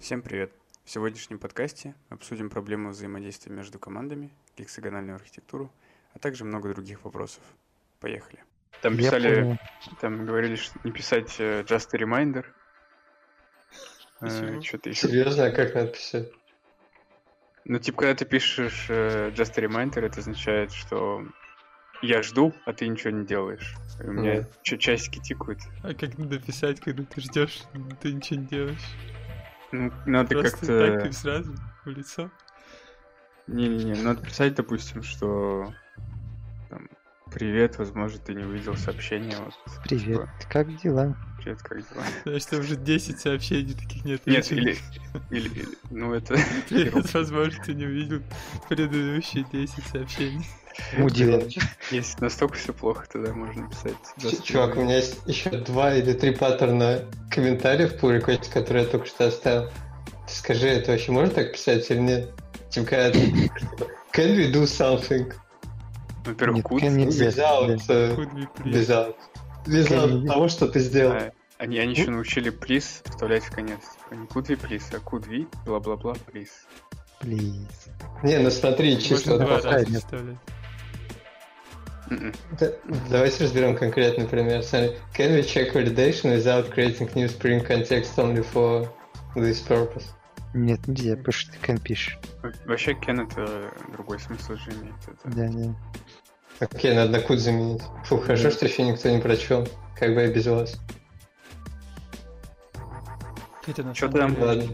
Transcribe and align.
Всем 0.00 0.22
привет! 0.22 0.52
В 0.84 0.90
сегодняшнем 0.90 1.38
подкасте 1.38 1.94
обсудим 2.08 2.50
проблему 2.50 2.90
взаимодействия 2.90 3.52
между 3.52 3.78
командами, 3.78 4.30
гексагональную 4.56 5.16
архитектуру, 5.16 5.72
а 6.14 6.18
также 6.18 6.44
много 6.44 6.72
других 6.72 7.04
вопросов. 7.04 7.42
Поехали. 8.00 8.38
Там 8.80 8.94
Я 8.94 9.10
писали, 9.10 9.58
там 10.00 10.24
говорили, 10.24 10.54
что 10.54 10.78
не 10.84 10.92
писать 10.92 11.34
э, 11.40 11.62
just 11.62 11.88
a 11.92 11.98
reminder. 11.98 12.44
Что-то 14.62 14.88
еще. 14.90 15.08
Серьезно, 15.08 15.46
а 15.46 15.50
как 15.50 15.74
надо 15.74 15.88
писать? 15.88 16.28
Ну, 17.64 17.78
типа, 17.78 18.02
когда 18.02 18.14
ты 18.14 18.24
пишешь 18.24 18.86
э, 18.88 19.30
just 19.30 19.58
a 19.58 19.64
reminder, 19.64 20.00
это 20.00 20.20
означает, 20.20 20.72
что 20.72 21.26
я 22.02 22.22
жду, 22.22 22.54
а 22.64 22.72
ты 22.72 22.86
ничего 22.86 23.10
не 23.10 23.26
делаешь. 23.26 23.74
И 24.00 24.06
у 24.06 24.12
меня 24.12 24.46
чё- 24.62 24.76
часики 24.76 25.18
тикают. 25.20 25.58
А 25.82 25.92
как 25.92 26.16
надо 26.18 26.38
писать, 26.38 26.80
когда 26.80 27.02
ты 27.02 27.20
ждешь, 27.20 27.62
ты 28.00 28.12
ничего 28.12 28.40
не 28.40 28.46
делаешь? 28.46 28.94
Ну, 29.72 29.92
надо 30.06 30.34
Просто 30.34 30.58
как-то... 30.58 30.98
так 31.00 31.06
и 31.06 31.12
сразу 31.12 31.54
в 31.84 31.88
лицо. 31.88 32.30
Не-не-не, 33.46 33.94
надо 34.02 34.22
писать, 34.22 34.54
допустим, 34.54 35.02
что 35.02 35.72
там, 36.68 36.88
привет, 37.32 37.78
возможно, 37.78 38.18
ты 38.18 38.34
не 38.34 38.44
увидел 38.44 38.76
сообщение. 38.76 39.36
Вот, 39.38 39.54
Привет, 39.84 40.04
типа, 40.04 40.30
как 40.50 40.76
дела? 40.82 41.16
привет, 41.38 41.62
как 41.62 41.78
дела? 41.78 42.04
Знаешь, 42.24 42.44
там 42.46 42.60
уже 42.60 42.76
10 42.76 43.18
сообщений 43.20 43.74
таких 43.74 44.04
нет. 44.04 44.26
Нет, 44.26 44.50
или, 44.52 44.76
или, 45.30 45.48
или- 45.48 45.68
ну 45.90 46.12
это... 46.14 46.36
Привет, 46.68 47.12
возможно, 47.14 47.62
ты 47.64 47.74
не 47.74 47.86
увидел 47.86 48.22
предыдущие 48.68 49.44
10 49.50 49.84
сообщений. 49.86 50.46
Мудила. 50.96 51.42
Если 51.90 52.20
настолько 52.20 52.56
все 52.56 52.72
плохо, 52.72 53.06
тогда 53.12 53.32
можно 53.32 53.68
писать. 53.68 53.94
Ч- 54.20 54.42
Чувак, 54.42 54.76
у 54.76 54.82
меня 54.82 54.96
есть 54.96 55.18
еще 55.26 55.50
два 55.50 55.94
или 55.94 56.12
три 56.12 56.34
паттерна 56.34 57.04
комментариев 57.30 57.94
pull 58.02 58.18
request, 58.20 58.52
которые 58.52 58.84
я 58.84 58.90
только 58.90 59.06
что 59.06 59.26
оставил. 59.26 59.70
Скажи, 60.26 60.68
это 60.68 60.92
вообще 60.92 61.12
можно 61.12 61.30
так 61.30 61.52
писать 61.52 61.90
или 61.90 61.98
нет? 62.00 62.30
Типа, 62.70 62.86
когда 62.86 63.10
ты 63.10 63.20
Can 64.12 64.36
we 64.36 64.52
do 64.52 64.62
something 64.64 65.32
Во-первых, 66.24 66.64
without, 66.70 67.78
Could 67.86 68.34
be 68.34 68.46
please. 68.56 68.72
without, 68.88 69.16
without 69.66 70.10
we- 70.22 70.26
того, 70.26 70.48
что 70.48 70.68
ты 70.68 70.80
сделал? 70.80 71.12
а, 71.14 71.32
они, 71.58 71.78
они 71.78 71.92
еще 71.94 72.10
научили 72.10 72.50
please 72.52 73.02
вставлять 73.08 73.44
в 73.44 73.50
конец. 73.50 73.80
Типа, 74.04 74.14
не 74.20 74.26
could 74.26 74.46
we 74.48 74.56
please, 74.60 74.84
а 74.92 74.96
could 74.98 75.26
we, 75.28 75.46
бла-бла-бла, 75.64 76.14
please. 76.32 76.50
Please. 77.20 77.66
Не, 78.22 78.38
ну 78.38 78.50
смотри, 78.50 79.00
чисто... 79.00 79.30
Можно 79.32 79.46
два 79.46 79.60
раза 79.60 79.86
вставлять. 79.98 80.36
Да, 82.58 82.72
Давайте 83.10 83.44
разберем 83.44 83.76
конкретный 83.76 84.26
пример. 84.26 84.62
Смотри, 84.62 84.96
Can 85.16 85.36
we 85.36 85.42
check 85.42 85.72
validation 85.74 86.34
without 86.36 86.72
creating 86.74 87.12
new 87.14 87.26
Spring 87.28 87.66
context 87.66 88.16
only 88.16 88.44
for 88.52 88.88
this 89.34 89.62
purpose? 89.66 90.04
Нет, 90.54 90.86
нельзя, 90.86 91.16
потому 91.16 91.32
что 91.32 91.52
ты 91.52 91.58
can 91.58 91.80
пишешь. 91.80 92.18
Во- 92.42 92.52
Вообще, 92.66 92.94
кен 92.94 93.20
это 93.20 93.70
другой 93.92 94.18
смысл 94.18 94.54
же 94.56 94.70
имеет. 94.70 94.94
Это... 95.06 95.36
Да, 95.36 95.48
да. 95.48 95.74
Окей, 96.60 96.94
надо 96.94 97.12
на 97.12 97.20
кут 97.20 97.38
заменить. 97.38 97.82
Фу, 98.06 98.16
хорошо, 98.18 98.50
что 98.50 98.66
еще 98.66 98.82
никто 98.82 99.10
не 99.10 99.20
прочел. 99.20 99.68
Как 99.96 100.14
бы 100.14 100.22
я 100.22 100.28
без 100.32 100.46
вас. 100.46 100.80
Это 103.66 103.82
на 103.82 103.94
Что 103.94 104.08
там? 104.08 104.40
ладно. 104.40 104.64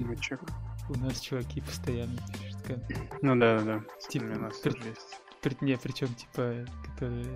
У 0.89 0.99
нас 0.99 1.19
чуваки 1.19 1.61
постоянно 1.61 2.19
пишут. 2.33 2.59
как- 2.67 3.23
Ну 3.23 3.35
да, 3.37 3.59
да, 3.59 3.65
да. 3.65 3.81
Типа, 4.09 4.25
У 4.25 4.39
нас 4.39 4.61
есть. 4.65 5.19
при- 5.43 5.57
Не, 5.61 5.77
причем 5.77 6.09
типа, 6.15 6.55
которые... 6.95 7.27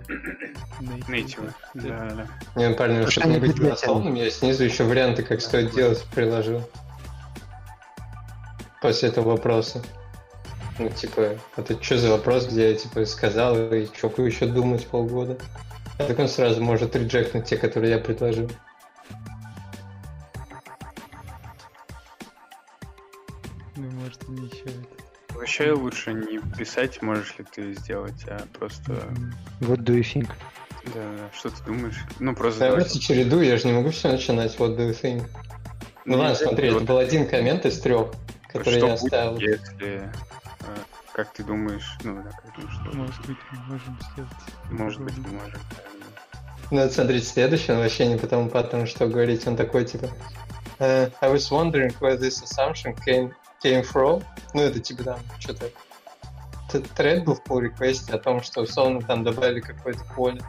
Нейтивы. 1.07 1.53
Да, 1.73 2.09
да. 2.09 2.27
Не, 2.55 2.69
ну, 2.69 2.75
парни, 2.75 2.93
Потому 2.95 3.11
чтобы 3.11 3.11
что 3.11 3.27
не 3.27 3.39
быть 3.39 3.59
голословным, 3.59 4.15
я 4.15 4.29
снизу 4.29 4.63
еще 4.63 4.83
варианты, 4.83 5.23
как 5.23 5.41
стоит 5.41 5.73
делать, 5.73 6.03
приложил. 6.13 6.61
После 8.81 9.09
этого 9.09 9.31
вопроса. 9.31 9.83
Ну, 10.77 10.89
типа, 10.89 11.35
это 11.57 11.83
что 11.83 11.97
за 11.97 12.09
вопрос, 12.09 12.47
где 12.47 12.71
я, 12.71 12.75
типа, 12.77 13.05
сказал, 13.05 13.57
и 13.73 13.87
чё 13.87 14.09
еще 14.25 14.45
думать 14.45 14.87
полгода? 14.87 15.37
Так 15.97 16.17
он 16.17 16.29
сразу 16.29 16.63
может 16.63 16.95
реджектнуть 16.95 17.45
те, 17.45 17.57
которые 17.57 17.91
я 17.91 17.99
предложил. 17.99 18.49
Ну, 23.75 23.89
может, 23.91 24.23
они 24.29 24.47
еще 24.47 24.63
это... 24.63 25.08
Вообще 25.39 25.71
лучше 25.71 26.13
не 26.13 26.39
писать, 26.57 27.01
можешь 27.01 27.37
ли 27.37 27.45
ты 27.49 27.73
сделать, 27.73 28.25
а 28.27 28.41
просто, 28.57 28.91
What 29.61 29.77
do 29.83 29.95
you 29.97 30.01
think? 30.03 30.29
да, 30.93 31.01
да, 31.17 31.29
что 31.33 31.49
ты 31.49 31.63
думаешь. 31.63 31.97
Ну, 32.19 32.35
просто 32.35 32.65
Я 32.65 32.71
давай. 32.71 32.83
просто 32.83 32.99
чередую, 32.99 33.45
я 33.45 33.57
же 33.57 33.67
не 33.67 33.73
могу 33.73 33.89
все 33.91 34.11
начинать, 34.11 34.55
what 34.57 34.75
do 34.75 34.89
you 34.89 35.01
think? 35.01 35.25
Ну 36.05 36.17
ладно, 36.17 36.31
нельзя, 36.33 36.45
смотри, 36.45 36.67
это 36.69 36.79
был 36.81 36.97
один 36.97 37.27
коммент 37.27 37.65
из 37.65 37.79
трех, 37.79 38.07
который 38.51 38.79
что 38.79 38.87
я 38.87 38.95
будет, 38.95 39.03
оставил. 39.13 39.37
если, 39.37 39.95
э, 40.01 40.11
как 41.13 41.31
ты 41.33 41.43
думаешь, 41.43 41.97
ну, 42.03 42.15
да, 42.23 42.31
как 42.31 42.55
думаешь, 42.55 42.73
что 42.81 42.97
Может 42.97 43.25
быть, 43.27 43.37
мы 43.51 43.59
можем 43.73 43.99
сделать. 44.11 44.31
может 44.71 45.01
быть, 45.01 45.17
не 45.17 45.27
может. 45.27 45.59
Ну, 46.71 46.81
вот 46.83 46.91
смотрите, 46.91 47.25
следующий, 47.25 47.71
он 47.71 47.79
вообще 47.79 48.07
не 48.07 48.17
по 48.17 48.27
тому 48.27 48.49
паттерну, 48.49 48.87
что 48.87 49.07
говорить, 49.07 49.47
он 49.47 49.55
такой, 49.55 49.85
типа, 49.85 50.07
э, 50.79 51.09
I 51.21 51.29
was 51.33 51.49
wondering 51.49 51.93
where 51.99 52.17
this 52.17 52.41
assumption 52.43 52.95
came, 53.05 53.31
came 53.63 53.83
from. 53.83 54.23
Ну, 54.53 54.61
это 54.61 54.79
типа 54.79 55.03
там, 55.03 55.19
что-то, 55.39 55.69
тред 56.95 57.23
был 57.25 57.35
в 57.35 57.43
pull 57.43 57.69
request 57.69 58.11
о 58.13 58.17
том, 58.19 58.41
что 58.41 58.61
условно 58.61 59.01
там 59.01 59.23
добавили 59.23 59.59
какое-то 59.59 60.03
поле, 60.15 60.41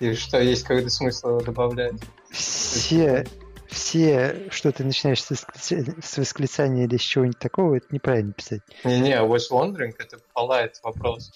и 0.00 0.14
что 0.14 0.40
есть 0.40 0.62
какой-то 0.64 0.90
смысл 0.90 1.28
его 1.30 1.40
добавлять. 1.40 1.94
Все, 2.30 3.26
все, 3.68 4.46
что 4.50 4.72
ты 4.72 4.84
начинаешь 4.84 5.22
с, 5.22 5.30
восклица- 5.30 5.94
с 6.02 6.18
восклицания 6.18 6.84
или 6.86 6.96
с 6.96 7.02
чего-нибудь 7.02 7.38
такого, 7.38 7.76
это 7.76 7.86
неправильно 7.90 8.32
писать. 8.32 8.60
Не-не, 8.84 9.14
I 9.14 9.26
was 9.26 9.50
wondering, 9.50 9.94
это 9.98 10.18
полает 10.32 10.78
вопрос. 10.82 11.30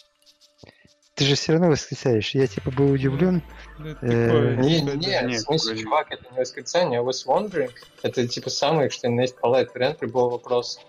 Ты 1.14 1.24
же 1.26 1.34
все 1.34 1.52
равно 1.52 1.68
восклицаешь. 1.68 2.34
Я 2.34 2.46
типа 2.46 2.70
был 2.70 2.90
удивлен. 2.90 3.42
Ну, 3.78 3.88
Э, 3.88 3.94
такое, 3.94 4.56
Не, 4.56 4.80
не, 4.80 4.96
да. 4.96 5.28
в 5.28 5.38
смысле, 5.40 5.76
чувак, 5.76 6.10
это 6.10 6.24
не 6.32 6.38
восклицание, 6.38 7.00
I 7.00 7.04
was 7.04 7.26
wondering, 7.26 7.70
это 8.02 8.26
типа 8.26 8.48
самое, 8.48 8.88
что 8.88 9.08
есть 9.08 9.36
полает 9.36 9.74
вариант 9.74 10.00
любого 10.00 10.30
вопроса. 10.30 10.80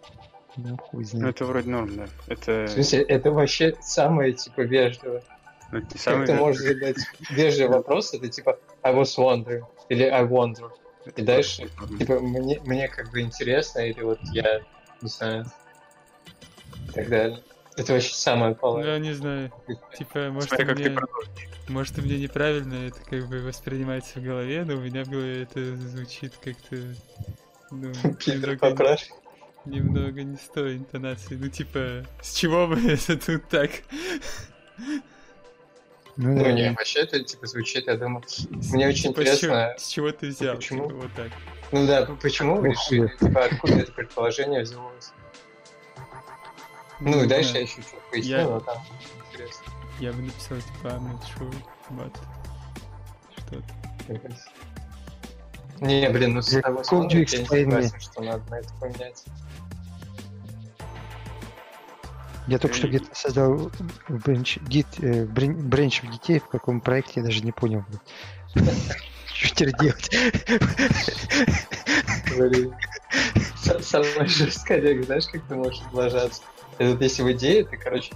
Ну, 0.56 0.78
хуй 0.78 1.04
Ну, 1.04 1.20
знает. 1.20 1.36
это 1.36 1.46
вроде 1.46 1.70
норм, 1.70 1.96
да. 1.96 2.06
Это, 2.28 2.66
В 2.68 2.72
смысле, 2.72 3.02
это 3.02 3.32
вообще 3.32 3.76
самое, 3.82 4.34
типа, 4.34 4.62
вежливое. 4.62 5.24
ну, 5.72 5.82
Как 5.82 5.98
самый... 6.00 6.28
ты 6.28 6.34
можешь 6.34 6.62
задать 6.62 6.98
вежливый 7.32 7.78
вопрос, 7.78 8.14
это 8.14 8.30
типа 8.30 8.60
I 8.84 8.94
was 8.94 9.18
wondering 9.18 9.64
или 9.90 10.04
I 10.04 10.24
wonder. 10.26 10.70
И 11.16 11.22
дальше, 11.22 11.70
типа, 12.00 12.20
мне, 12.20 12.60
мне 12.66 12.88
как 12.88 13.12
бы 13.12 13.22
интересно, 13.22 13.80
или 13.80 14.02
вот 14.02 14.20
я, 14.32 14.62
не 15.02 15.10
знаю, 15.10 15.46
и 16.90 16.92
так 16.92 17.10
далее. 17.10 17.40
Это 17.76 17.94
вообще 17.94 18.14
самое 18.14 18.54
полное. 18.56 18.86
Я 18.86 19.00
не 19.00 19.14
знаю. 19.14 19.52
Типа, 19.98 20.30
может, 20.30 20.50
Смотри, 20.50 20.66
у 20.66 20.68
как 20.70 20.78
ты 20.78 20.92
продолжишь. 20.92 21.30
может, 21.70 21.98
у 21.98 22.02
меня 22.04 22.18
неправильно 22.20 22.76
это 22.88 23.00
как 23.10 23.28
бы 23.28 23.40
воспринимается 23.42 24.20
в 24.20 24.24
голове, 24.24 24.64
но 24.64 24.76
у 24.76 24.80
меня 24.80 25.04
в 25.04 25.10
голове 25.10 25.44
это 25.44 25.76
звучит 25.76 26.34
как-то 26.42 26.76
ну, 27.72 27.92
Питер, 28.20 28.58
поправь. 28.60 29.10
Немного 29.66 30.24
не 30.24 30.38
с 30.38 30.50
той 30.54 30.78
интонацией. 30.78 31.40
Ну, 31.40 31.50
типа, 31.50 32.06
с 32.22 32.34
чего 32.36 32.68
бы 32.68 32.76
это 32.92 33.18
тут 33.18 33.48
так? 33.50 33.72
Ну, 36.16 36.34
Ну 36.36 36.44
да, 36.44 36.52
не, 36.52 36.70
да. 36.70 36.74
вообще 36.74 37.00
это 37.00 37.24
типа 37.24 37.48
звучит, 37.48 37.88
я 37.88 37.98
думаю. 37.98 38.24
Мне 38.50 38.88
очень 38.88 39.10
Типа, 39.14 39.22
с 39.22 39.24
интересно, 39.24 39.48
чего- 39.48 39.80
С 39.80 39.88
чего 39.88 40.12
ты 40.12 40.28
взял? 40.28 40.56
почему? 40.56 40.88
Типа, 40.88 40.96
вот 41.00 41.14
так. 41.16 41.32
ну 41.72 41.88
да, 41.88 42.06
почему 42.22 42.56
вы 42.58 42.68
Ну, 42.68 42.72
решили, 42.74 43.08
типа, 43.20 43.46
откуда 43.46 43.74
это 43.80 43.92
предположение 43.94 44.62
взялось? 44.62 45.12
Ну 47.00 47.18
и 47.20 47.22
не 47.24 47.28
дальше 47.28 47.50
знаю. 47.50 47.66
я 47.66 47.72
еще 47.72 47.82
что-то 47.82 48.02
поясню, 48.12 48.32
Я- 48.38 48.44
но 48.46 48.60
там 48.60 48.78
интересно. 49.32 49.64
Я 50.00 50.14
бы 50.14 50.22
написал, 50.22 50.58
типа, 50.58 50.88
I'm 50.88 51.12
not 51.12 51.22
sure, 51.38 51.56
but... 51.92 52.18
Что-то. 53.38 54.36
Не, 55.80 56.10
блин, 56.10 56.36
ну 56.36 56.42
с 56.42 56.54
you 56.56 56.84
смотрю, 56.84 57.20
я 57.28 57.40
не 57.40 57.46
согласен, 57.46 58.00
что 58.00 58.22
надо 58.22 58.50
на 58.52 58.56
это 58.60 58.70
поменять. 58.80 59.24
Я 62.48 62.60
только 62.60 62.76
что 62.76 62.88
И- 62.88 62.90
где-то 62.90 63.08
создал 63.14 63.72
бренч, 64.10 64.58
гид, 64.58 64.88
э, 65.00 65.24
брен- 65.26 65.62
бренч 65.62 66.04
в 66.04 66.12
детей, 66.12 66.40
в 66.40 66.48
каком 66.48 66.82
проекте, 66.82 67.14
я 67.22 67.24
даже 67.24 67.42
не 67.42 67.52
понял. 67.52 67.84
Что 69.34 69.56
теперь 69.56 69.74
делать? 69.80 70.10
Самая 73.82 74.26
жесткая 74.28 74.80
рега, 74.82 75.04
знаешь, 75.04 75.26
как 75.32 75.42
ты 75.48 75.56
можешь 75.56 75.82
облажаться? 75.90 76.42
Это 76.80 77.04
если 77.04 77.24
в 77.24 77.32
идее, 77.32 77.64
ты, 77.66 77.78
короче, 77.78 78.14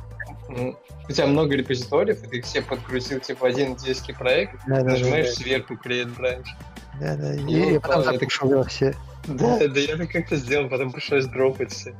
м, 0.49 0.75
у 1.07 1.11
тебя 1.11 1.27
много 1.27 1.55
репозиториев, 1.55 2.23
и 2.23 2.27
ты 2.27 2.37
их 2.37 2.45
все 2.45 2.61
подгрузил 2.61 3.19
типа 3.19 3.41
в 3.41 3.45
один 3.45 3.69
индийский 3.73 4.13
проект, 4.13 4.55
Да, 4.67 4.77
да, 4.81 4.91
нажимаешь 4.91 5.27
да, 5.27 5.33
сверху 5.33 5.73
create 5.75 6.15
branch. 6.17 6.45
да, 6.99 7.15
да, 7.15 7.35
И 7.35 7.75
и, 7.75 7.79
потом 7.79 8.01
это- 8.01 8.13
запушил 8.13 8.63
все. 8.65 8.95
Да, 9.27 9.59
да 9.67 9.79
я 9.79 9.95
так 9.97 10.09
как-то 10.11 10.35
сделал, 10.37 10.69
потом 10.69 10.91
пришлось 10.91 11.25
дропать 11.27 11.71
все. 11.71 11.93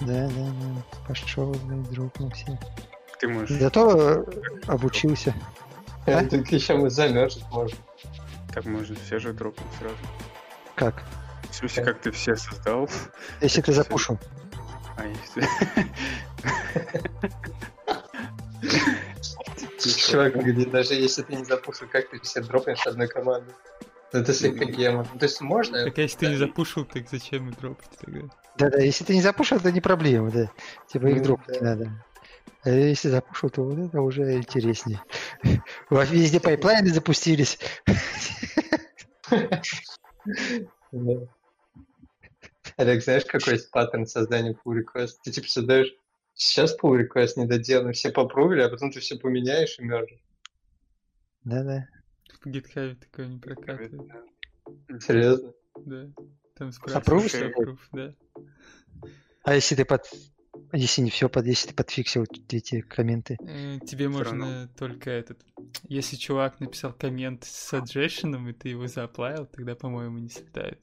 Да, 0.00 0.28
да, 0.28 0.28
да. 0.28 0.82
Пошел, 1.06 1.52
блядь, 1.64 1.90
дропнул 1.90 2.30
все. 2.30 2.58
Ты 3.20 3.28
можешь... 3.28 3.58
Зато 3.58 4.24
обучился. 4.66 5.34
А? 6.06 6.24
Так 6.24 6.50
еще 6.50 6.74
мы 6.74 6.90
замерзнуть 6.90 7.44
можем. 7.50 7.78
Так 8.52 8.64
можно 8.64 8.96
все 8.96 9.18
же 9.18 9.32
дропнуть 9.32 9.68
сразу. 9.78 9.96
Как? 10.74 11.02
В 11.50 11.54
смысле, 11.54 11.84
как 11.84 12.00
ты 12.00 12.10
все 12.10 12.34
создал? 12.34 12.88
Если 13.40 13.60
ты 13.60 13.72
запушил. 13.72 14.18
А, 14.96 15.04
если... 15.06 15.48
Чувак, 20.10 20.36
где 20.44 20.66
даже 20.66 20.94
если 20.94 21.22
ты 21.22 21.36
не 21.36 21.44
запушил, 21.44 21.88
как 21.88 22.10
ты 22.10 22.20
все 22.20 22.42
дропнешь 22.42 22.86
одной 22.86 23.08
команды? 23.08 23.52
Ну, 24.12 24.20
Это 24.20 24.32
слегка 24.32 24.64
гема. 24.64 25.06
Ну, 25.12 25.18
То 25.18 25.24
есть 25.24 25.40
можно... 25.40 25.84
Так 25.84 25.98
а 25.98 26.02
если 26.02 26.18
ты 26.18 26.26
не 26.28 26.36
запушил, 26.36 26.84
так 26.84 27.08
зачем 27.10 27.50
дропать 27.52 27.90
тогда? 28.00 28.28
Да-да, 28.58 28.78
если 28.78 29.04
ты 29.04 29.14
не 29.14 29.22
запушил, 29.22 29.56
это 29.58 29.72
не 29.72 29.80
проблема, 29.80 30.30
да. 30.30 30.50
Типа 30.88 31.06
их 31.06 31.18
Ну, 31.18 31.24
дропать 31.24 31.60
не 31.60 31.66
надо. 31.66 32.04
А 32.64 32.70
если 32.70 33.08
запушил, 33.08 33.50
то 33.50 33.62
вот 33.62 33.78
это 33.78 34.00
уже 34.00 34.34
интереснее. 34.34 35.00
Во- 35.90 36.04
Везде 36.04 36.38
пайплайны 36.38 36.90
запустились. 36.90 37.58
Олег, 42.76 43.02
знаешь, 43.02 43.24
какой 43.24 43.54
есть 43.54 43.70
паттерн 43.70 44.06
создания 44.06 44.52
pull 44.64 44.76
request? 44.76 45.14
Ты 45.24 45.32
типа 45.32 45.48
создаешь 45.48 45.92
сейчас 46.34 46.76
pull 46.78 47.00
request 47.00 47.32
недоделанный, 47.36 47.92
все 47.92 48.10
попробовали, 48.10 48.62
а 48.62 48.68
потом 48.68 48.90
ты 48.92 49.00
все 49.00 49.16
поменяешь 49.16 49.78
и 49.78 49.82
мержишь. 49.82 50.22
Да-да. 51.44 51.88
В 52.42 52.46
GitHub 52.46 52.96
такое 52.96 53.26
не 53.26 53.38
прокатывает. 53.38 53.92
Серьезно? 55.00 55.52
Да. 55.84 56.08
Там 56.70 57.00
спрашиваешь, 57.00 57.54
approve, 57.56 57.78
да. 57.92 58.14
А 59.44 59.54
если 59.54 59.74
ты 59.74 59.84
под... 59.84 60.04
Если 60.72 61.02
не 61.02 61.10
все 61.10 61.28
под... 61.28 61.46
Если 61.46 61.68
ты 61.68 61.74
подфиксил 61.74 62.24
эти 62.50 62.82
комменты. 62.82 63.36
Э, 63.40 63.78
Тебе 63.80 64.08
Всё 64.08 64.18
можно 64.18 64.68
только 64.78 65.10
этот... 65.10 65.44
Если 65.84 66.16
чувак 66.16 66.60
написал 66.60 66.92
коммент 66.92 67.44
с 67.44 67.72
suggestion, 67.72 68.48
и 68.48 68.52
ты 68.52 68.68
его 68.68 68.86
зааплавил, 68.86 69.46
тогда, 69.46 69.74
по-моему, 69.74 70.18
не 70.18 70.28
слетает. 70.28 70.80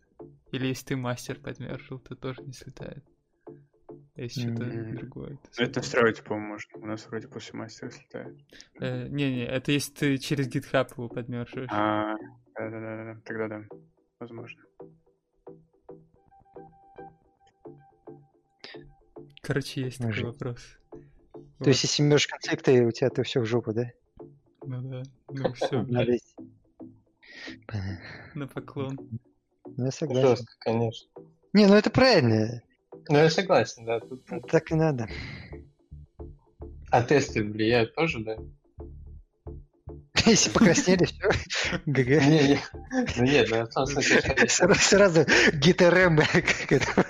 Или 0.52 0.68
если 0.68 0.88
ты 0.88 0.96
мастер 0.98 1.40
подмержил, 1.40 2.00
то 2.00 2.16
тоже 2.16 2.42
не 2.42 2.54
слетает. 2.54 3.04
А 4.16 4.22
если 4.22 4.42
что-то 4.42 4.64
М. 4.64 4.96
другое. 4.98 5.30
то 5.30 5.34
Ну, 5.36 5.38
это 5.38 5.54
слетает. 5.54 5.76
настраивать, 5.78 6.24
по-моему, 6.24 6.48
можно. 6.50 6.80
У 6.80 6.86
нас 6.86 7.08
вроде 7.08 7.28
после 7.30 7.58
мастера 7.58 7.90
слетает. 7.90 8.38
Э, 8.82 9.08
Не-не, 9.08 9.46
это 9.46 9.72
если 9.72 9.94
ты 9.94 10.18
через 10.18 10.54
GitHub 10.54 10.90
его 10.98 11.08
подмерживаешь. 11.08 11.70
А, 11.72 12.16
да-да-да, 12.56 13.22
тогда 13.24 13.48
да. 13.48 13.64
Возможно. 14.20 14.62
Короче, 19.50 19.82
есть 19.82 19.98
такой 19.98 20.12
Может. 20.12 20.26
вопрос. 20.26 20.60
То 21.58 21.70
есть, 21.70 21.82
если 21.82 22.04
мешь 22.04 22.28
конфликты, 22.28 22.86
у 22.86 22.92
тебя 22.92 23.10
то 23.10 23.24
все 23.24 23.40
в 23.40 23.46
жопу, 23.48 23.74
да? 23.74 23.92
Ну 24.64 24.82
да. 24.84 25.02
Ну 25.28 25.54
все, 25.56 25.82
Надо 25.82 26.18
на 28.36 28.48
поклон. 28.48 29.00
Ну, 29.76 29.86
я 29.86 29.90
согласен. 29.90 30.28
Жестко, 30.28 30.54
конечно. 30.60 31.10
Не, 31.54 31.66
ну 31.66 31.74
это 31.74 31.90
правильно. 31.90 32.62
Ну, 33.08 33.18
я 33.18 33.32
согласен, 33.32 33.86
да. 33.86 34.00
Тут... 34.00 34.24
Так 34.52 34.72
и 34.72 34.76
надо. 34.76 35.10
А 36.92 37.02
тесты 37.02 37.44
влияют 37.44 37.96
тоже, 37.96 38.20
да? 38.20 38.38
Если 40.28 40.52
покраснели, 40.52 41.06
все. 41.06 41.28
ГГ. 41.88 42.08
Не, 42.08 42.48
не. 42.50 42.60
Ну 43.18 43.24
нет, 43.24 43.50
ну, 43.50 43.66
Сразу, 44.48 44.76
сразу 44.76 45.26
гитарем, 45.54 46.18
как 46.32 46.72
это. 46.72 47.08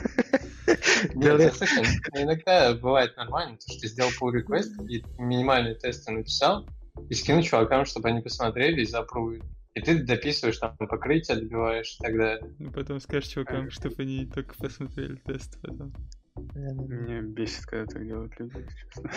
Нет, 1.15 1.53
слушай, 1.53 1.83
иногда 2.13 2.73
бывает 2.73 3.15
нормально, 3.17 3.57
то, 3.57 3.71
что 3.71 3.81
ты 3.81 3.87
сделал 3.87 4.11
pull 4.19 4.33
request 4.33 4.85
и 4.87 5.03
минимальные 5.17 5.75
тесты 5.75 6.11
написал, 6.11 6.67
и 7.09 7.13
скинул 7.13 7.43
чувакам, 7.43 7.85
чтобы 7.85 8.09
они 8.09 8.21
посмотрели 8.21 8.81
и 8.81 8.85
запрувили. 8.85 9.43
И 9.75 9.81
ты 9.81 10.03
дописываешь 10.03 10.57
там 10.57 10.75
покрытие, 10.77 11.37
добиваешь 11.37 11.97
и 11.99 12.03
так 12.03 12.17
далее. 12.17 12.55
Ну 12.59 12.71
потом 12.71 12.99
скажешь 12.99 13.29
чувакам, 13.29 13.69
чтобы 13.69 13.95
они 13.99 14.25
только 14.25 14.55
посмотрели 14.55 15.15
тест 15.15 15.59
потом. 15.61 15.93
Меня 16.55 17.21
бесит, 17.21 17.65
когда 17.65 17.85
так 17.85 18.05
делают 18.05 18.33
люди, 18.39 18.65
честно. 18.77 19.11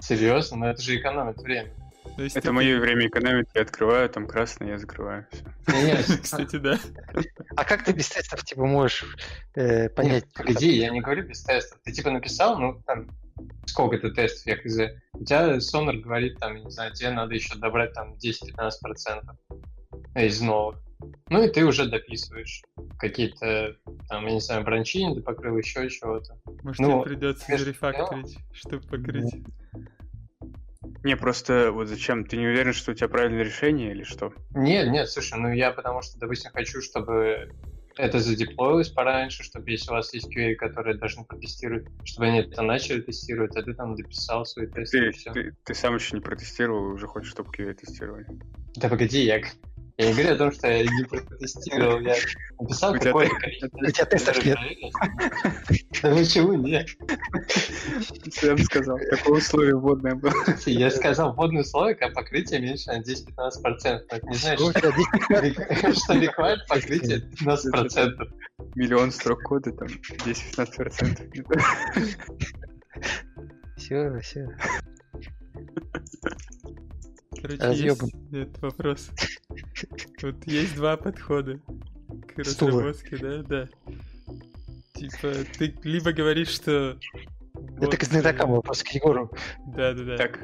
Серьезно? 0.00 0.56
Но 0.56 0.70
это 0.70 0.82
же 0.82 0.96
экономит 0.96 1.38
время. 1.38 1.74
То 2.16 2.22
есть 2.22 2.36
Это 2.36 2.48
ты- 2.48 2.52
мое 2.52 2.78
время 2.78 3.06
экономит, 3.06 3.48
я 3.54 3.62
открываю, 3.62 4.08
там 4.08 4.26
красное, 4.26 4.68
я 4.68 4.78
закрываю. 4.78 5.26
Кстати, 6.22 6.56
да. 6.56 6.78
А 7.56 7.64
как 7.64 7.84
ты 7.84 7.92
без 7.92 8.08
тестов 8.08 8.44
типа 8.44 8.66
можешь 8.66 9.16
э, 9.54 9.88
понять? 9.88 10.24
Погоди, 10.34 10.76
я 10.76 10.90
не 10.90 11.00
говорю 11.00 11.26
без 11.26 11.42
тестов. 11.42 11.78
Ты 11.84 11.92
типа 11.92 12.10
написал, 12.10 12.58
ну 12.58 12.82
там 12.86 13.08
сколько 13.66 13.98
ты 13.98 14.10
тестов, 14.10 14.46
я 14.46 14.56
хз. 14.56 14.78
У 15.14 15.24
тебя 15.24 15.60
Сонор 15.60 15.96
говорит, 15.96 16.38
там, 16.38 16.56
я 16.56 16.64
не 16.64 16.70
знаю, 16.70 16.92
тебе 16.92 17.10
надо 17.10 17.34
еще 17.34 17.56
добрать 17.56 17.92
там 17.94 18.14
10-15% 18.14 18.70
из 20.16 20.40
новых. 20.40 20.78
Ну 21.30 21.42
и 21.42 21.48
ты 21.48 21.64
уже 21.64 21.88
дописываешь 21.88 22.62
какие-то, 22.98 23.74
там, 24.08 24.26
я 24.26 24.34
не 24.34 24.40
знаю, 24.40 24.62
бранчи 24.64 25.04
не 25.04 25.20
покрыл, 25.20 25.56
еще 25.56 25.88
чего-то. 25.88 26.38
Может, 26.62 26.78
Ну, 26.80 27.02
тебе 27.02 27.14
придется 27.14 27.46
конечно, 27.46 27.64
зарефакторить, 27.64 28.38
чтобы 28.52 28.86
покрыть. 28.86 29.34
Не, 31.04 31.16
просто 31.16 31.72
вот 31.72 31.88
зачем? 31.88 32.24
Ты 32.24 32.36
не 32.36 32.46
уверен, 32.46 32.72
что 32.72 32.92
у 32.92 32.94
тебя 32.94 33.08
правильное 33.08 33.42
решение 33.42 33.90
или 33.90 34.04
что? 34.04 34.32
Нет, 34.54 34.88
нет, 34.88 35.08
слушай, 35.08 35.38
ну 35.38 35.52
я 35.52 35.72
потому 35.72 36.02
что, 36.02 36.18
допустим, 36.18 36.52
хочу, 36.52 36.80
чтобы 36.80 37.48
это 37.96 38.20
задеплоилось 38.20 38.88
пораньше, 38.88 39.42
чтобы 39.42 39.70
если 39.70 39.90
у 39.90 39.94
вас 39.94 40.14
есть 40.14 40.34
QA, 40.34 40.54
которые 40.54 40.96
должны 40.96 41.24
протестировать, 41.24 41.86
чтобы 42.04 42.28
они 42.28 42.38
это 42.40 42.62
начали 42.62 43.00
тестировать, 43.00 43.56
а 43.56 43.62
ты 43.62 43.74
там 43.74 43.96
дописал 43.96 44.44
свои 44.44 44.66
тесты 44.66 44.98
Ты, 44.98 45.08
и 45.08 45.10
все. 45.12 45.32
ты, 45.32 45.56
ты 45.64 45.74
сам 45.74 45.94
еще 45.96 46.16
не 46.16 46.22
протестировал, 46.22 46.92
уже 46.92 47.06
хочешь, 47.06 47.30
чтобы 47.30 47.50
QA 47.50 47.74
тестировали. 47.74 48.26
Да 48.76 48.88
погоди, 48.88 49.24
я, 49.24 49.42
я 50.02 50.08
не 50.08 50.14
говорю 50.14 50.34
о 50.34 50.38
том, 50.38 50.52
что 50.52 50.68
я 50.68 50.82
не 50.82 51.04
протестировал, 51.04 52.00
я 52.00 52.16
написал 52.58 52.94
какое-то 52.94 53.34
количество 53.36 53.78
у 53.78 53.90
тебя 53.90 54.04
тестов 54.06 54.44
нет. 54.44 54.58
Да 56.02 56.14
почему 56.14 56.54
нет? 56.54 56.88
Я 58.42 58.54
бы 58.54 58.62
сказал, 58.64 58.98
такое 59.10 59.38
условие 59.38 59.76
вводное 59.76 60.14
было. 60.14 60.34
Я 60.66 60.90
сказал 60.90 61.34
вводное 61.34 61.62
условие, 61.62 61.94
когда 61.94 62.14
покрытие 62.14 62.60
меньше 62.60 62.90
на 62.90 63.00
10-15%. 63.00 64.00
Но 64.10 64.16
это 64.16 64.26
не 64.26 64.34
Что 64.34 64.72
тебя 64.72 64.90
здесь? 64.92 66.02
что 66.02 66.14
required 66.14 66.58
покрытие 66.68 67.18
15%. 67.40 68.32
Миллион 68.74 69.12
строк 69.12 69.42
кода, 69.42 69.72
там 69.72 69.88
10-15%. 70.26 71.62
Все, 73.76 74.18
все. 74.20 74.48
Короче, 77.42 77.62
Разъёбан. 77.62 78.08
есть 78.08 78.30
нет, 78.30 78.58
вопрос. 78.62 79.10
Вот 80.22 80.46
есть 80.46 80.76
два 80.76 80.96
подхода 80.96 81.58
к 82.28 82.38
разработке, 82.38 83.16
да, 83.16 83.42
да. 83.42 83.68
Типа, 84.94 85.32
ты 85.58 85.74
либо 85.82 86.12
говоришь, 86.12 86.50
что... 86.50 86.96
Это 87.80 87.96
к 87.96 88.04
знатокам 88.04 88.52
вопрос, 88.52 88.82
к 88.84 88.88
Егору. 88.88 89.30
Да, 89.66 89.92
да, 89.92 90.04
да. 90.04 90.16
Так, 90.16 90.38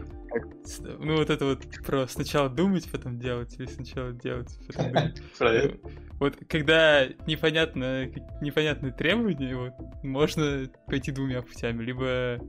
Ну, 0.99 1.17
вот 1.17 1.31
это 1.31 1.45
вот 1.45 1.65
про 1.87 2.09
сначала 2.09 2.49
думать, 2.49 2.91
потом 2.91 3.19
делать, 3.21 3.55
или 3.59 3.67
сначала 3.67 4.13
делать, 4.13 4.59
потом 4.67 4.93
думать. 4.93 5.23
Правильно. 5.39 5.79
Вот 6.19 6.37
когда 6.49 7.07
непонятно, 7.27 8.07
непонятные 8.41 8.93
требования, 8.93 9.55
вот, 9.55 9.73
можно 10.03 10.69
пойти 10.87 11.13
двумя 11.13 11.43
путями. 11.43 11.85
Либо 11.85 12.41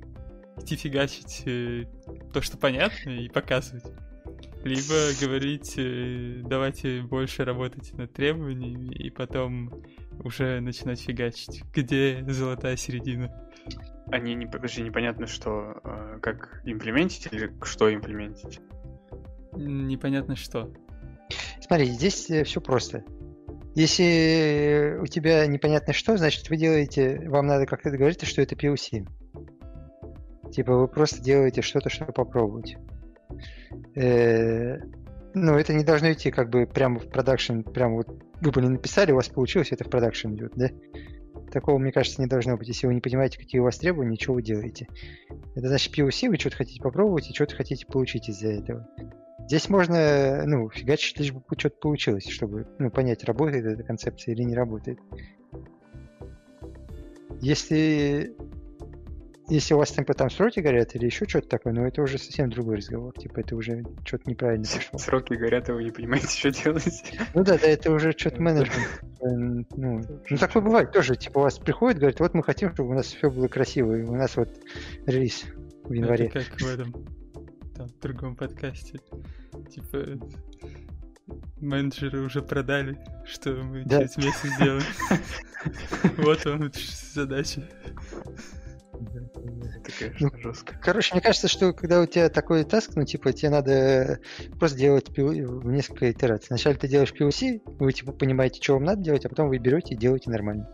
идти 0.57 0.75
фигачить 0.75 1.43
э, 1.45 1.85
то, 2.33 2.41
что 2.41 2.57
понятно, 2.57 3.11
и 3.11 3.29
показывать. 3.29 3.85
Либо 4.63 4.93
говорить, 5.21 5.75
э, 5.77 6.41
давайте 6.43 7.01
больше 7.01 7.45
работать 7.45 7.93
над 7.93 8.11
требованиями, 8.13 8.93
и 8.93 9.09
потом 9.09 9.73
уже 10.23 10.59
начинать 10.59 10.99
фигачить. 10.99 11.63
Где 11.73 12.23
золотая 12.27 12.75
середина? 12.75 13.33
они 14.11 14.35
не, 14.35 14.45
подожди, 14.45 14.81
непонятно, 14.81 15.27
что, 15.27 15.79
э, 15.83 16.19
как 16.21 16.61
имплементить 16.65 17.27
или 17.31 17.51
что 17.63 17.93
имплементить. 17.93 18.59
Непонятно 19.53 20.35
что. 20.35 20.71
Смотри, 21.61 21.85
здесь 21.85 22.29
все 22.45 22.61
просто. 22.61 23.03
Если 23.75 24.97
у 24.99 25.05
тебя 25.05 25.45
непонятно 25.45 25.93
что, 25.93 26.17
значит 26.17 26.49
вы 26.49 26.57
делаете, 26.57 27.21
вам 27.27 27.47
надо 27.47 27.65
как-то 27.65 27.91
договориться, 27.91 28.25
что 28.25 28.41
это 28.41 28.55
POC. 28.55 29.07
Типа 30.51 30.75
вы 30.75 30.87
просто 30.87 31.21
делаете 31.21 31.61
что-то, 31.61 31.89
чтобы 31.89 32.11
попробовать. 32.11 32.77
Э, 33.95 34.79
Ну, 35.33 35.57
это 35.57 35.73
не 35.73 35.83
должно 35.83 36.11
идти 36.11 36.31
как 36.31 36.49
бы 36.49 36.65
прямо 36.65 36.99
в 36.99 37.07
продакшн, 37.07 37.61
прямо 37.61 37.97
вот 37.97 38.07
вы 38.41 38.51
бы 38.51 38.61
не 38.61 38.69
написали, 38.69 39.11
у 39.11 39.15
вас 39.15 39.27
получилось, 39.29 39.71
это 39.71 39.83
в 39.83 39.89
продакшн 39.89 40.33
идет, 40.33 40.53
да? 40.55 40.69
Такого, 41.51 41.77
мне 41.77 41.91
кажется, 41.91 42.21
не 42.21 42.27
должно 42.27 42.57
быть. 42.57 42.67
Если 42.67 42.87
вы 42.87 42.93
не 42.93 43.01
понимаете, 43.01 43.37
какие 43.37 43.59
у 43.59 43.63
вас 43.63 43.77
требования, 43.77 44.17
что 44.19 44.33
вы 44.33 44.41
делаете. 44.41 44.87
Это 45.55 45.67
значит 45.67 45.97
POC, 45.97 46.29
вы 46.29 46.37
что-то 46.37 46.57
хотите 46.57 46.81
попробовать 46.81 47.29
и 47.29 47.33
что-то 47.33 47.55
хотите 47.55 47.85
получить 47.85 48.29
из-за 48.29 48.49
этого. 48.49 48.87
Здесь 49.45 49.67
можно, 49.69 50.45
ну, 50.45 50.69
фигачить, 50.69 51.19
лишь 51.19 51.31
бы 51.31 51.41
что-то 51.57 51.77
получилось, 51.79 52.27
чтобы, 52.27 52.67
ну, 52.77 52.91
понять, 52.91 53.23
работает 53.23 53.65
эта 53.65 53.83
концепция 53.83 54.33
или 54.35 54.43
не 54.43 54.55
работает. 54.55 54.99
Если, 57.41 58.35
если 59.49 59.73
у 59.73 59.77
вас 59.77 59.91
там, 59.91 60.05
там 60.05 60.29
сроки 60.29 60.59
горят 60.59 60.95
или 60.95 61.05
еще 61.05 61.27
что-то 61.27 61.49
такое, 61.49 61.73
ну, 61.73 61.85
это 61.85 62.01
уже 62.01 62.17
совсем 62.17 62.49
другой 62.49 62.77
разговор. 62.77 63.13
Типа, 63.13 63.39
это 63.39 63.55
уже 63.55 63.83
что-то 64.05 64.29
неправильно 64.29 64.65
пошло. 64.65 64.99
Сроки 64.99 65.33
горят, 65.33 65.69
а 65.69 65.73
вы 65.73 65.83
не 65.83 65.91
понимаете, 65.91 66.27
что 66.37 66.51
делать. 66.51 67.13
Ну 67.33 67.43
да, 67.43 67.57
да, 67.57 67.67
это 67.67 67.91
уже 67.91 68.11
что-то 68.11 68.41
менеджмент. 68.41 69.01
ну, 69.21 70.01
ну, 70.29 70.37
такое 70.37 70.61
бывает 70.63 70.91
тоже. 70.91 71.15
Типа 71.15 71.39
у 71.39 71.41
вас 71.41 71.57
приходит, 71.57 71.99
говорит, 71.99 72.19
вот 72.19 72.33
мы 72.33 72.43
хотим, 72.43 72.73
чтобы 72.73 72.91
у 72.91 72.93
нас 72.93 73.07
все 73.07 73.29
было 73.29 73.47
красиво, 73.47 73.93
и 73.97 74.03
у 74.03 74.15
нас 74.15 74.37
вот 74.37 74.49
релиз 75.05 75.45
в 75.83 75.93
январе. 75.93 76.27
Это 76.27 76.43
как 76.43 76.61
в 76.61 76.67
этом, 76.67 76.93
там, 77.75 77.87
в 77.87 77.99
другом 77.99 78.35
подкасте. 78.35 78.99
Типа, 79.73 80.05
менеджеры 81.59 82.21
уже 82.21 82.41
продали, 82.41 82.97
что 83.25 83.51
мы 83.51 83.83
Да. 83.85 83.99
через 83.99 84.17
месяц 84.17 84.55
сделаем. 84.55 84.83
Вот 86.17 86.45
вам 86.45 86.71
задача. 87.13 87.67
Это, 88.99 89.91
конечно, 89.97 90.31
жестко. 90.39 90.79
Короче, 90.81 91.13
мне 91.13 91.21
кажется, 91.21 91.47
что 91.47 91.73
когда 91.73 92.01
у 92.01 92.05
тебя 92.05 92.29
такой 92.29 92.63
таск, 92.63 92.95
ну, 92.95 93.05
типа, 93.05 93.33
тебе 93.33 93.49
надо 93.49 94.19
просто 94.59 94.77
делать 94.77 95.07
PO 95.09 95.45
в 95.45 95.71
несколько 95.71 96.11
итераций. 96.11 96.47
Вначале 96.49 96.77
ты 96.77 96.87
делаешь 96.87 97.13
POC, 97.17 97.61
вы, 97.79 97.93
типа, 97.93 98.11
понимаете, 98.11 98.61
что 98.61 98.73
вам 98.73 98.83
надо 98.83 99.01
делать, 99.01 99.25
а 99.25 99.29
потом 99.29 99.49
вы 99.49 99.57
берете 99.57 99.93
и 99.93 99.97
делаете 99.97 100.29
нормально. 100.29 100.69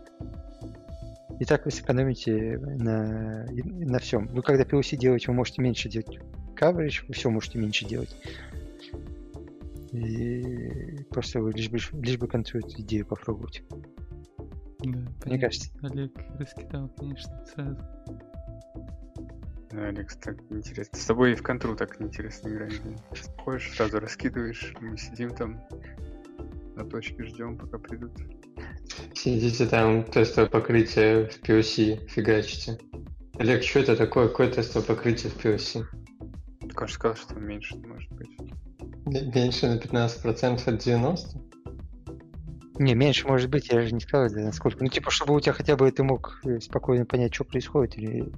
И 1.38 1.44
так 1.44 1.64
вы 1.66 1.70
сэкономите 1.70 2.58
на, 2.58 3.46
на 3.52 3.98
всем. 3.98 4.26
Вы 4.28 4.42
когда 4.42 4.64
POC 4.64 4.96
делаете, 4.96 5.26
вы 5.28 5.34
можете 5.34 5.62
меньше 5.62 5.88
делать 5.88 6.18
coverage, 6.58 7.04
вы 7.06 7.14
все 7.14 7.30
можете 7.30 7.58
меньше 7.58 7.84
делать. 7.84 8.16
И 9.92 11.04
просто 11.10 11.40
вы 11.40 11.52
лишь 11.52 11.70
бы, 11.70 11.78
лишь 12.02 12.18
бы 12.18 12.26
концу 12.26 12.58
эту 12.58 12.80
идею 12.82 13.06
попробовать. 13.06 13.62
Да, 13.70 14.84
Мне 14.84 15.06
понятно. 15.22 15.38
кажется. 15.38 15.70
Олег 15.82 16.12
раскидал, 16.38 16.88
конечно, 16.96 17.44
сразу. 17.54 17.95
Да, 19.76 19.88
Алекс, 19.88 20.16
так 20.16 20.36
интересно. 20.48 20.98
С 20.98 21.04
тобой 21.04 21.32
и 21.32 21.34
в 21.34 21.42
контру 21.42 21.76
так 21.76 22.00
неинтересно 22.00 22.48
играть. 22.48 22.80
Ходишь, 23.44 23.72
сразу 23.72 24.00
раскидываешь, 24.00 24.72
мы 24.80 24.96
сидим 24.96 25.34
там 25.34 25.60
на 26.74 26.84
точке, 26.86 27.24
ждем, 27.24 27.58
пока 27.58 27.76
придут. 27.76 28.12
Сидите 29.12 29.66
там, 29.66 30.04
тестовое 30.04 30.48
покрытие 30.48 31.28
в 31.28 31.42
POC 31.42 32.06
фигачите. 32.08 32.78
Олег, 33.34 33.62
что 33.62 33.80
это 33.80 33.96
такое? 33.96 34.28
Какое 34.28 34.50
тестовое 34.50 34.86
покрытие 34.86 35.30
в 35.30 35.44
POC? 35.44 35.84
Он 36.74 36.88
же 36.88 36.94
сказал, 36.94 37.16
что 37.16 37.34
меньше 37.34 37.76
может 37.76 38.10
быть. 38.12 38.30
Меньше 39.04 39.66
на 39.66 39.76
15% 39.76 40.74
от 40.74 40.78
90? 40.78 41.45
Не, 42.78 42.94
меньше 42.94 43.26
может 43.26 43.50
быть, 43.50 43.68
я 43.68 43.80
же 43.82 43.92
не 43.92 44.00
сказал, 44.00 44.28
насколько. 44.30 44.82
Ну, 44.82 44.88
типа, 44.88 45.10
чтобы 45.10 45.34
у 45.34 45.40
тебя 45.40 45.52
хотя 45.52 45.76
бы 45.76 45.90
ты 45.90 46.02
мог 46.02 46.40
э, 46.44 46.60
спокойно 46.60 47.06
понять, 47.06 47.34
что 47.34 47.44
происходит, 47.44 47.96
или 47.96 48.32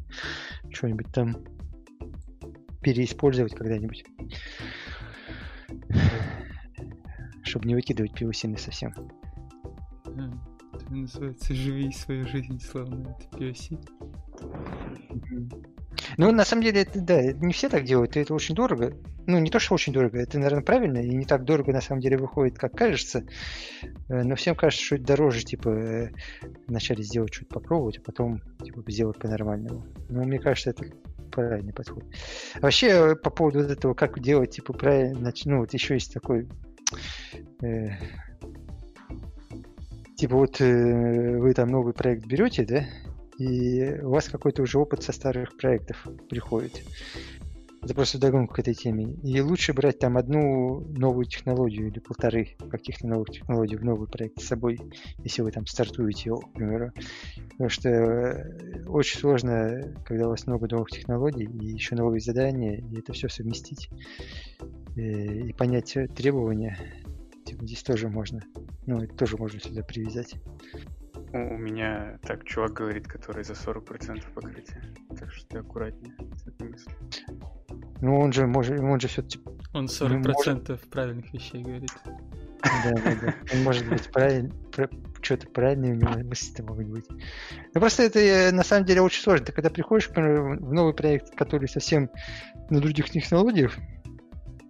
что-нибудь 0.70 1.06
там 1.12 1.36
переиспользовать 2.80 3.54
когда-нибудь. 3.54 4.04
Чтобы 7.42 7.66
не 7.66 7.74
выкидывать 7.74 8.12
POC 8.12 8.58
совсем. 8.58 8.92
Это 10.72 10.92
называется 10.92 11.54
«Живи 11.54 11.90
свою 11.92 12.26
жизнь, 12.26 12.60
словно 12.60 13.16
это 13.18 13.36
POC». 13.36 13.78
Ну, 16.18 16.32
на 16.32 16.44
самом 16.44 16.64
деле, 16.64 16.82
это, 16.82 17.00
да, 17.00 17.22
не 17.32 17.52
все 17.52 17.68
так 17.68 17.84
делают, 17.84 18.16
и 18.16 18.20
это 18.20 18.34
очень 18.34 18.56
дорого. 18.56 18.92
Ну, 19.28 19.38
не 19.38 19.50
то, 19.50 19.60
что 19.60 19.74
очень 19.74 19.92
дорого, 19.92 20.18
это, 20.18 20.36
наверное, 20.36 20.64
правильно, 20.64 20.98
и 20.98 21.14
не 21.14 21.24
так 21.24 21.44
дорого, 21.44 21.72
на 21.72 21.80
самом 21.80 22.00
деле, 22.00 22.16
выходит, 22.18 22.58
как 22.58 22.72
кажется. 22.76 23.22
Э, 24.08 24.24
Но 24.24 24.34
всем 24.34 24.56
кажется, 24.56 24.84
что 24.84 24.96
это 24.96 25.04
дороже, 25.04 25.44
типа, 25.44 25.68
э, 25.68 26.10
вначале 26.66 27.04
сделать 27.04 27.32
что-то 27.32 27.54
попробовать, 27.54 27.98
а 27.98 28.02
потом, 28.02 28.40
типа, 28.64 28.82
сделать 28.90 29.16
по-нормальному. 29.18 29.86
Но 30.08 30.24
мне 30.24 30.40
кажется, 30.40 30.70
это 30.70 30.86
правильный 31.30 31.72
подход. 31.72 32.02
А 32.56 32.60
вообще, 32.62 32.88
э, 32.88 33.14
по 33.14 33.30
поводу 33.30 33.60
вот 33.60 33.70
этого, 33.70 33.94
как 33.94 34.20
делать, 34.20 34.50
типа, 34.50 34.72
правильно, 34.72 35.32
ну, 35.44 35.58
вот 35.60 35.72
еще 35.72 35.94
есть 35.94 36.12
такой... 36.12 36.48
э, 37.62 37.90
Типа 40.16 40.34
вот 40.34 40.60
э, 40.60 41.38
вы 41.38 41.54
там 41.54 41.68
новый 41.68 41.92
проект 41.92 42.26
берете, 42.26 42.64
да, 42.64 42.84
и 43.38 44.00
у 44.02 44.10
вас 44.10 44.28
какой-то 44.28 44.62
уже 44.62 44.78
опыт 44.78 45.02
со 45.02 45.12
старых 45.12 45.56
проектов 45.56 46.06
приходит. 46.28 46.82
Это 47.80 47.94
просто 47.94 48.18
вдогонку 48.18 48.54
к 48.54 48.58
этой 48.58 48.74
теме. 48.74 49.14
И 49.22 49.40
лучше 49.40 49.72
брать 49.72 50.00
там 50.00 50.16
одну 50.16 50.80
новую 50.80 51.26
технологию 51.26 51.86
или 51.86 52.00
полторы 52.00 52.56
каких-то 52.70 53.06
новых 53.06 53.30
технологий 53.30 53.76
в 53.76 53.84
новый 53.84 54.08
проект 54.08 54.40
с 54.40 54.46
собой, 54.46 54.80
если 55.18 55.42
вы 55.42 55.52
там 55.52 55.64
стартуете 55.66 56.22
его, 56.26 56.38
к 56.38 56.52
примеру. 56.54 56.92
Потому 57.52 57.70
что 57.70 57.88
э, 57.88 58.84
очень 58.86 59.20
сложно, 59.20 59.94
когда 60.04 60.26
у 60.26 60.30
вас 60.30 60.46
много 60.46 60.66
новых 60.68 60.90
технологий 60.90 61.44
и 61.44 61.66
еще 61.66 61.94
новые 61.94 62.20
задания, 62.20 62.78
и 62.78 62.98
это 62.98 63.12
все 63.12 63.28
совместить 63.28 63.88
э, 64.96 65.00
и 65.00 65.52
понять 65.52 65.96
требования. 66.16 66.76
Типа, 67.44 67.64
здесь 67.64 67.84
тоже 67.84 68.08
можно. 68.08 68.42
Ну, 68.86 69.00
это 69.02 69.14
тоже 69.14 69.36
можно 69.36 69.60
сюда 69.60 69.82
привязать. 69.82 70.34
У, 71.32 71.36
у 71.36 71.58
меня 71.58 72.18
так 72.22 72.44
чувак 72.44 72.72
говорит, 72.72 73.06
который 73.06 73.44
за 73.44 73.54
40% 73.54 74.32
покрытия. 74.34 74.82
Так 75.18 75.32
что 75.32 75.46
ты 75.48 75.58
аккуратнее 75.58 76.14
с 76.36 76.46
этой 76.46 76.68
мыслью. 76.68 76.96
Ну, 78.00 78.18
он 78.18 78.32
же 78.32 78.46
может, 78.46 78.78
он 78.80 79.00
же 79.00 79.08
все-таки 79.08 79.40
Он 79.74 79.84
Ну, 79.84 80.06
40% 80.06 80.88
правильных 80.88 81.32
вещей 81.32 81.62
говорит. 81.62 81.92
Да, 82.62 82.92
да, 82.92 83.14
да. 83.22 83.34
Он 83.52 83.62
может 83.62 83.88
быть 83.88 84.10
правильно, 84.10 84.52
что-то 85.20 85.46
правильное 85.48 85.92
у 85.92 85.94
него 85.94 86.28
мысли 86.28 86.62
могут 86.62 86.86
быть. 86.86 87.06
Ну 87.10 87.80
просто 87.80 88.02
это 88.02 88.18
э, 88.18 88.50
на 88.50 88.64
самом 88.64 88.84
деле 88.84 89.00
очень 89.00 89.22
сложно. 89.22 89.46
Ты 89.46 89.52
когда 89.52 89.70
приходишь, 89.70 90.08
например, 90.08 90.40
в 90.58 90.72
новый 90.72 90.94
проект, 90.94 91.34
который 91.34 91.68
совсем 91.68 92.10
на 92.70 92.80
других 92.80 93.10
технологиях, 93.10 93.76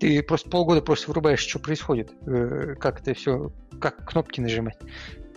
ты 0.00 0.22
просто 0.22 0.48
полгода 0.50 0.80
просто 0.80 1.10
врубаешь, 1.10 1.40
что 1.40 1.58
происходит, 1.58 2.12
э, 2.26 2.74
как 2.78 3.00
это 3.00 3.14
все, 3.14 3.52
как 3.80 4.04
кнопки 4.04 4.40
нажимать. 4.40 4.78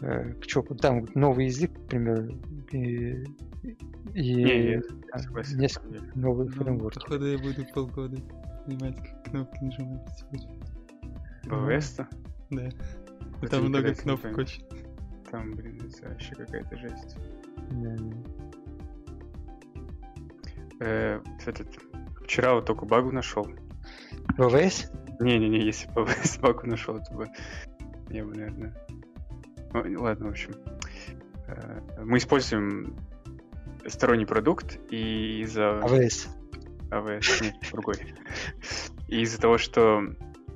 Э, 0.02 0.34
Что, 0.42 0.62
там 0.76 1.06
новый 1.16 1.46
язык, 1.46 1.72
к 1.74 1.88
примеру, 1.88 2.30
и, 2.72 3.24
и 4.14 4.34
Не, 4.34 4.72
я 4.72 4.82
а, 5.12 5.20
согласен. 5.20 5.60
несколько 5.60 6.18
новых 6.18 6.56
Ну, 6.56 6.64
фреймворков. 6.64 7.04
походу 7.04 7.28
я 7.28 7.38
буду 7.38 7.66
полгода 7.74 8.18
понимать, 8.66 8.98
как 8.98 9.24
кнопки 9.26 9.64
нажимать 9.64 10.08
теперь. 10.18 10.48
ВВС-то? 11.46 12.08
Да. 12.50 12.70
Это 13.42 13.48
Там 13.52 13.66
много 13.66 13.90
не 13.90 13.96
кнопок 13.96 14.38
очень. 14.38 14.64
Там, 15.30 15.54
блин, 15.54 15.80
это 15.88 16.10
вообще 16.10 16.36
какая-то 16.36 16.78
жесть. 16.78 17.18
Да, 17.72 17.96
да. 17.96 18.16
Э, 20.80 21.22
этот, 21.46 21.68
вчера 22.24 22.56
вот 22.56 22.66
только 22.66 22.86
багу 22.86 23.12
нашел. 23.12 23.48
ВВС? 24.38 24.92
Не-не-не, 25.20 25.64
если 25.64 25.90
бы 25.94 26.06
ВВС 26.06 26.40
багу 26.40 26.66
нашел, 26.68 27.00
то 27.00 27.14
бы 27.14 27.28
я 28.10 28.26
бы, 28.26 28.34
наверное... 28.34 28.74
Ну, 29.74 30.02
ладно, 30.02 30.28
в 30.28 30.30
общем. 30.30 30.54
Э, 31.48 31.82
Мы 32.04 32.18
используем 32.18 32.96
сторонний 33.88 34.26
продукт, 34.26 34.80
и 34.90 35.42
из-за... 35.42 35.80
АВС. 35.80 36.28
АВС, 36.92 37.42
нет, 37.42 37.56
другой. 37.72 37.96
И 39.08 39.22
из-за 39.22 39.40
того, 39.40 39.58
что 39.58 40.04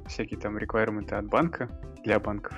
всякие 0.08 0.40
там 0.40 0.58
requirements 0.58 1.14
от 1.14 1.28
банка, 1.28 1.70
для 2.04 2.20
банков, 2.20 2.56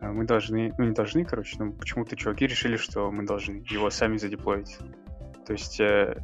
э, 0.00 0.10
мы 0.10 0.24
должны, 0.24 0.74
ну 0.78 0.84
не 0.84 0.92
должны, 0.92 1.24
короче, 1.24 1.56
но 1.58 1.72
почему-то 1.72 2.16
чуваки 2.16 2.46
решили, 2.46 2.76
что 2.76 3.10
мы 3.10 3.24
должны 3.26 3.64
его 3.68 3.90
сами 3.90 4.16
задеплоить. 4.16 4.78
То 5.46 5.52
есть 5.52 5.80
э, 5.80 6.22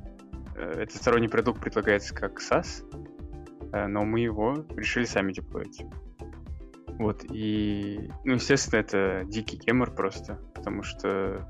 э, 0.56 0.72
этот 0.82 0.96
сторонний 0.96 1.28
продукт 1.28 1.60
предлагается 1.60 2.14
как 2.14 2.40
SaaS, 2.40 2.84
э, 3.72 3.86
но 3.86 4.04
мы 4.04 4.20
его 4.20 4.66
решили 4.76 5.04
сами 5.04 5.32
деплоить. 5.32 5.82
Вот, 6.98 7.24
и, 7.30 8.10
ну, 8.24 8.34
естественно, 8.34 8.80
это 8.80 9.24
дикий 9.26 9.56
гемор 9.56 9.92
просто, 9.92 10.38
потому 10.54 10.82
что 10.82 11.48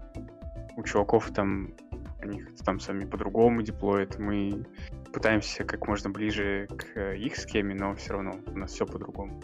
у 0.76 0.82
чуваков 0.82 1.30
там, 1.32 1.74
они 2.20 2.42
там 2.64 2.80
сами 2.80 3.04
по-другому 3.04 3.62
деплоят, 3.62 4.18
мы 4.18 4.64
пытаемся 5.12 5.64
как 5.64 5.86
можно 5.86 6.10
ближе 6.10 6.66
к 6.76 6.96
э, 6.96 7.18
их 7.18 7.36
схеме, 7.36 7.74
но 7.74 7.94
все 7.94 8.14
равно 8.14 8.32
у 8.46 8.58
нас 8.58 8.72
все 8.72 8.86
по-другому. 8.86 9.42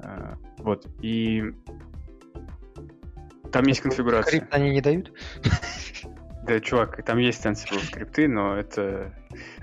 А, 0.00 0.36
Вот, 0.58 0.86
и 1.02 1.54
там 3.52 3.64
есть 3.66 3.80
конфигурация. 3.80 4.28
Скрипт 4.28 4.54
они 4.54 4.70
не 4.70 4.80
дают? 4.80 5.12
Да, 6.46 6.60
чувак, 6.60 7.02
там 7.04 7.18
есть 7.18 7.44
Ansible 7.44 7.84
скрипты, 7.84 8.28
но 8.28 8.56
это... 8.56 9.12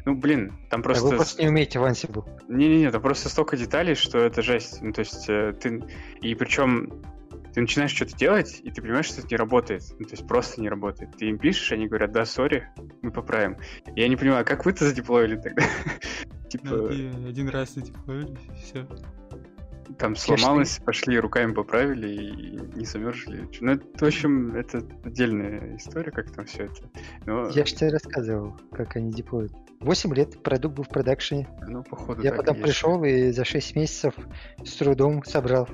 Ну, 0.05 0.15
блин, 0.15 0.53
там 0.69 0.81
А 0.81 0.83
просто... 0.83 1.05
Вы 1.05 1.15
просто 1.15 1.41
не 1.41 1.47
умеете 1.47 1.79
в 1.79 1.83
Ansible. 1.83 2.25
Не-не-не, 2.49 2.91
там 2.91 3.01
просто 3.01 3.29
столько 3.29 3.55
деталей, 3.55 3.95
что 3.95 4.19
это 4.19 4.41
жесть. 4.41 4.81
Ну, 4.81 4.91
то 4.91 4.99
есть 4.99 5.29
э, 5.29 5.53
ты... 5.53 5.83
И 6.21 6.35
причем 6.35 7.01
ты 7.53 7.61
начинаешь 7.61 7.91
что-то 7.91 8.17
делать, 8.17 8.59
и 8.63 8.71
ты 8.71 8.81
понимаешь, 8.81 9.05
что 9.05 9.21
это 9.21 9.27
не 9.29 9.37
работает. 9.37 9.83
Ну, 9.99 10.05
то 10.05 10.11
есть 10.11 10.27
просто 10.27 10.59
не 10.59 10.69
работает. 10.69 11.15
Ты 11.17 11.29
им 11.29 11.37
пишешь, 11.37 11.71
они 11.71 11.87
говорят, 11.87 12.11
да, 12.11 12.25
сори, 12.25 12.67
мы 13.01 13.11
поправим. 13.11 13.57
Я 13.95 14.07
не 14.07 14.15
понимаю, 14.15 14.43
как 14.45 14.65
вы-то 14.65 14.85
задеплоили 14.85 15.37
тогда? 15.37 15.63
Ну, 16.61 16.87
Типа, 16.87 17.27
один 17.27 17.49
раз 17.49 17.73
задеплоили, 17.73 18.37
все. 18.61 18.87
Там 19.97 20.15
сломалось, 20.15 20.79
пошли 20.79 21.19
руками 21.19 21.53
поправили 21.53 22.13
и 22.13 22.77
не 22.77 22.85
замерзли. 22.85 23.47
Ну, 23.61 23.71
это, 23.73 24.05
в 24.05 24.07
общем, 24.07 24.55
это 24.55 24.83
отдельная 25.03 25.77
история, 25.77 26.11
как 26.11 26.31
там 26.31 26.45
все 26.45 26.65
это. 26.65 26.89
Но, 27.25 27.49
Я 27.49 27.65
же 27.65 27.75
тебе 27.75 27.89
рассказывал, 27.89 28.59
как 28.71 28.95
они 28.95 29.11
деплоят. 29.11 29.51
8 29.79 30.13
лет 30.13 30.41
продукт 30.41 30.75
был 30.75 30.83
в 30.83 30.89
продакшене. 30.89 31.47
ну, 31.67 31.83
походу, 31.83 32.21
Я 32.21 32.33
потом 32.33 32.55
есть. 32.55 32.65
пришел 32.67 33.03
и 33.03 33.31
за 33.31 33.45
6 33.45 33.75
месяцев 33.75 34.15
с 34.63 34.73
трудом 34.75 35.23
собрал 35.23 35.67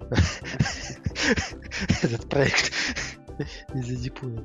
этот 2.02 2.28
проект 2.28 2.72
из-за 3.74 3.96
дипула. 3.96 4.42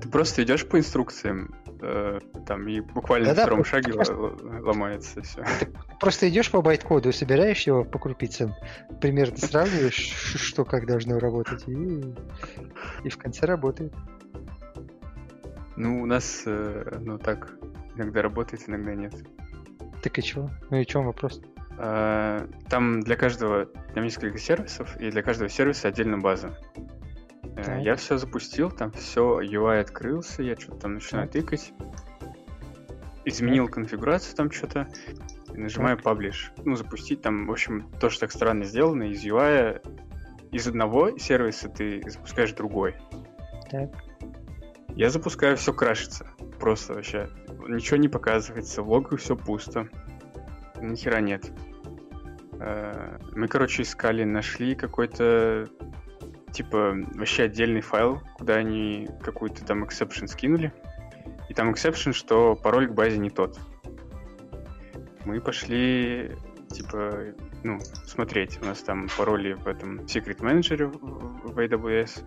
Ты 0.00 0.08
просто 0.08 0.42
идешь 0.42 0.66
по 0.66 0.78
инструкциям, 0.78 1.54
э, 1.80 2.18
там, 2.46 2.66
и 2.68 2.80
буквально 2.80 3.26
Да-да, 3.26 3.42
на 3.42 3.46
втором 3.46 3.64
шаге 3.64 3.92
просто- 3.92 4.14
ломается 4.62 5.22
все. 5.22 5.44
Просто 6.00 6.28
идешь 6.28 6.50
по 6.50 6.62
байт-коду, 6.62 7.12
собираешь 7.12 7.66
его 7.66 7.84
по 7.84 7.98
крупицам, 7.98 8.54
примерно 9.00 9.36
сравниваешь, 9.36 9.94
что 9.94 10.64
как 10.64 10.86
должно 10.86 11.18
работать, 11.18 11.64
и, 11.68 12.14
и 13.04 13.08
в 13.08 13.18
конце 13.18 13.46
работает. 13.46 13.92
Ну, 15.76 16.02
у 16.02 16.06
нас, 16.06 16.42
э, 16.46 16.98
ну, 17.00 17.18
так, 17.18 17.52
иногда 17.94 18.22
работает, 18.22 18.68
иногда 18.68 18.94
нет. 18.94 19.14
Так 20.02 20.18
и 20.18 20.22
чего? 20.22 20.50
Ну 20.70 20.78
и 20.78 20.84
в 20.84 20.86
чем 20.86 21.06
вопрос? 21.06 21.40
А, 21.78 22.48
Там 22.68 23.00
для 23.00 23.16
каждого, 23.16 23.66
там 23.94 24.04
несколько 24.04 24.38
сервисов, 24.38 24.96
и 25.00 25.10
для 25.10 25.22
каждого 25.22 25.48
сервиса 25.48 25.88
отдельно 25.88 26.18
база. 26.18 26.58
Э, 27.58 27.62
Так. 27.64 27.82
Я 27.82 27.96
все 27.96 28.16
запустил, 28.18 28.70
там 28.70 28.92
все, 28.92 29.40
UI 29.40 29.80
открылся, 29.80 30.42
я 30.42 30.56
что-то 30.56 30.82
там 30.82 30.94
начинаю 30.94 31.28
тыкать. 31.28 31.72
Изменил 33.24 33.68
конфигурацию 33.68 34.36
там 34.36 34.50
что-то, 34.50 34.88
нажимаю 35.52 35.98
Publish. 35.98 36.50
Ну, 36.64 36.76
запустить 36.76 37.20
там, 37.20 37.46
в 37.46 37.50
общем, 37.50 37.90
тоже 38.00 38.20
так 38.20 38.30
странно 38.32 38.64
сделано, 38.64 39.04
из 39.04 39.24
UI 39.24 39.82
из 40.50 40.66
одного 40.66 41.18
сервиса 41.18 41.68
ты 41.68 42.00
запускаешь 42.08 42.52
другой. 42.52 42.94
Так. 43.70 43.90
Я 44.94 45.10
запускаю, 45.10 45.56
все 45.56 45.74
крашится. 45.74 46.26
Просто 46.58 46.94
вообще. 46.94 47.28
Ничего 47.68 47.98
не 47.98 48.08
показывается, 48.08 48.82
в 48.82 48.88
логах 48.88 49.20
все 49.20 49.36
пусто. 49.36 49.88
Ни 50.80 50.94
хера 50.96 51.20
нет. 51.20 51.50
Э, 52.60 53.18
Мы, 53.34 53.46
короче, 53.48 53.82
искали, 53.82 54.24
нашли 54.24 54.74
какой-то 54.74 55.68
типа 56.52 56.96
вообще 57.14 57.44
отдельный 57.44 57.80
файл, 57.80 58.20
куда 58.34 58.56
они 58.56 59.08
какую-то 59.22 59.64
там 59.64 59.84
exception 59.84 60.26
скинули. 60.26 60.72
И 61.48 61.54
там 61.54 61.72
exception, 61.72 62.12
что 62.12 62.54
пароль 62.54 62.88
к 62.88 62.92
базе 62.92 63.18
не 63.18 63.30
тот. 63.30 63.58
Мы 65.24 65.40
пошли, 65.40 66.36
типа, 66.70 67.34
ну, 67.64 67.80
смотреть. 68.06 68.58
У 68.62 68.66
нас 68.66 68.80
там 68.80 69.08
пароли 69.16 69.54
в 69.54 69.66
этом 69.66 70.00
Secret 70.00 70.38
Manager 70.38 70.86
в 70.88 71.58
AWS. 71.58 72.24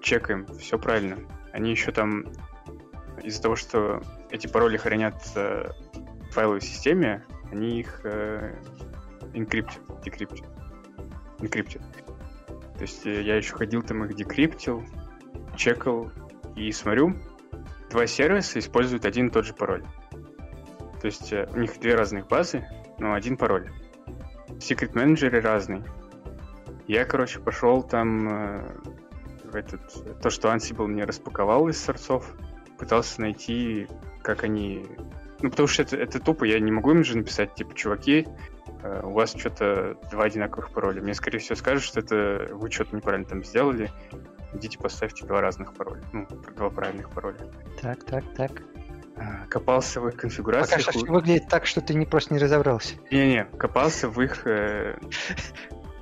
Чекаем, 0.00 0.46
все 0.58 0.78
правильно. 0.78 1.18
Они 1.52 1.70
еще 1.70 1.92
там 1.92 2.24
из-за 3.22 3.42
того, 3.42 3.56
что 3.56 4.02
эти 4.30 4.46
пароли 4.46 4.76
хранятся 4.76 5.74
в 6.30 6.32
файловой 6.32 6.60
системе, 6.60 7.24
они 7.50 7.80
их 7.80 8.00
э, 8.04 8.54
инкриптят, 9.34 9.82
декриптят. 10.04 10.46
Инкриптят. 11.40 11.82
То 12.80 12.84
есть 12.84 13.06
э, 13.06 13.20
я 13.20 13.36
еще 13.36 13.54
ходил 13.54 13.82
там 13.82 14.04
их 14.06 14.14
декриптил, 14.14 14.82
чекал 15.54 16.10
и 16.56 16.72
смотрю, 16.72 17.14
два 17.90 18.06
сервиса 18.06 18.58
используют 18.58 19.04
один 19.04 19.26
и 19.26 19.30
тот 19.30 19.44
же 19.44 19.52
пароль. 19.52 19.84
То 21.02 21.06
есть 21.06 21.30
э, 21.30 21.46
у 21.52 21.58
них 21.58 21.78
две 21.78 21.94
разных 21.94 22.26
базы, 22.26 22.66
но 22.98 23.12
один 23.12 23.36
пароль. 23.36 23.70
Secret 24.60 24.92
менеджеры 24.94 25.42
разный. 25.42 25.82
Я, 26.88 27.04
короче, 27.04 27.38
пошел 27.40 27.82
там 27.82 28.28
э, 28.30 28.76
в 29.44 29.56
этот, 29.56 30.22
то, 30.22 30.30
что 30.30 30.48
Ansible 30.48 30.86
мне 30.86 31.04
распаковал 31.04 31.68
из 31.68 31.78
сорцов, 31.78 32.34
пытался 32.78 33.20
найти, 33.20 33.88
как 34.22 34.42
они... 34.42 34.86
Ну, 35.42 35.50
потому 35.50 35.68
что 35.68 35.82
это, 35.82 35.98
это 35.98 36.18
тупо, 36.18 36.44
я 36.44 36.58
не 36.58 36.72
могу 36.72 36.92
им 36.92 37.04
же 37.04 37.18
написать, 37.18 37.54
типа, 37.54 37.74
чуваки, 37.74 38.26
у 39.02 39.10
вас 39.10 39.34
что-то 39.36 39.96
два 40.10 40.24
одинаковых 40.24 40.70
пароля. 40.70 41.02
Мне, 41.02 41.14
скорее 41.14 41.38
всего, 41.38 41.56
скажут, 41.56 41.84
что 41.84 42.00
это 42.00 42.48
вы 42.52 42.70
что-то 42.70 42.96
неправильно 42.96 43.26
там 43.26 43.44
сделали. 43.44 43.90
Идите 44.52 44.78
поставьте 44.78 45.26
два 45.26 45.40
разных 45.40 45.74
пароля. 45.74 46.02
Ну, 46.12 46.26
два 46.56 46.70
правильных 46.70 47.10
пароля. 47.10 47.38
Так, 47.80 48.04
так, 48.04 48.24
так. 48.34 48.62
А, 49.16 49.46
Копался 49.48 50.00
в 50.00 50.08
их 50.08 50.16
конфигурации. 50.16 50.78
Пока 50.78 50.92
что 50.92 51.12
выглядит 51.12 51.48
так, 51.48 51.66
что 51.66 51.80
ты 51.80 51.94
не 51.94 52.06
просто 52.06 52.32
не 52.34 52.40
разобрался. 52.40 52.94
Не-не, 53.10 53.44
копался 53.44 54.08
в 54.08 54.20
их, 54.20 54.46
э, 54.46 54.98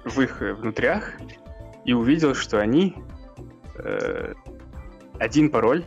в 0.05 0.21
их 0.21 0.41
э, 0.41 0.55
внутрях 0.55 1.15
и 1.85 1.93
увидел, 1.93 2.35
что 2.35 2.61
они 2.61 2.95
э, 3.77 4.35
один 5.19 5.51
пароль 5.51 5.85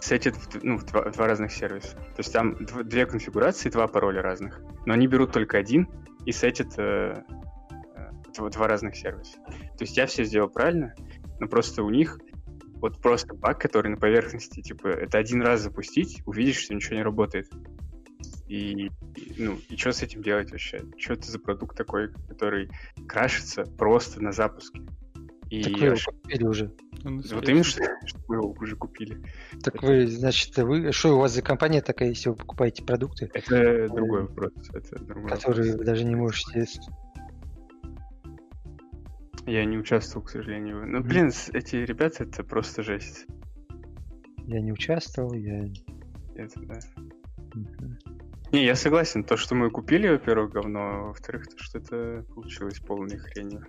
сетят 0.00 0.36
в, 0.36 0.64
ну, 0.64 0.78
в 0.78 0.84
два, 0.84 1.02
в 1.02 1.12
два 1.12 1.26
разных 1.26 1.52
сервиса. 1.52 1.96
То 1.96 2.18
есть 2.18 2.32
там 2.32 2.52
дв- 2.54 2.84
две 2.84 3.06
конфигурации, 3.06 3.70
два 3.70 3.86
пароля 3.86 4.22
разных, 4.22 4.60
но 4.86 4.94
они 4.94 5.06
берут 5.06 5.32
только 5.32 5.58
один 5.58 5.88
и 6.24 6.32
сетят 6.32 6.78
э, 6.78 7.22
э, 7.96 8.10
дв- 8.36 8.50
два 8.50 8.68
разных 8.68 8.96
сервиса. 8.96 9.38
То 9.46 9.84
есть 9.84 9.96
я 9.96 10.06
все 10.06 10.24
сделал 10.24 10.48
правильно, 10.48 10.94
но 11.38 11.48
просто 11.48 11.82
у 11.82 11.90
них 11.90 12.18
вот 12.80 13.00
просто 13.00 13.34
баг, 13.34 13.60
который 13.60 13.90
на 13.90 13.96
поверхности, 13.96 14.62
типа, 14.62 14.88
это 14.88 15.18
один 15.18 15.42
раз 15.42 15.60
запустить, 15.60 16.22
увидишь, 16.24 16.56
что 16.56 16.74
ничего 16.74 16.96
не 16.96 17.02
работает. 17.02 17.48
И, 18.48 18.86
и, 19.16 19.34
ну, 19.38 19.58
и 19.68 19.76
что 19.76 19.92
с 19.92 20.02
этим 20.02 20.22
делать 20.22 20.50
вообще? 20.50 20.82
Что 20.96 21.12
это 21.12 21.30
за 21.30 21.38
продукт 21.38 21.76
такой, 21.76 22.10
который 22.28 22.70
крашится 23.06 23.64
просто 23.64 24.22
на 24.22 24.32
запуске? 24.32 24.80
И 25.50 25.64
Так 25.64 25.72
вы 25.78 25.86
его 25.86 25.96
купили 26.06 26.44
уже. 26.44 26.72
Вот 27.02 27.48
именно, 27.48 27.64
что, 27.64 27.82
что 28.06 28.20
мы 28.28 28.36
его 28.36 28.50
уже 28.60 28.76
купили. 28.76 29.20
Так 29.62 29.82
вы, 29.82 30.06
значит, 30.06 30.56
вы... 30.58 30.92
Что 30.92 31.16
у 31.16 31.18
вас 31.18 31.32
за 31.32 31.42
компания 31.42 31.82
такая, 31.82 32.10
если 32.10 32.28
вы 32.28 32.36
покупаете 32.36 32.84
продукты, 32.84 33.30
Это 33.34 33.88
другой 33.88 34.22
вопрос. 34.22 34.52
Это 34.72 35.04
другой 35.04 35.28
которые 35.28 35.64
вы 35.64 35.70
вопрос. 35.72 35.86
даже 35.86 36.04
не 36.04 36.14
можете... 36.14 36.66
Я 39.46 39.64
не 39.64 39.78
участвовал, 39.78 40.24
к 40.24 40.30
сожалению. 40.30 40.86
Ну, 40.86 41.02
блин, 41.02 41.32
эти 41.52 41.76
ребята, 41.76 42.24
это 42.24 42.44
просто 42.44 42.82
жесть. 42.84 43.26
Я 44.46 44.60
не 44.60 44.72
участвовал, 44.72 45.32
я... 45.32 45.64
Это, 46.36 46.60
да. 46.60 46.78
Мгм. 47.54 47.98
Не, 48.52 48.64
я 48.64 48.76
согласен. 48.76 49.24
То, 49.24 49.36
что 49.36 49.54
мы 49.54 49.70
купили, 49.70 50.08
во-первых, 50.08 50.52
говно, 50.52 50.80
а 50.80 51.02
во-вторых, 51.08 51.48
то, 51.48 51.58
что 51.58 51.78
это 51.78 52.24
получилось 52.34 52.78
полной 52.78 53.16
хренью. 53.16 53.66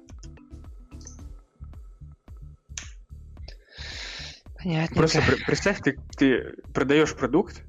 Понятненько. 4.64 4.96
Просто 4.96 5.22
пр- 5.22 5.46
представь, 5.46 5.82
ты, 5.82 6.00
ты 6.18 6.56
продаешь 6.74 7.16
продукт, 7.16 7.64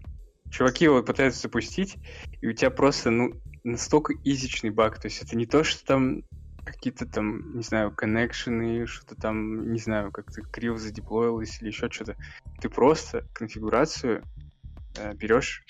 чуваки 0.50 0.84
его 0.84 1.02
пытаются 1.02 1.42
запустить, 1.42 1.98
и 2.40 2.48
у 2.48 2.52
тебя 2.52 2.70
просто, 2.70 3.10
ну, 3.10 3.32
настолько 3.64 4.14
изичный 4.24 4.70
баг. 4.70 4.98
То 4.98 5.06
есть 5.08 5.22
это 5.22 5.36
не 5.36 5.46
то, 5.46 5.64
что 5.64 5.84
там 5.84 6.22
какие-то 6.64 7.06
там, 7.06 7.56
не 7.56 7.62
знаю, 7.62 7.92
коннекшены, 7.92 8.86
что-то 8.86 9.16
там, 9.16 9.72
не 9.72 9.78
знаю, 9.78 10.12
как-то 10.12 10.42
криво 10.42 10.78
задеплоилось 10.78 11.60
или 11.60 11.68
еще 11.68 11.90
что-то. 11.90 12.16
Ты 12.60 12.68
просто 12.68 13.24
конфигурацию 13.32 14.24
э, 14.96 15.14
берешь 15.14 15.64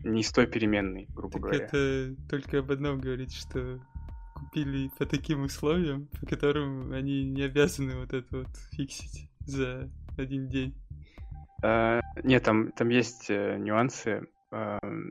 не 0.00 0.22
с 0.22 0.32
той 0.32 0.46
переменной, 0.46 1.08
грубо 1.14 1.34
Так 1.34 1.42
говоря. 1.42 1.64
это 1.64 2.14
только 2.30 2.58
об 2.60 2.70
одном 2.70 3.00
говорит, 3.00 3.32
что 3.32 3.80
купили 4.34 4.90
по 4.98 5.04
таким 5.04 5.42
условиям, 5.42 6.08
по 6.20 6.26
которым 6.26 6.92
они 6.92 7.24
не 7.24 7.42
обязаны 7.42 7.96
вот 7.96 8.12
это 8.12 8.38
вот 8.38 8.48
фиксить 8.72 9.28
за 9.44 9.90
один 10.18 10.48
день. 10.48 10.74
А, 11.62 12.00
нет, 12.22 12.42
там, 12.42 12.72
там 12.72 12.88
есть 12.88 13.30
э, 13.30 13.56
нюансы. 13.58 14.26
Ам, 14.50 15.10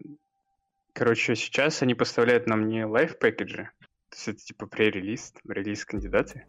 Короче, 0.97 1.35
сейчас 1.35 1.83
они 1.83 1.93
поставляют 1.93 2.47
нам 2.47 2.67
не 2.67 2.83
live 2.83 3.19
package 3.19 3.58
и, 3.58 3.69
то 4.09 4.15
есть 4.15 4.27
это 4.29 4.39
типа 4.39 4.65
пререлиз, 4.65 5.31
релиз 5.47 5.85
кандидаты. 5.85 6.43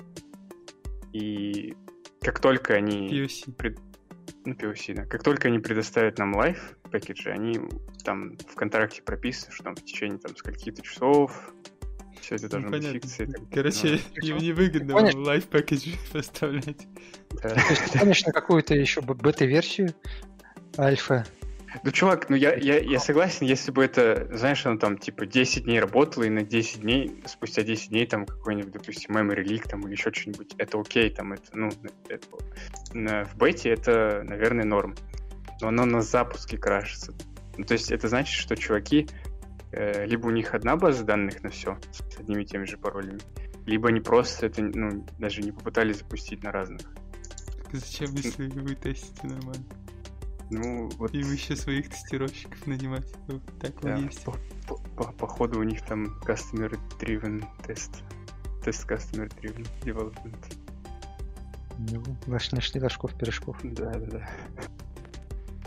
И 1.12 1.76
как 2.22 2.40
только 2.40 2.72
они... 2.72 3.10
POC. 3.10 3.78
Ну, 4.46 4.54
POC, 4.54 4.94
да. 4.94 5.04
Как 5.04 5.22
только 5.22 5.48
они 5.48 5.58
предоставят 5.58 6.16
нам 6.16 6.34
live 6.34 6.78
package 6.90 7.20
и, 7.20 7.28
они 7.28 7.60
там 8.04 8.38
в 8.38 8.54
контракте 8.54 9.02
прописано, 9.02 9.52
что 9.52 9.64
там 9.64 9.76
в 9.76 9.84
течение 9.84 10.18
там 10.18 10.34
скольки-то 10.34 10.80
часов 10.80 11.52
все 12.20 12.34
это 12.36 12.44
Ну, 12.44 12.68
должно 12.70 12.70
быть 12.70 12.84
фикситься. 13.02 13.32
так 13.32 13.42
Короче, 13.52 14.00
им 14.22 14.38
невыгодно 14.38 14.94
Понял. 14.94 15.20
live 15.22 15.46
package 15.46 15.88
поставлять. 16.12 16.86
Ну, 17.30 17.38
да. 17.42 18.04
На 18.04 18.32
какую-то 18.32 18.74
еще 18.74 19.00
бета-версию 19.00 19.94
альфа? 20.78 21.26
Ну, 21.84 21.90
чувак, 21.90 22.30
ну 22.30 22.36
я, 22.36 22.54
я, 22.56 22.78
я 22.78 22.98
согласен, 22.98 23.44
если 23.46 23.70
бы 23.70 23.84
это, 23.84 24.26
знаешь, 24.34 24.64
оно 24.64 24.78
там 24.78 24.96
типа 24.96 25.26
10 25.26 25.64
дней 25.64 25.78
работало, 25.80 26.24
и 26.24 26.30
на 26.30 26.42
10 26.42 26.80
дней, 26.80 27.22
спустя 27.26 27.62
10 27.62 27.90
дней 27.90 28.06
там 28.06 28.24
какой-нибудь, 28.24 28.72
допустим, 28.72 29.14
memory 29.16 29.44
leak 29.44 29.68
там 29.68 29.82
или 29.86 29.92
еще 29.92 30.10
что-нибудь, 30.10 30.54
это 30.56 30.80
окей, 30.80 31.10
там 31.10 31.34
это, 31.34 31.42
ну, 31.52 31.70
это, 32.08 32.26
на- 32.94 33.24
в 33.26 33.36
бете 33.36 33.68
это, 33.68 34.22
наверное, 34.24 34.64
норм. 34.64 34.94
Но 35.60 35.68
оно 35.68 35.84
на 35.84 36.00
запуске 36.00 36.56
крашится. 36.56 37.12
Ну, 37.58 37.64
то 37.64 37.74
есть 37.74 37.92
это 37.92 38.08
значит, 38.08 38.32
что 38.34 38.56
чуваки, 38.56 39.06
либо 39.72 40.26
у 40.26 40.30
них 40.30 40.54
одна 40.54 40.76
база 40.76 41.04
данных 41.04 41.42
на 41.42 41.50
все 41.50 41.78
с 41.92 42.18
одними 42.18 42.42
и 42.42 42.46
теми 42.46 42.64
же 42.64 42.76
паролями, 42.78 43.20
либо 43.66 43.88
они 43.88 44.00
просто 44.00 44.46
это, 44.46 44.62
ну, 44.62 45.06
даже 45.18 45.42
не 45.42 45.52
попытались 45.52 45.98
запустить 45.98 46.42
на 46.42 46.52
разных. 46.52 46.82
Так 47.64 47.74
Зачем, 47.74 48.14
если 48.14 48.48
вы 48.48 48.74
тестите 48.74 49.26
нормально? 49.26 49.64
Ну, 50.50 50.88
вот 50.96 51.12
И 51.14 51.22
вы 51.22 51.34
еще 51.34 51.54
своих 51.56 51.90
тестировщиков 51.90 52.66
нанимать. 52.66 53.06
Вот 53.26 53.42
так 53.60 53.78
Да, 53.82 53.96
вот 53.96 54.04
есть. 54.04 54.24
по- 54.24 54.38
по- 54.66 54.76
по- 54.96 55.12
походу 55.12 55.60
у 55.60 55.62
них 55.62 55.84
там 55.84 56.18
customer 56.24 56.78
driven 56.98 57.44
тест. 57.66 58.02
Тест 58.64 58.90
Customer 58.90 59.28
Driven 59.40 59.66
Development. 59.82 60.54
Ну, 61.78 62.02
ваш 62.26 62.50
нашли 62.52 62.80
ложков 62.80 63.16
пирожков. 63.16 63.56
Да, 63.62 63.92
да, 63.92 64.06
да. 64.06 64.28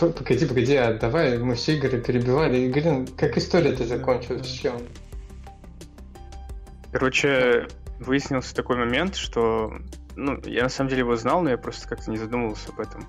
Погоди, 0.10 0.48
погоди, 0.48 0.76
а 0.78 0.98
давай 0.98 1.38
мы 1.38 1.54
все 1.54 1.78
Игоря 1.78 2.00
перебивали. 2.00 2.58
Игорь, 2.58 3.06
как 3.16 3.38
история-то 3.38 3.86
закончилась? 3.86 4.48
С 4.48 4.50
чем? 4.50 4.82
Короче, 6.92 7.68
выяснился 8.00 8.56
такой 8.56 8.78
момент, 8.78 9.16
что... 9.16 9.72
Ну, 10.16 10.42
я 10.46 10.64
на 10.64 10.70
самом 10.70 10.90
деле 10.90 11.02
его 11.02 11.16
знал, 11.18 11.44
но 11.44 11.52
я 11.52 11.58
просто 11.58 11.88
как-то 11.88 12.10
не 12.10 12.18
задумывался 12.18 12.72
об 12.72 12.80
этом. 12.80 13.08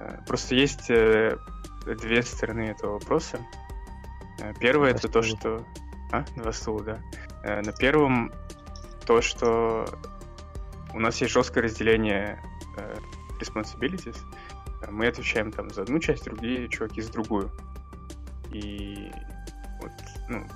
Э, 0.00 0.16
Просто 0.26 0.54
есть 0.54 0.88
э, 0.88 1.36
две 1.84 2.22
стороны 2.22 2.70
этого 2.70 2.94
вопроса. 2.94 3.38
Э, 4.40 4.54
Первое 4.58 4.92
это 4.92 5.08
то, 5.08 5.20
что... 5.20 5.62
А? 6.10 6.24
Два 6.36 6.52
стула, 6.52 6.82
да. 6.82 7.00
На 7.62 7.72
первом 7.72 8.32
то, 9.06 9.20
что 9.20 9.86
у 10.94 11.00
нас 11.00 11.20
есть 11.20 11.34
жесткое 11.34 11.64
разделение 11.64 12.40
responsibilities. 13.38 14.16
Э, 14.86 14.90
Мы 14.90 15.06
отвечаем 15.06 15.52
там 15.52 15.70
за 15.70 15.82
одну 15.82 15.98
часть, 15.98 16.24
другие 16.24 16.68
чуваки 16.68 17.00
за 17.02 17.12
другую. 17.12 17.50
И 18.52 19.10
вот, 19.80 19.92
ну, 20.28 20.46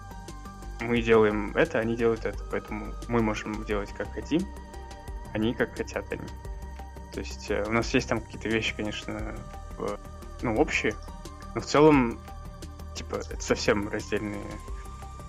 мы 0.80 1.02
делаем 1.02 1.52
это, 1.56 1.78
они 1.78 1.96
делают 1.96 2.24
это, 2.24 2.38
поэтому 2.50 2.92
мы 3.08 3.20
можем 3.22 3.64
делать 3.64 3.90
как 3.96 4.12
хотим, 4.12 4.42
они 5.34 5.54
как 5.54 5.76
хотят 5.76 6.10
они. 6.12 6.26
То 7.12 7.20
есть 7.20 7.50
э, 7.50 7.64
у 7.66 7.72
нас 7.72 7.92
есть 7.94 8.08
там 8.08 8.20
какие-то 8.20 8.48
вещи, 8.48 8.74
конечно, 8.76 9.34
в- 9.76 9.98
ну, 10.42 10.56
общие, 10.56 10.94
но 11.54 11.60
в 11.60 11.66
целом, 11.66 12.20
типа, 12.94 13.16
это 13.16 13.40
совсем 13.40 13.88
раздельные 13.88 14.44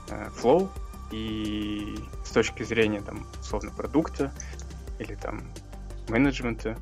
э, 0.10 0.30
флоу, 0.36 0.70
и 1.12 1.98
с 2.24 2.30
точки 2.30 2.62
зрения, 2.62 3.02
там, 3.02 3.26
условно, 3.40 3.72
продукта 3.72 4.32
или 5.00 5.16
там 5.16 5.42
менеджмента, 6.08 6.78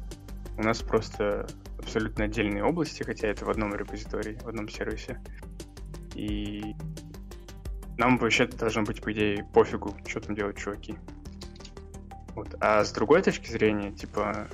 у 0.57 0.63
нас 0.63 0.81
просто 0.81 1.47
абсолютно 1.87 2.25
отдельные 2.25 2.65
области, 2.65 3.01
хотя 3.03 3.29
это 3.29 3.45
в 3.45 3.49
одном 3.49 3.73
репозитории, 3.73 4.37
в 4.43 4.47
одном 4.47 4.67
сервисе. 4.67 5.21
И 6.15 6.75
нам 7.97 8.17
вообще 8.17 8.45
должно 8.45 8.83
быть, 8.83 9.01
по 9.01 9.13
идее, 9.13 9.45
пофигу, 9.53 9.95
что 10.05 10.19
там 10.19 10.35
делают 10.35 10.57
чуваки. 10.57 10.95
Вот. 12.35 12.55
А 12.59 12.83
с 12.83 12.91
другой 12.91 13.21
точки 13.21 13.49
зрения, 13.49 13.91
типа, 13.93 14.49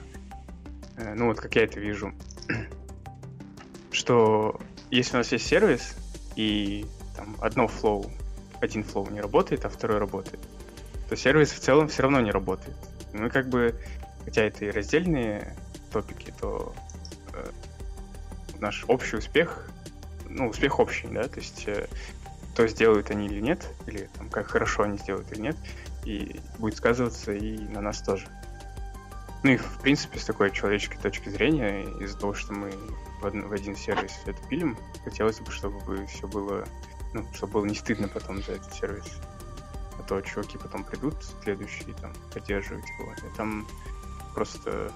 э, 0.98 1.16
ну 1.16 1.28
вот 1.28 1.40
как 1.40 1.56
я 1.56 1.64
это 1.64 1.80
вижу, 1.80 2.14
что 3.92 4.62
если 4.92 5.16
у 5.16 5.18
нас 5.18 5.32
есть 5.32 5.48
сервис, 5.48 5.98
и 6.36 6.86
там 7.18 7.36
одно 7.42 7.68
flow, 7.68 8.12
один 8.62 8.84
flow 8.84 9.10
не 9.10 9.22
работает, 9.22 9.66
а 9.66 9.70
второй 9.70 9.98
работает, 9.98 10.40
то 11.10 11.16
сервис 11.16 11.52
в 11.52 11.60
целом 11.60 11.88
все 11.88 12.04
равно 12.04 12.22
не 12.22 12.32
работает. 12.32 12.78
Ну 13.12 13.26
и 13.26 13.30
как 13.30 13.50
бы, 13.50 13.76
хотя 14.24 14.44
это 14.44 14.66
и 14.66 14.70
раздельные 14.70 15.56
топики, 15.92 16.32
то 16.40 16.74
наш 18.60 18.86
общий 18.88 19.18
успех, 19.18 19.68
ну, 20.30 20.50
успех 20.50 20.80
общий, 20.80 21.08
да, 21.08 21.28
то 21.28 21.40
есть 21.40 21.68
э, 21.68 21.88
то 22.56 22.68
сделают 22.68 23.12
они 23.12 23.28
или 23.28 23.42
нет, 23.42 23.68
или 23.88 24.10
там, 24.18 24.30
как 24.30 24.48
хорошо 24.48 24.84
они 24.84 24.98
сделают 24.98 25.32
или 25.32 25.42
нет, 25.42 25.58
и 26.06 26.40
будет 26.60 26.78
сказываться 26.78 27.34
и 27.34 27.58
на 27.58 27.82
нас 27.82 28.02
тоже. 28.02 28.28
Ну 29.44 29.52
и, 29.52 29.58
в 29.58 29.80
принципе, 29.82 30.20
с 30.20 30.26
такой 30.26 30.52
человеческой 30.52 30.98
точки 31.00 31.28
зрения, 31.30 31.84
из-за 32.00 32.18
того, 32.18 32.34
что 32.34 32.54
мы 32.54 32.72
в, 33.22 33.26
од- 33.26 33.34
в 33.34 33.52
один 33.52 33.76
сервис 33.76 34.14
это 34.26 34.40
пилим, 34.48 34.78
хотелось 35.04 35.40
бы, 35.40 35.52
чтобы 35.52 36.06
все 36.08 36.28
было, 36.28 36.66
ну, 37.14 37.26
чтобы 37.34 37.54
было 37.54 37.66
не 37.66 37.76
стыдно 37.76 38.08
потом 38.08 38.42
за 38.42 38.54
этот 38.54 38.74
сервис. 38.74 39.06
А 40.00 40.04
то 40.04 40.22
чуваки 40.22 40.58
потом 40.58 40.84
придут, 40.86 41.16
следующие, 41.44 41.94
там, 41.96 42.14
поддерживать 42.34 42.88
его, 42.98 43.12
и 43.12 43.36
там 43.36 43.68
просто 44.34 44.92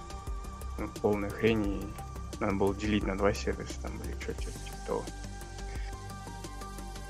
ну, 0.77 0.87
полная 1.01 1.29
хрень, 1.29 1.81
и 1.81 1.93
надо 2.39 2.53
было 2.55 2.75
делить 2.75 3.05
на 3.05 3.17
два 3.17 3.33
сервиса, 3.33 3.81
там, 3.81 3.99
или 4.01 4.15
что-то 4.21 4.41
типа 4.41 4.77
того. 4.85 5.03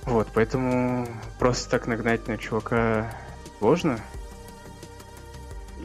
Вот, 0.05 0.29
поэтому 0.33 1.07
просто 1.37 1.69
так 1.69 1.87
нагнать 1.87 2.27
на 2.27 2.37
чувака 2.37 3.13
сложно. 3.59 3.99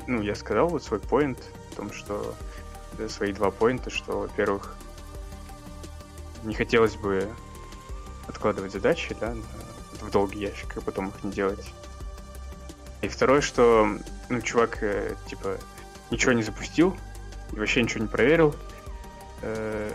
Ну, 0.07 0.23
я 0.23 0.35
сказал 0.35 0.69
вот 0.69 0.85
свой 0.85 1.01
поинт 1.01 1.39
в 1.71 1.77
том, 1.77 1.93
что 1.93 2.35
да, 2.99 3.09
свои 3.09 3.33
два 3.33 3.51
поинта, 3.51 3.91
что, 3.91 4.21
во-первых, 4.21 4.77
не 6.45 6.55
хотелось 6.55 6.97
бы 6.97 7.29
откладывать 8.29 8.73
задачи, 8.73 9.17
да, 9.19 9.35
в 10.01 10.11
долгий 10.11 10.41
ящик, 10.41 10.77
и 10.77 10.81
потом 10.81 11.09
их 11.09 11.25
не 11.25 11.33
делать. 11.33 11.73
И 13.01 13.09
второе, 13.09 13.41
что, 13.41 13.99
ну, 14.29 14.41
чувак, 14.41 14.83
э, 14.83 15.17
типа, 15.27 15.59
ничего 16.11 16.33
не 16.33 16.43
запустил, 16.43 16.97
и 17.53 17.59
вообще 17.59 17.83
ничего 17.83 18.03
не 18.03 18.09
проверил, 18.09 18.55
э, 19.43 19.91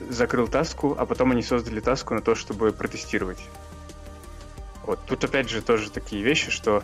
закрыл 0.00 0.48
таску, 0.48 0.94
а 0.98 1.06
потом 1.06 1.32
они 1.32 1.42
создали 1.42 1.80
таску 1.80 2.14
на 2.14 2.22
то, 2.22 2.34
чтобы 2.34 2.72
протестировать. 2.72 3.40
Вот 4.84 5.00
тут 5.06 5.24
опять 5.24 5.50
же 5.50 5.60
тоже 5.60 5.90
такие 5.90 6.22
вещи, 6.22 6.50
что 6.50 6.82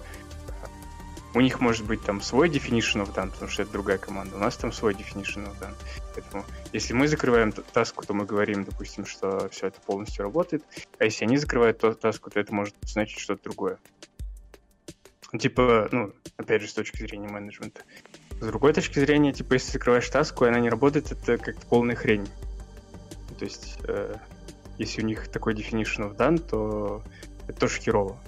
у 1.34 1.40
них 1.40 1.60
может 1.60 1.84
быть 1.84 2.02
там 2.02 2.20
свой 2.20 2.48
definition 2.48 3.04
of 3.04 3.14
done, 3.14 3.30
потому 3.30 3.50
что 3.50 3.62
это 3.62 3.72
другая 3.72 3.98
команда, 3.98 4.36
у 4.36 4.38
нас 4.38 4.56
там 4.56 4.72
свой 4.72 4.94
definition 4.94 5.46
of 5.46 5.58
done. 5.60 5.74
Поэтому 6.14 6.44
если 6.72 6.92
мы 6.92 7.08
закрываем 7.08 7.52
таску, 7.52 8.04
то 8.04 8.14
мы 8.14 8.24
говорим, 8.24 8.64
допустим, 8.64 9.04
что 9.04 9.48
все 9.48 9.66
это 9.66 9.80
полностью 9.80 10.22
работает, 10.22 10.64
а 10.98 11.04
если 11.04 11.24
они 11.24 11.36
закрывают 11.36 11.78
то- 11.78 11.94
таску, 11.94 12.30
то 12.30 12.38
это 12.38 12.54
может 12.54 12.74
значить 12.82 13.18
что-то 13.18 13.44
другое. 13.44 13.78
Типа, 15.36 15.88
ну, 15.90 16.12
опять 16.36 16.62
же, 16.62 16.68
с 16.68 16.74
точки 16.74 16.98
зрения 16.98 17.28
менеджмента. 17.28 17.82
С 18.40 18.46
другой 18.46 18.72
точки 18.72 18.98
зрения, 18.98 19.32
типа, 19.32 19.54
если 19.54 19.72
закрываешь 19.72 20.08
таску, 20.08 20.44
и 20.44 20.48
она 20.48 20.60
не 20.60 20.68
работает, 20.68 21.12
это 21.12 21.38
как 21.38 21.56
полная 21.66 21.96
хрень. 21.96 22.26
То 23.38 23.44
есть, 23.44 23.78
э, 23.84 24.16
если 24.78 25.02
у 25.02 25.04
них 25.04 25.28
такой 25.28 25.54
definition 25.54 26.14
done, 26.16 26.38
то 26.38 27.02
это 27.48 27.60
тоже 27.60 27.80
херово. 27.80 28.18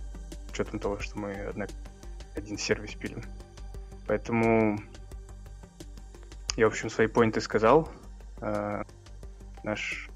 С 0.48 0.52
учетом 0.52 0.78
того, 0.78 0.98
что 1.00 1.18
мы 1.18 1.32
одна- 1.32 1.66
один 2.34 2.56
сервис 2.58 2.94
пилим. 2.94 3.22
Поэтому 4.06 4.78
я, 6.56 6.66
в 6.66 6.70
общем, 6.70 6.88
свои 6.88 7.06
поинты 7.08 7.40
сказал. 7.40 7.88
Э, 8.40 8.82
наш 9.64 10.08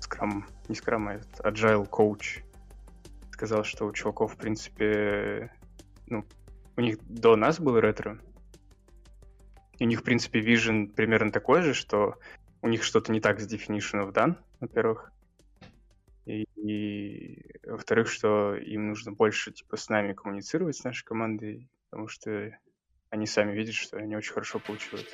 скрам, 0.00 0.46
не 0.68 0.74
скрам, 0.74 1.08
а 1.08 1.14
agile 1.48 1.88
coach 1.88 2.44
сказал, 3.32 3.64
что 3.64 3.86
у 3.86 3.92
чуваков, 3.92 4.34
в 4.34 4.36
принципе, 4.36 5.50
ну, 6.06 6.24
у 6.76 6.80
них 6.80 6.98
до 7.08 7.36
нас 7.36 7.60
был 7.60 7.78
ретро. 7.78 8.18
У 9.80 9.84
них, 9.84 10.00
в 10.00 10.02
принципе, 10.02 10.40
vision 10.40 10.88
примерно 10.88 11.30
такой 11.30 11.62
же, 11.62 11.74
что 11.74 12.16
у 12.62 12.68
них 12.68 12.82
что-то 12.82 13.12
не 13.12 13.20
так 13.20 13.40
с 13.40 13.52
definition 13.52 14.04
of 14.04 14.12
done, 14.12 14.36
во-первых. 14.60 15.12
И, 16.26 16.44
и, 16.56 17.42
во-вторых, 17.64 18.10
что 18.10 18.54
им 18.54 18.88
нужно 18.88 19.12
больше 19.12 19.52
типа 19.52 19.76
с 19.76 19.88
нами 19.88 20.12
коммуницировать, 20.12 20.76
с 20.76 20.84
нашей 20.84 21.04
командой, 21.04 21.70
потому 21.90 22.08
что 22.08 22.52
они 23.10 23.26
сами 23.26 23.54
видят, 23.54 23.74
что 23.74 24.00
не 24.00 24.16
очень 24.16 24.32
хорошо 24.32 24.58
получилось. 24.58 25.08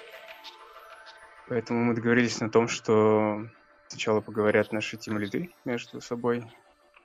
Поэтому 1.46 1.85
мы 1.85 1.94
договорились 1.94 2.40
на 2.40 2.50
том, 2.50 2.68
что 2.68 3.46
сначала 3.88 4.20
поговорят 4.20 4.72
наши 4.72 4.96
тим 4.96 5.18
лиды 5.18 5.50
между 5.64 6.00
собой, 6.00 6.42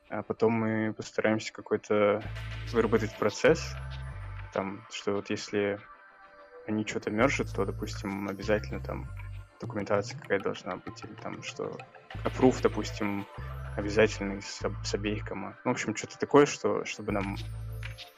а 0.09 0.23
потом 0.23 0.53
мы 0.53 0.93
постараемся 0.93 1.53
какой-то 1.53 2.23
выработать 2.71 3.15
процесс, 3.17 3.75
там, 4.53 4.87
что 4.91 5.13
вот 5.13 5.29
если 5.29 5.79
они 6.69 6.85
что-то 6.85 7.09
мержат, 7.09 7.51
то, 7.53 7.65
допустим, 7.65 8.29
обязательно 8.29 8.79
там 8.79 9.09
документация 9.59 10.17
какая 10.17 10.39
должна 10.39 10.77
быть, 10.77 11.03
или 11.03 11.13
там 11.15 11.43
что 11.43 11.75
approve, 12.23 12.61
допустим, 12.61 13.25
обязательный 13.75 14.41
с, 14.41 14.61
с 14.83 14.93
обеих 14.93 15.25
команд. 15.25 15.55
Ну, 15.65 15.71
в 15.71 15.73
общем, 15.73 15.95
что-то 15.95 16.17
такое, 16.17 16.45
что, 16.45 16.85
чтобы 16.85 17.11
нам 17.11 17.37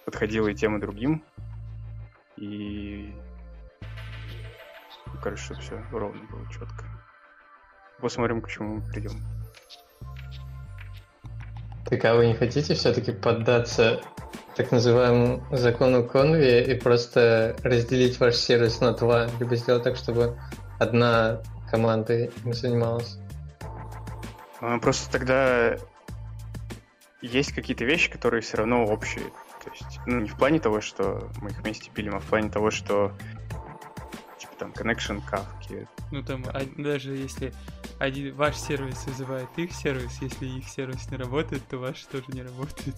подходило 0.05 0.49
и 0.49 0.55
тем, 0.55 0.77
и 0.77 0.81
другим. 0.81 1.23
И, 2.35 3.13
ну, 5.07 5.13
короче, 5.21 5.43
чтобы 5.43 5.61
все 5.61 5.83
ровно 5.91 6.23
было, 6.25 6.45
четко. 6.51 6.85
Посмотрим, 7.99 8.41
к 8.41 8.49
чему 8.49 8.75
мы 8.75 8.91
придем. 8.91 9.21
Так 11.85 12.03
а 12.05 12.15
вы 12.15 12.27
не 12.27 12.33
хотите 12.33 12.73
все-таки 12.73 13.11
поддаться 13.11 14.01
так 14.55 14.71
называемому 14.71 15.43
закону 15.51 16.03
Конви 16.03 16.61
и 16.61 16.75
просто 16.75 17.55
разделить 17.63 18.19
ваш 18.19 18.35
сервис 18.35 18.81
на 18.81 18.93
два, 18.93 19.27
либо 19.39 19.55
сделать 19.55 19.83
так, 19.83 19.95
чтобы 19.95 20.37
одна 20.79 21.41
команда 21.69 22.25
им 22.25 22.53
занималась? 22.53 23.17
А, 24.59 24.77
Просто 24.79 25.11
тогда 25.11 25.77
есть 27.21 27.53
какие-то 27.53 27.85
вещи, 27.85 28.11
которые 28.11 28.41
все 28.41 28.57
равно 28.57 28.85
общие. 28.85 29.25
То 29.63 29.69
есть, 29.69 29.99
ну, 30.05 30.19
не 30.21 30.29
в 30.29 30.37
плане 30.37 30.59
того, 30.59 30.81
что 30.81 31.29
мы 31.39 31.51
их 31.51 31.59
вместе 31.59 31.91
пилим, 31.91 32.15
а 32.15 32.19
в 32.19 32.25
плане 32.25 32.49
того, 32.49 32.71
что 32.71 33.13
типа 34.39 34.53
там 34.57 34.71
connection 34.71 35.21
кавки. 35.25 35.87
Ну 36.11 36.23
там 36.23 36.43
а- 36.47 36.65
даже 36.77 37.15
если 37.15 37.53
один 37.99 38.35
ваш 38.35 38.55
сервис 38.55 39.05
вызывает 39.05 39.49
их 39.57 39.71
сервис, 39.71 40.17
если 40.21 40.47
их 40.47 40.67
сервис 40.67 41.09
не 41.11 41.17
работает, 41.17 41.61
то 41.69 41.77
ваш 41.77 42.01
тоже 42.05 42.25
не 42.29 42.41
работает. 42.41 42.95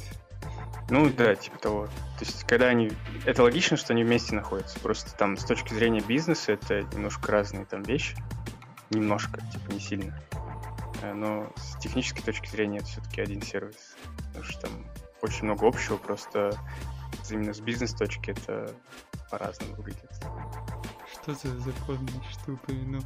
Ну 0.93 1.09
да, 1.09 1.33
типа 1.33 1.57
того. 1.57 1.85
То 1.87 1.91
есть, 2.19 2.43
когда 2.43 2.67
они... 2.67 2.91
Это 3.25 3.41
логично, 3.41 3.77
что 3.77 3.93
они 3.93 4.03
вместе 4.03 4.35
находятся. 4.35 4.79
Просто 4.79 5.11
там 5.17 5.37
с 5.37 5.43
точки 5.43 5.73
зрения 5.73 6.01
бизнеса 6.01 6.51
это 6.51 6.83
немножко 6.95 7.31
разные 7.31 7.65
там 7.65 7.81
вещи. 7.81 8.15
Немножко, 8.91 9.41
типа 9.51 9.71
не 9.71 9.79
сильно. 9.79 10.15
Э, 11.01 11.13
Но 11.13 11.51
с 11.55 11.79
технической 11.79 12.21
точки 12.21 12.47
зрения 12.47 12.77
это 12.77 12.85
все-таки 12.85 13.21
один 13.21 13.41
сервис. 13.41 13.95
Потому 14.27 14.43
что 14.43 14.61
там 14.61 14.85
очень 15.23 15.45
много 15.45 15.67
общего, 15.67 15.97
просто 15.97 16.55
именно 17.27 17.55
с 17.55 17.59
бизнес-точки 17.59 18.29
это 18.29 18.71
по-разному 19.31 19.73
выглядит. 19.77 20.11
Что 21.11 21.33
за 21.33 21.57
закон, 21.57 22.07
что 22.31 22.51
упомянул? 22.51 23.01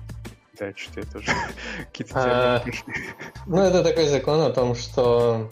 Да, 0.59 0.73
что 0.75 0.99
я 0.99 1.05
тоже 1.05 1.31
какие-то 1.85 2.57
А. 2.57 2.65
Ну, 3.45 3.61
это 3.61 3.81
такой 3.81 4.07
закон 4.07 4.41
о 4.41 4.51
том, 4.51 4.75
что 4.75 5.49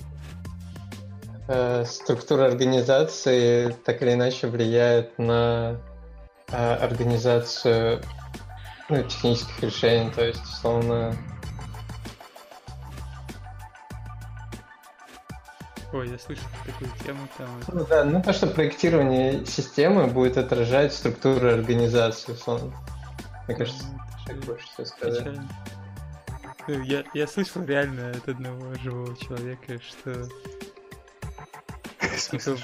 структура 1.85 2.45
организации 2.45 3.75
так 3.85 4.01
или 4.01 4.13
иначе 4.13 4.47
влияет 4.47 5.17
на 5.19 5.77
э, 6.51 6.73
организацию 6.75 8.01
ну, 8.89 9.03
технических 9.03 9.61
решений. 9.61 10.11
То 10.11 10.25
есть, 10.25 10.43
условно, 10.43 11.15
Ой, 15.95 16.09
я 16.09 16.19
слышал 16.19 16.43
такую 16.65 16.91
тему 17.05 17.25
там. 17.37 17.47
ну, 17.71 17.85
да, 17.85 18.03
ну 18.03 18.21
то, 18.21 18.33
что 18.33 18.47
проектирование 18.47 19.45
системы 19.45 20.07
будет 20.07 20.37
отражать 20.37 20.93
структуру 20.93 21.47
организации, 21.47 22.33
условно. 22.33 22.73
Мне 23.47 23.55
кажется, 23.55 23.85
это 23.85 24.33
так 24.33 24.45
больше 24.45 24.65
всего 24.67 24.85
сказать. 24.85 25.39
Ну, 26.67 26.81
Я, 26.81 27.03
я 27.13 27.27
слышал 27.27 27.63
реально 27.63 28.09
от 28.09 28.27
одного 28.27 28.73
живого 28.83 29.15
человека, 29.15 29.79
что 29.79 30.27
смысле? 32.25 32.57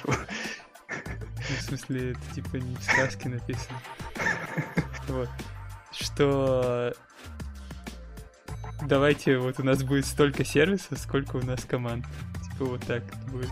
Ну, 1.49 1.55
в 1.57 1.61
смысле, 1.61 2.11
это 2.11 2.35
типа 2.35 2.57
не 2.57 2.75
в 2.75 2.83
сказке 2.83 3.29
написано. 3.29 3.79
Вот. 5.07 5.29
Что 5.91 6.93
давайте 8.87 9.37
вот 9.37 9.59
у 9.59 9.63
нас 9.63 9.83
будет 9.83 10.05
столько 10.05 10.45
сервисов, 10.45 10.97
сколько 10.99 11.37
у 11.37 11.41
нас 11.41 11.65
команд. 11.65 12.05
Типа 12.43 12.65
вот 12.65 12.81
так 12.85 13.03
это 13.03 13.31
будет. 13.31 13.49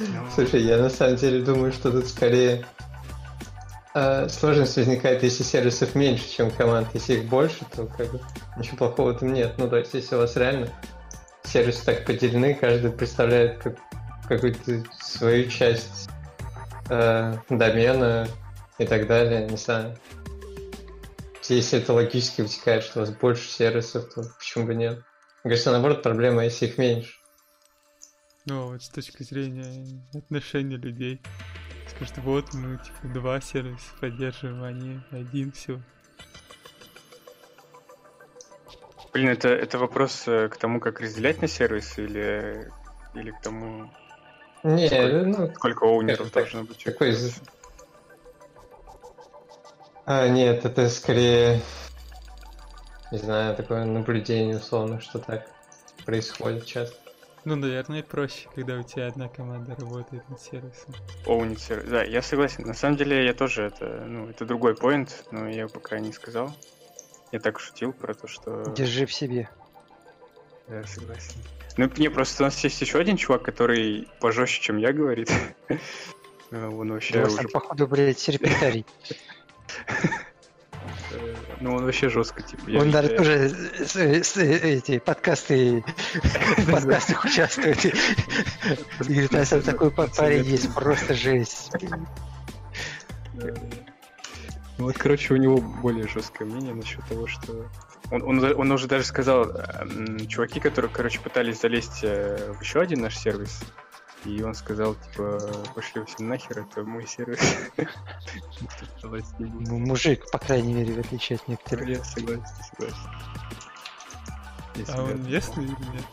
Ну, 0.00 0.06
Слушай, 0.34 0.62
я 0.62 0.78
на 0.78 0.90
самом 0.90 1.16
деле 1.16 1.42
думаю, 1.42 1.72
что 1.72 1.90
тут 1.90 2.06
скорее 2.06 2.64
э, 3.94 4.28
сложность 4.28 4.76
возникает, 4.76 5.22
если 5.22 5.42
сервисов 5.42 5.94
меньше, 5.94 6.28
чем 6.28 6.50
команд. 6.50 6.88
Если 6.94 7.14
их 7.14 7.28
больше, 7.28 7.64
то 7.74 7.86
как 7.86 8.12
бы 8.12 8.20
ничего 8.56 8.76
плохого 8.76 9.14
там 9.14 9.32
нет. 9.32 9.54
Ну, 9.58 9.68
то 9.68 9.76
есть, 9.76 9.94
если 9.94 10.14
у 10.14 10.18
вас 10.18 10.36
реально 10.36 10.68
сервисы 11.48 11.84
так 11.84 12.04
поделены, 12.04 12.54
каждый 12.54 12.92
представляет 12.92 13.62
как, 13.62 13.76
какую-то 14.28 14.84
свою 15.00 15.48
часть 15.50 16.08
э, 16.90 17.34
домена 17.48 18.28
и 18.78 18.86
так 18.86 19.06
далее, 19.06 19.46
не 19.48 19.56
знаю. 19.56 19.96
Если 21.48 21.78
это 21.78 21.94
логически 21.94 22.42
вытекает, 22.42 22.84
что 22.84 23.00
у 23.00 23.02
вас 23.02 23.10
больше 23.10 23.48
сервисов, 23.48 24.12
то 24.12 24.22
почему 24.38 24.66
бы 24.66 24.74
нет? 24.74 25.02
Мне 25.42 25.52
кажется, 25.52 25.70
наоборот, 25.70 26.02
проблема, 26.02 26.44
если 26.44 26.66
их 26.66 26.76
меньше. 26.76 27.14
Ну, 28.44 28.68
вот 28.68 28.82
с 28.82 28.88
точки 28.88 29.22
зрения 29.22 30.02
отношения 30.14 30.76
людей. 30.76 31.20
Скажут, 31.88 32.18
вот 32.18 32.54
мы 32.54 32.78
типа 32.78 33.14
два 33.14 33.40
сервиса 33.40 33.86
поддерживаем, 34.00 34.62
а 34.62 34.72
не 34.72 35.00
один, 35.10 35.52
все. 35.52 35.80
Блин, 39.12 39.28
это, 39.30 39.48
это 39.48 39.78
вопрос 39.78 40.24
э, 40.26 40.48
к 40.48 40.56
тому, 40.56 40.80
как 40.80 41.00
разделять 41.00 41.40
на 41.40 41.48
сервисы 41.48 42.04
или, 42.04 42.72
или 43.14 43.30
к 43.30 43.40
тому, 43.40 43.90
Не, 44.64 44.88
Сколько- 44.88 45.22
ну, 45.24 45.54
сколько 45.54 45.84
оунеров 45.86 46.30
так- 46.30 46.44
должно 46.44 46.64
быть. 46.64 46.82
Какой 46.84 47.10
из... 47.10 47.40
А, 50.04 50.26
нет, 50.28 50.64
это 50.64 50.88
скорее, 50.88 51.60
не 53.12 53.18
знаю, 53.18 53.54
такое 53.56 53.84
наблюдение, 53.84 54.56
условно, 54.56 55.00
что 55.00 55.18
так 55.18 55.46
происходит 56.04 56.66
часто. 56.66 56.96
Ну, 57.44 57.56
наверное, 57.56 58.02
проще, 58.02 58.48
когда 58.54 58.76
у 58.76 58.82
тебя 58.82 59.06
одна 59.06 59.28
команда 59.28 59.74
работает 59.74 60.28
над 60.28 60.40
сервисом. 60.40 60.94
Оунит 61.26 61.60
сервис. 61.60 61.88
Да, 61.88 62.02
я 62.02 62.20
согласен. 62.20 62.66
На 62.66 62.74
самом 62.74 62.96
деле 62.96 63.24
я 63.24 63.32
тоже 63.32 63.62
это, 63.64 63.86
ну, 64.06 64.28
это 64.28 64.44
другой 64.44 64.74
поинт, 64.74 65.24
но 65.30 65.48
я 65.48 65.68
пока 65.68 65.98
не 65.98 66.12
сказал. 66.12 66.52
Я 67.32 67.40
так 67.40 67.60
шутил 67.60 67.92
про 67.92 68.14
то, 68.14 68.26
что... 68.26 68.64
Держи 68.76 69.06
в 69.06 69.12
себе. 69.12 69.48
Я 70.68 70.84
согласен. 70.84 71.34
Ну, 71.76 71.90
не, 71.96 72.08
просто 72.08 72.42
у 72.42 72.46
нас 72.46 72.62
есть 72.64 72.80
еще 72.80 72.98
один 72.98 73.16
чувак, 73.16 73.42
который 73.42 74.08
пожестче, 74.20 74.60
чем 74.62 74.78
я, 74.78 74.92
говорит. 74.92 75.30
Ну, 76.50 76.78
Он 76.78 76.92
вообще 76.92 77.22
уже... 77.22 77.48
походу, 77.48 77.86
блядь, 77.86 78.18
серпентарий. 78.18 78.86
э, 81.12 81.34
Ну, 81.60 81.74
он 81.74 81.84
вообще 81.84 82.08
жестко, 82.08 82.42
типа. 82.42 82.62
Он 82.80 82.90
даже 82.90 83.08
тоже 83.10 83.54
эти 83.96 84.98
подкасты 84.98 85.84
в 86.14 86.70
подкастах 86.72 87.24
участвует. 87.24 87.94
Говорит, 89.00 89.32
у 89.32 89.36
нас 89.36 89.48
там 89.50 89.62
такой 89.62 89.90
па- 89.90 90.06
парень 90.06 90.44
есть, 90.44 90.72
просто 90.74 91.12
жесть. 91.14 91.70
Ну 94.78 94.84
вот, 94.84 94.96
короче, 94.96 95.34
у 95.34 95.36
него 95.36 95.58
более 95.58 96.06
жесткое 96.06 96.46
мнение 96.46 96.72
насчет 96.72 97.04
того, 97.06 97.26
что... 97.26 97.66
Он, 98.10 98.22
он, 98.22 98.44
он 98.44 98.72
уже 98.72 98.86
даже 98.86 99.04
сказал, 99.04 99.50
м, 99.50 100.26
чуваки, 100.28 100.60
которые, 100.60 100.90
короче, 100.90 101.20
пытались 101.20 101.60
залезть 101.60 102.04
э, 102.04 102.52
в 102.52 102.62
еще 102.62 102.80
один 102.80 103.00
наш 103.00 103.18
сервис, 103.18 103.60
и 104.24 104.40
он 104.42 104.54
сказал, 104.54 104.94
типа, 104.94 105.40
пошли 105.74 106.04
все 106.04 106.22
нахер, 106.22 106.60
это 106.60 106.84
мой 106.84 107.06
сервис. 107.06 107.40
Ну, 109.38 109.78
Мужик, 109.78 110.30
по 110.30 110.38
крайней 110.38 110.72
мере, 110.72 110.94
в 110.94 110.98
отличие 111.00 111.36
от 111.36 111.48
некоторых. 111.48 111.88
Я 111.88 112.04
согласен, 112.04 112.44
согласен. 112.70 113.10
Если 114.76 114.92
А 114.92 115.02
он 115.02 115.24
местный 115.24 115.64
или 115.64 115.72
нет? 115.72 116.04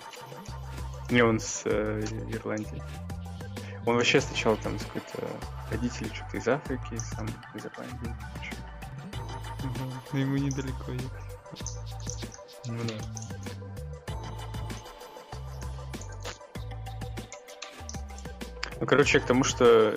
Не, 1.12 1.22
он 1.22 1.40
с 1.40 1.62
э, 1.66 2.04
Ирландии. 2.32 2.82
Он 3.86 3.96
вообще 3.96 4.20
сначала 4.20 4.58
там 4.58 4.78
какой-то 4.80 5.28
родители 5.70 6.08
что-то 6.14 6.38
из 6.38 6.48
Африки, 6.48 6.98
сам 6.98 7.28
из 7.54 7.66
Ирландии. 7.66 8.16
Ага, 9.60 10.02
Но 10.12 10.20
ему 10.20 10.38
недалеко 10.38 10.92
ехать. 10.92 11.12
Ну 12.66 12.80
да. 12.84 12.94
Ну, 18.80 18.86
короче, 18.86 19.20
к 19.20 19.26
тому, 19.26 19.44
что 19.44 19.96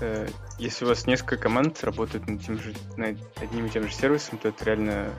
э, 0.00 0.28
если 0.58 0.84
у 0.84 0.88
вас 0.88 1.06
несколько 1.06 1.36
команд 1.36 1.82
работают 1.82 2.28
над, 2.28 2.44
тем 2.44 2.58
же, 2.58 2.74
над 2.96 3.18
одним 3.38 3.66
и 3.66 3.70
тем 3.70 3.84
же 3.84 3.92
сервисом, 3.92 4.38
то 4.38 4.48
это 4.48 4.64
реально 4.64 5.10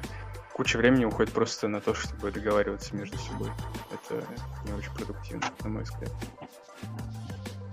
куча 0.53 0.77
времени 0.77 1.05
уходит 1.05 1.33
просто 1.33 1.67
на 1.67 1.81
то, 1.81 1.93
чтобы 1.93 2.31
договариваться 2.31 2.95
между 2.95 3.17
собой. 3.17 3.51
Это 3.91 4.25
не 4.65 4.73
очень 4.73 4.93
продуктивно, 4.93 5.45
на 5.63 5.69
мой 5.69 5.83
взгляд. 5.83 6.11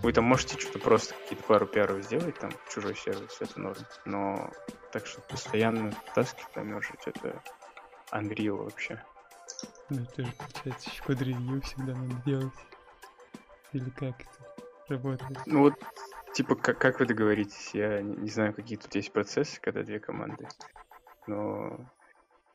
Вы 0.02 0.12
там 0.12 0.24
можете 0.24 0.58
что-то 0.58 0.80
просто 0.80 1.14
какие-то 1.14 1.44
пару 1.44 1.66
пиаров 1.66 2.02
сделать, 2.02 2.36
там, 2.38 2.50
чужой 2.68 2.96
сервис, 2.96 3.36
это 3.40 3.60
норм. 3.60 3.78
Но 4.04 4.50
так 4.90 5.06
что 5.06 5.20
постоянно 5.22 5.94
таски 6.14 6.42
помержить, 6.54 7.06
это 7.06 7.40
Unreal 8.12 8.64
вообще. 8.64 9.00
Ну, 9.90 10.02
это 10.02 10.24
же, 10.24 10.32
получается, 10.32 10.90
еще 10.90 11.02
под 11.04 11.22
ревью 11.22 11.62
всегда 11.62 11.94
надо 11.94 12.22
делать. 12.24 12.54
Или 13.72 13.90
как 13.90 14.20
это 14.20 14.28
работает? 14.88 15.38
Ну 15.46 15.60
вот, 15.60 15.74
типа, 16.34 16.56
как, 16.56 16.78
как 16.78 16.98
вы 16.98 17.06
договоритесь? 17.06 17.70
Я 17.72 18.02
не, 18.02 18.16
не 18.16 18.28
знаю, 18.28 18.54
какие 18.54 18.78
тут 18.78 18.94
есть 18.94 19.12
процессы, 19.12 19.60
когда 19.60 19.82
две 19.82 20.00
команды. 20.00 20.48
Но 21.26 21.78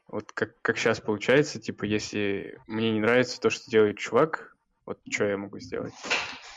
вот 0.07 0.31
как, 0.33 0.59
как 0.61 0.77
сейчас 0.77 0.99
получается, 0.99 1.59
типа, 1.59 1.85
если 1.85 2.59
мне 2.67 2.91
не 2.91 2.99
нравится 2.99 3.39
то, 3.39 3.49
что 3.49 3.69
делает 3.69 3.97
чувак, 3.97 4.55
вот 4.85 4.99
что 5.09 5.25
я 5.25 5.37
могу 5.37 5.59
сделать? 5.59 5.93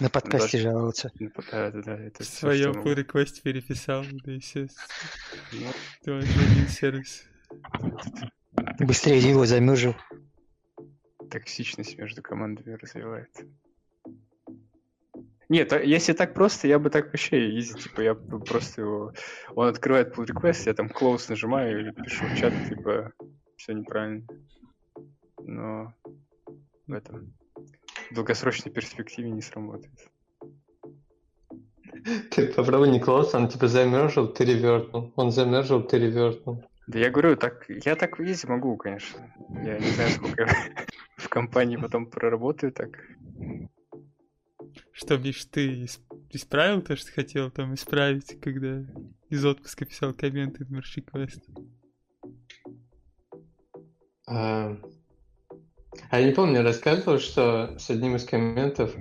На 0.01 0.09
подкасте 0.09 0.57
Даже- 0.59 0.71
жаловаться. 0.71 1.13
Да, 1.53 1.71
да, 1.71 1.83
да, 1.83 1.97
это 1.99 2.25
Свое 2.25 2.73
pull 2.73 2.95
request 2.95 3.43
переписал, 3.43 4.05
да 4.25 4.33
и 4.33 4.39
все. 4.41 4.67
Ну, 5.53 5.67
Твой 6.03 6.21
один 6.21 6.69
сервис. 6.69 7.25
Быстрее 8.79 9.19
его 9.19 9.45
замержил. 9.45 9.95
токсичность 11.31 11.97
между 11.99 12.23
командами 12.23 12.75
развивает. 12.75 13.29
Нет, 15.49 15.73
а 15.73 15.81
если 15.81 16.13
так 16.13 16.33
просто, 16.33 16.67
я 16.69 16.79
бы 16.79 16.91
так 16.91 17.07
вообще 17.07 17.59
изи, 17.59 17.75
типа, 17.75 18.01
я 18.01 18.15
бы 18.15 18.41
просто 18.41 18.83
его... 18.83 19.13
Он 19.55 19.69
открывает 19.69 20.17
pull 20.17 20.25
request, 20.27 20.63
я 20.67 20.75
там 20.75 20.87
close 20.87 21.27
нажимаю 21.29 21.81
или 21.81 21.91
пишу 21.91 22.25
в 22.25 22.37
чат, 22.39 22.53
типа, 22.69 23.13
все 23.57 23.73
неправильно. 23.75 24.27
Но 25.43 25.93
в 26.87 26.93
этом 26.93 27.35
в 28.11 28.15
долгосрочной 28.15 28.73
перспективе 28.73 29.31
не 29.31 29.43
сработает. 29.43 30.11
Ты 32.31 32.53
попробуй 32.53 32.89
не 32.89 33.01
close, 33.01 33.31
он 33.35 33.49
типа 33.49 33.69
замержил, 33.69 34.29
ты 34.29 34.45
ревертнул. 34.45 35.13
Он 35.17 35.31
замержил, 35.31 35.83
ты 35.83 35.99
ревертнул. 35.99 36.65
Да 36.87 36.99
я 36.99 37.11
говорю, 37.11 37.37
так, 37.37 37.67
я 37.69 37.95
так 37.95 38.19
в 38.19 38.23
изи 38.23 38.47
могу, 38.47 38.77
конечно. 38.77 39.33
Я 39.51 39.79
не 39.79 39.91
знаю, 39.91 40.11
сколько 40.11 40.43
я 40.43 40.49
в 41.17 41.29
компании 41.29 41.77
потом 41.77 42.07
проработаю 42.07 42.73
так. 42.73 42.91
что, 44.93 45.19
Миш, 45.19 45.45
ты 45.45 45.87
исправил 46.31 46.83
то, 46.83 46.97
что 46.97 47.13
хотел 47.13 47.51
там 47.51 47.75
исправить, 47.75 48.41
когда 48.41 48.83
из 49.29 49.45
отпуска 49.45 49.85
писал 49.85 50.15
комменты 50.15 50.65
в 50.65 50.73
Merge 50.73 51.05
Request? 51.05 51.43
А, 56.11 56.19
я 56.19 56.27
не 56.27 56.33
помню, 56.33 56.65
рассказывал, 56.65 57.21
что 57.21 57.79
с 57.79 57.89
одним 57.89 58.17
из 58.17 58.25
комментов, 58.25 58.93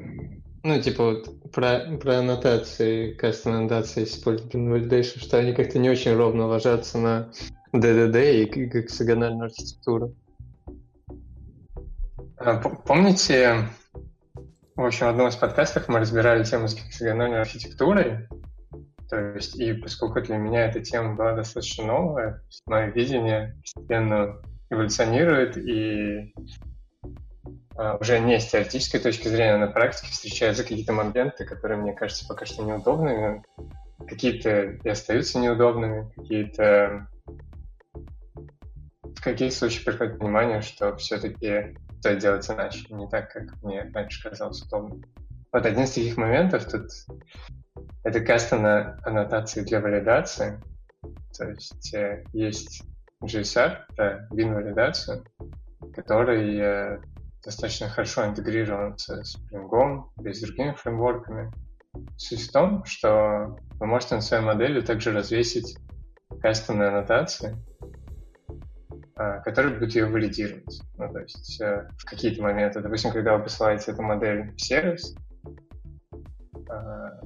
ну, 0.64 0.80
типа 0.80 1.04
вот 1.06 1.52
про, 1.52 1.98
про 2.00 2.20
аннотации, 2.20 3.14
кастом 3.14 3.54
аннотации 3.54 4.04
использования 4.04 4.78
validation, 4.78 5.20
что 5.20 5.40
они 5.40 5.54
как-то 5.54 5.80
не 5.80 5.90
очень 5.90 6.16
ровно 6.16 6.46
ложатся 6.46 7.00
на 7.00 7.32
DDD 7.74 8.44
и 8.44 8.66
гексагональную 8.66 9.46
архитектуру. 9.46 10.14
А, 12.38 12.58
помните, 12.60 13.66
в 14.76 14.86
общем, 14.86 15.08
в 15.08 15.10
одном 15.10 15.30
из 15.30 15.36
подкастов 15.36 15.88
мы 15.88 16.00
разбирали 16.00 16.44
тему 16.44 16.68
с 16.68 16.76
гексагональной 16.76 17.42
архитектурой, 17.42 18.28
то 19.10 19.34
есть, 19.34 19.60
и 19.60 19.74
поскольку 19.74 20.22
для 20.22 20.38
меня 20.38 20.68
эта 20.68 20.80
тема 20.82 21.16
была 21.16 21.34
достаточно 21.34 21.88
новая, 21.88 22.44
мое 22.68 22.92
видение 22.92 23.58
постепенно 23.64 24.40
эволюционирует, 24.70 25.58
и 25.58 26.32
уже 28.00 28.20
не 28.20 28.40
с 28.40 28.48
теоретической 28.48 29.00
точки 29.00 29.28
зрения, 29.28 29.56
а 29.56 29.58
на 29.58 29.68
практике 29.68 30.12
встречаются 30.12 30.64
какие-то 30.64 30.94
моменты, 30.94 31.46
которые 31.46 31.80
мне 31.80 31.94
кажутся 31.94 32.28
пока 32.28 32.46
что 32.46 32.64
неудобными, 32.64 33.44
какие-то 34.08 34.78
и 34.84 34.90
остаются 34.90 35.40
неудобными, 35.40 36.12
какие-то 36.16 37.08
в 39.04 39.22
каких 39.22 39.54
случаях 39.54 39.86
приходит 39.86 40.20
понимание, 40.20 40.62
что 40.62 40.96
все-таки 40.98 41.78
стоит 42.00 42.20
делать 42.20 42.50
иначе, 42.50 42.86
не 42.94 43.08
так, 43.10 43.32
как 43.32 43.62
мне 43.62 43.90
раньше 43.94 44.30
казалось 44.30 44.62
удобно. 44.64 45.02
Вот 45.52 45.66
один 45.66 45.84
из 45.84 45.92
таких 45.92 46.16
моментов 46.16 46.66
тут 46.66 46.90
это 48.04 48.22
кастом 48.22 48.64
на 48.64 49.00
аннотации 49.04 49.62
для 49.62 49.82
валидации. 49.82 50.62
То 51.38 51.50
есть 51.50 51.94
э, 51.94 52.24
есть 52.34 52.84
GSR, 53.24 53.78
про 53.96 54.28
вин-валидацию, 54.32 55.26
который 55.94 56.58
э, 56.58 57.00
достаточно 57.44 57.90
хорошо 57.90 58.26
интегрирован 58.26 58.98
с 58.98 59.10
Spring 59.10 60.04
с 60.24 60.42
другими 60.42 60.74
фреймворками. 60.74 61.52
Суть 62.18 62.48
в 62.48 62.52
том, 62.52 62.86
что 62.86 63.58
вы 63.80 63.86
можете 63.88 64.16
на 64.16 64.22
своей 64.22 64.44
модели 64.44 64.82
также 64.82 65.12
развесить 65.12 65.78
кастомные 66.42 66.90
аннотации, 66.90 67.56
а, 69.16 69.40
который 69.40 69.78
будет 69.78 69.96
ее 69.96 70.06
валидировать. 70.06 70.82
Ну, 70.98 71.12
то 71.12 71.20
есть 71.20 71.60
э, 71.62 71.90
в 71.98 72.06
какие-то 72.06 72.42
моменты, 72.42 72.82
допустим, 72.82 73.12
когда 73.12 73.36
вы 73.36 73.44
посылаете 73.44 73.92
эту 73.92 74.04
модель 74.04 74.54
в 74.54 74.62
сервис, 74.62 75.16
а, 76.70 77.20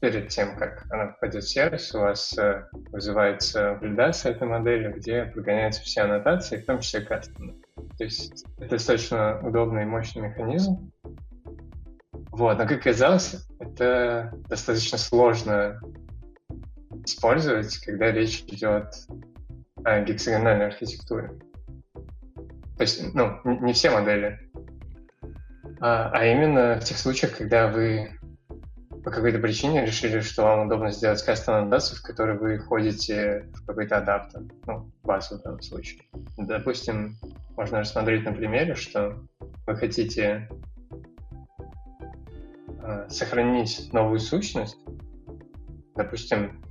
перед 0.00 0.28
тем, 0.28 0.56
как 0.56 0.84
она 0.90 1.06
попадет 1.06 1.44
в 1.44 1.48
сервис, 1.48 1.94
у 1.94 2.00
вас 2.00 2.36
э, 2.36 2.68
вызывается 2.90 3.74
валидация 3.80 4.32
этой 4.32 4.48
модели, 4.48 4.92
где 4.92 5.24
прогоняются 5.24 5.80
все 5.82 6.02
аннотации, 6.02 6.60
в 6.60 6.66
том 6.66 6.80
числе 6.80 7.00
кастомные. 7.02 7.61
То 8.02 8.06
есть 8.06 8.44
это 8.58 8.70
достаточно 8.70 9.38
удобный 9.46 9.82
и 9.82 9.86
мощный 9.86 10.22
механизм. 10.22 10.90
Вот, 12.32 12.58
но 12.58 12.66
как 12.66 12.80
оказалось, 12.80 13.46
это 13.60 14.32
достаточно 14.48 14.98
сложно 14.98 15.80
использовать, 17.04 17.76
когда 17.78 18.10
речь 18.10 18.42
идет 18.48 18.86
э, 19.84 20.04
гексагональной 20.04 20.66
архитектуре. 20.66 21.28
То 22.76 22.80
есть, 22.80 23.14
ну, 23.14 23.38
не 23.44 23.72
все 23.72 23.90
модели, 23.90 24.50
а, 25.80 26.10
а 26.12 26.26
именно 26.26 26.80
в 26.80 26.84
тех 26.84 26.98
случаях, 26.98 27.38
когда 27.38 27.68
вы 27.68 28.10
по 29.04 29.12
какой-то 29.12 29.38
причине 29.38 29.86
решили, 29.86 30.18
что 30.18 30.42
вам 30.42 30.66
удобно 30.66 30.90
сделать 30.90 31.22
кастом 31.22 31.54
аннотацию, 31.54 32.00
в 32.00 32.02
которой 32.02 32.36
вы 32.36 32.58
ходите 32.58 33.46
в 33.54 33.64
какой-то 33.64 33.98
адаптер, 33.98 34.42
ну, 34.66 34.90
базу 35.04 35.38
в 35.38 35.42
данном 35.42 35.62
случае. 35.62 36.02
Допустим, 36.36 37.16
можно 37.56 37.80
рассмотреть 37.80 38.24
на 38.24 38.32
примере, 38.32 38.74
что 38.74 39.18
вы 39.66 39.76
хотите 39.76 40.48
э, 42.82 43.08
сохранить 43.08 43.92
новую 43.92 44.18
сущность, 44.18 44.78
допустим, 45.94 46.62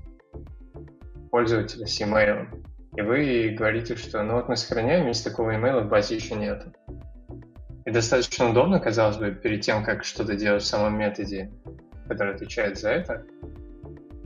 пользователя 1.29 1.85
с 1.85 2.01
email, 2.01 2.47
и 2.95 3.01
вы 3.01 3.55
говорите, 3.57 3.95
что 3.95 4.21
ну 4.23 4.35
вот 4.35 4.49
мы 4.49 4.57
сохраняем, 4.57 5.07
есть 5.07 5.23
такого 5.23 5.51
email 5.51 5.81
в 5.81 5.89
базе 5.89 6.15
еще 6.15 6.35
нет. 6.35 6.65
И 7.85 7.91
достаточно 7.91 8.49
удобно, 8.49 8.79
казалось 8.79 9.17
бы, 9.17 9.31
перед 9.31 9.61
тем, 9.61 9.83
как 9.83 10.03
что-то 10.03 10.35
делать 10.35 10.61
в 10.61 10.67
самом 10.67 10.97
методе, 10.97 11.51
который 12.07 12.35
отвечает 12.35 12.77
за 12.77 12.89
это, 12.89 13.25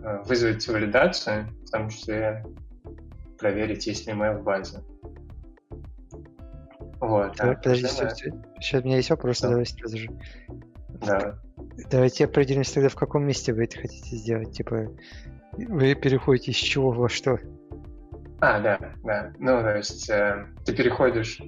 э, 0.03 0.23
вызвать 0.25 0.67
валидацию, 0.67 1.47
в 1.65 1.69
том 1.69 1.89
числе 1.89 2.43
проверить, 3.37 3.85
есть 3.85 4.07
ли 4.07 4.13
email 4.13 4.39
в 4.39 4.43
базе. 4.43 4.79
Вот. 6.99 7.35
Давай, 7.37 7.55
подожди, 7.57 7.87
сейчас 7.87 8.81
у 8.81 8.85
меня 8.85 8.97
есть 8.97 9.09
вопрос, 9.09 9.41
да. 9.41 9.49
давай 9.49 9.65
сразу 9.65 9.97
же. 9.97 10.09
Да. 11.05 11.39
Давайте 11.91 12.25
определимся 12.25 12.75
тогда, 12.75 12.89
в 12.89 12.95
каком 12.95 13.25
месте 13.25 13.53
вы 13.53 13.65
это 13.65 13.79
хотите 13.79 14.15
сделать. 14.15 14.51
Типа, 14.53 14.87
вы 15.53 15.95
переходите 15.95 16.51
из 16.51 16.57
чего 16.57 16.91
во 16.91 17.09
что? 17.09 17.39
А, 18.39 18.59
да, 18.59 18.79
да. 19.03 19.33
Ну, 19.39 19.61
то 19.61 19.77
есть 19.77 20.09
э, 20.09 20.45
ты 20.65 20.75
переходишь, 20.75 21.39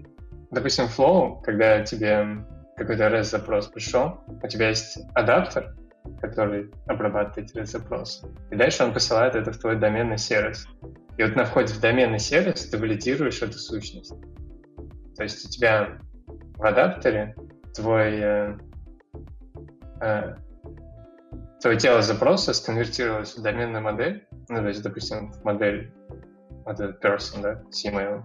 допустим, 0.52 0.86
Flow, 0.86 1.42
когда 1.44 1.84
тебе 1.84 2.46
какой-то 2.76 3.08
REST-запрос 3.08 3.68
пришел, 3.68 4.22
у 4.42 4.48
тебя 4.48 4.70
есть 4.70 5.00
адаптер, 5.14 5.76
который 6.22 6.72
обрабатывает 6.86 7.50
эти 7.50 7.58
REST-запросы. 7.58 8.28
И 8.52 8.56
дальше 8.56 8.84
он 8.84 8.94
посылает 8.94 9.36
это 9.36 9.52
в 9.52 9.58
твой 9.58 9.78
доменный 9.78 10.18
сервис. 10.18 10.68
И 11.18 11.24
вот 11.24 11.36
на 11.36 11.46
входе 11.46 11.74
в 11.74 11.80
доменный 11.80 12.20
сервис 12.20 12.70
ты 12.70 12.78
валидируешь 12.78 13.42
эту 13.42 13.58
сущность. 13.58 14.14
То 15.18 15.24
есть 15.24 15.46
у 15.46 15.50
тебя 15.50 15.98
в 16.58 16.64
адаптере 16.64 17.36
твой, 17.74 18.20
э, 18.20 18.58
э, 20.00 20.36
твое 21.60 21.78
тело 21.78 22.04
запроса 22.04 22.54
сконвертировалось 22.54 23.36
в 23.36 23.42
доменную 23.42 23.84
модель, 23.84 24.28
ну, 24.48 24.58
то 24.58 24.68
есть, 24.68 24.84
допустим, 24.84 25.32
в 25.32 25.44
модель 25.44 25.92
вот 26.66 26.80
этот 26.80 27.04
person, 27.04 27.42
да, 27.42 27.64
email. 27.72 28.24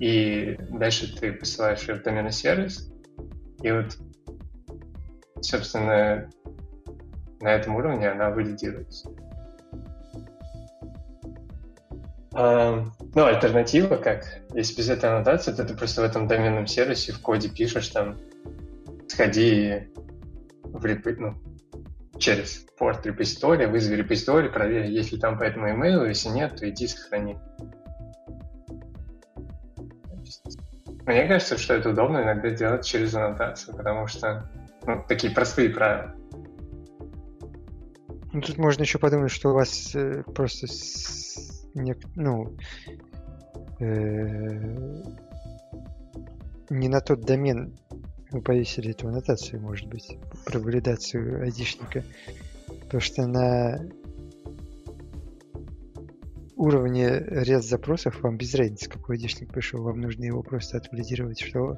И 0.00 0.58
дальше 0.70 1.18
ты 1.18 1.32
посылаешь 1.32 1.88
ее 1.88 1.94
в 1.94 2.02
доменный 2.02 2.32
сервис, 2.32 2.92
и 3.62 3.70
вот, 3.70 3.96
собственно, 5.40 6.28
на 7.40 7.48
этом 7.48 7.76
уровне 7.76 8.10
она 8.10 8.30
валидируется. 8.30 9.08
Ну, 13.14 13.26
альтернатива, 13.26 13.96
как, 13.96 14.24
если 14.54 14.76
без 14.76 14.88
этой 14.88 15.10
аннотации, 15.10 15.52
то 15.52 15.64
ты 15.64 15.74
просто 15.74 16.00
в 16.02 16.04
этом 16.04 16.26
доменном 16.26 16.66
сервисе 16.66 17.12
в 17.12 17.20
коде 17.20 17.48
пишешь 17.48 17.88
там, 17.88 18.16
сходи 19.08 19.88
в 20.62 20.84
репо, 20.84 21.10
ну, 21.18 21.34
через 22.18 22.66
порт 22.78 23.04
репозитория, 23.04 23.68
вызови 23.68 23.96
репозиторий, 23.96 24.48
проверь, 24.48 24.86
есть 24.86 25.12
ли 25.12 25.18
там 25.18 25.38
по 25.38 25.42
этому 25.42 25.70
имейлу, 25.70 26.06
если 26.06 26.30
нет, 26.30 26.56
то 26.56 26.68
иди 26.68 26.86
сохрани. 26.86 27.36
Мне 31.04 31.26
кажется, 31.26 31.58
что 31.58 31.74
это 31.74 31.90
удобно 31.90 32.22
иногда 32.22 32.50
делать 32.50 32.84
через 32.84 33.14
аннотацию, 33.14 33.76
потому 33.76 34.06
что 34.06 34.48
ну, 34.86 35.04
такие 35.06 35.32
простые 35.32 35.70
правила. 35.70 36.14
Ну, 38.32 38.40
тут 38.40 38.56
можно 38.56 38.82
еще 38.82 38.98
подумать, 38.98 39.30
что 39.30 39.50
у 39.50 39.54
вас 39.54 39.94
э, 39.94 40.22
просто 40.34 40.66
с, 40.66 41.68
не, 41.74 41.94
ну, 42.14 42.56
не 46.70 46.88
на 46.88 47.00
тот 47.00 47.20
домен 47.22 47.76
вы 48.30 48.40
повесили 48.40 48.92
эту 48.92 49.08
аннотацию, 49.08 49.60
может 49.60 49.88
быть, 49.88 50.18
про 50.46 50.58
валидацию 50.58 51.42
айдишника. 51.42 52.02
Потому 52.84 53.00
что 53.00 53.26
на 53.26 53.80
уровне 56.56 57.08
ряд 57.28 57.64
запросов 57.64 58.22
вам 58.22 58.36
без 58.36 58.54
разницы, 58.54 58.88
какой 58.88 59.16
айдишник 59.16 59.52
пришел, 59.52 59.82
вам 59.82 60.00
нужно 60.00 60.24
его 60.24 60.42
просто 60.42 60.78
отвалидировать, 60.78 61.40
что 61.40 61.76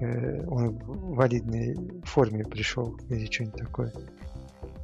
э, 0.00 0.44
он 0.46 0.78
в 0.78 1.14
валидной 1.14 2.02
форме 2.04 2.44
пришел 2.44 2.98
или 3.08 3.26
что-нибудь 3.26 3.60
такое. 3.60 3.92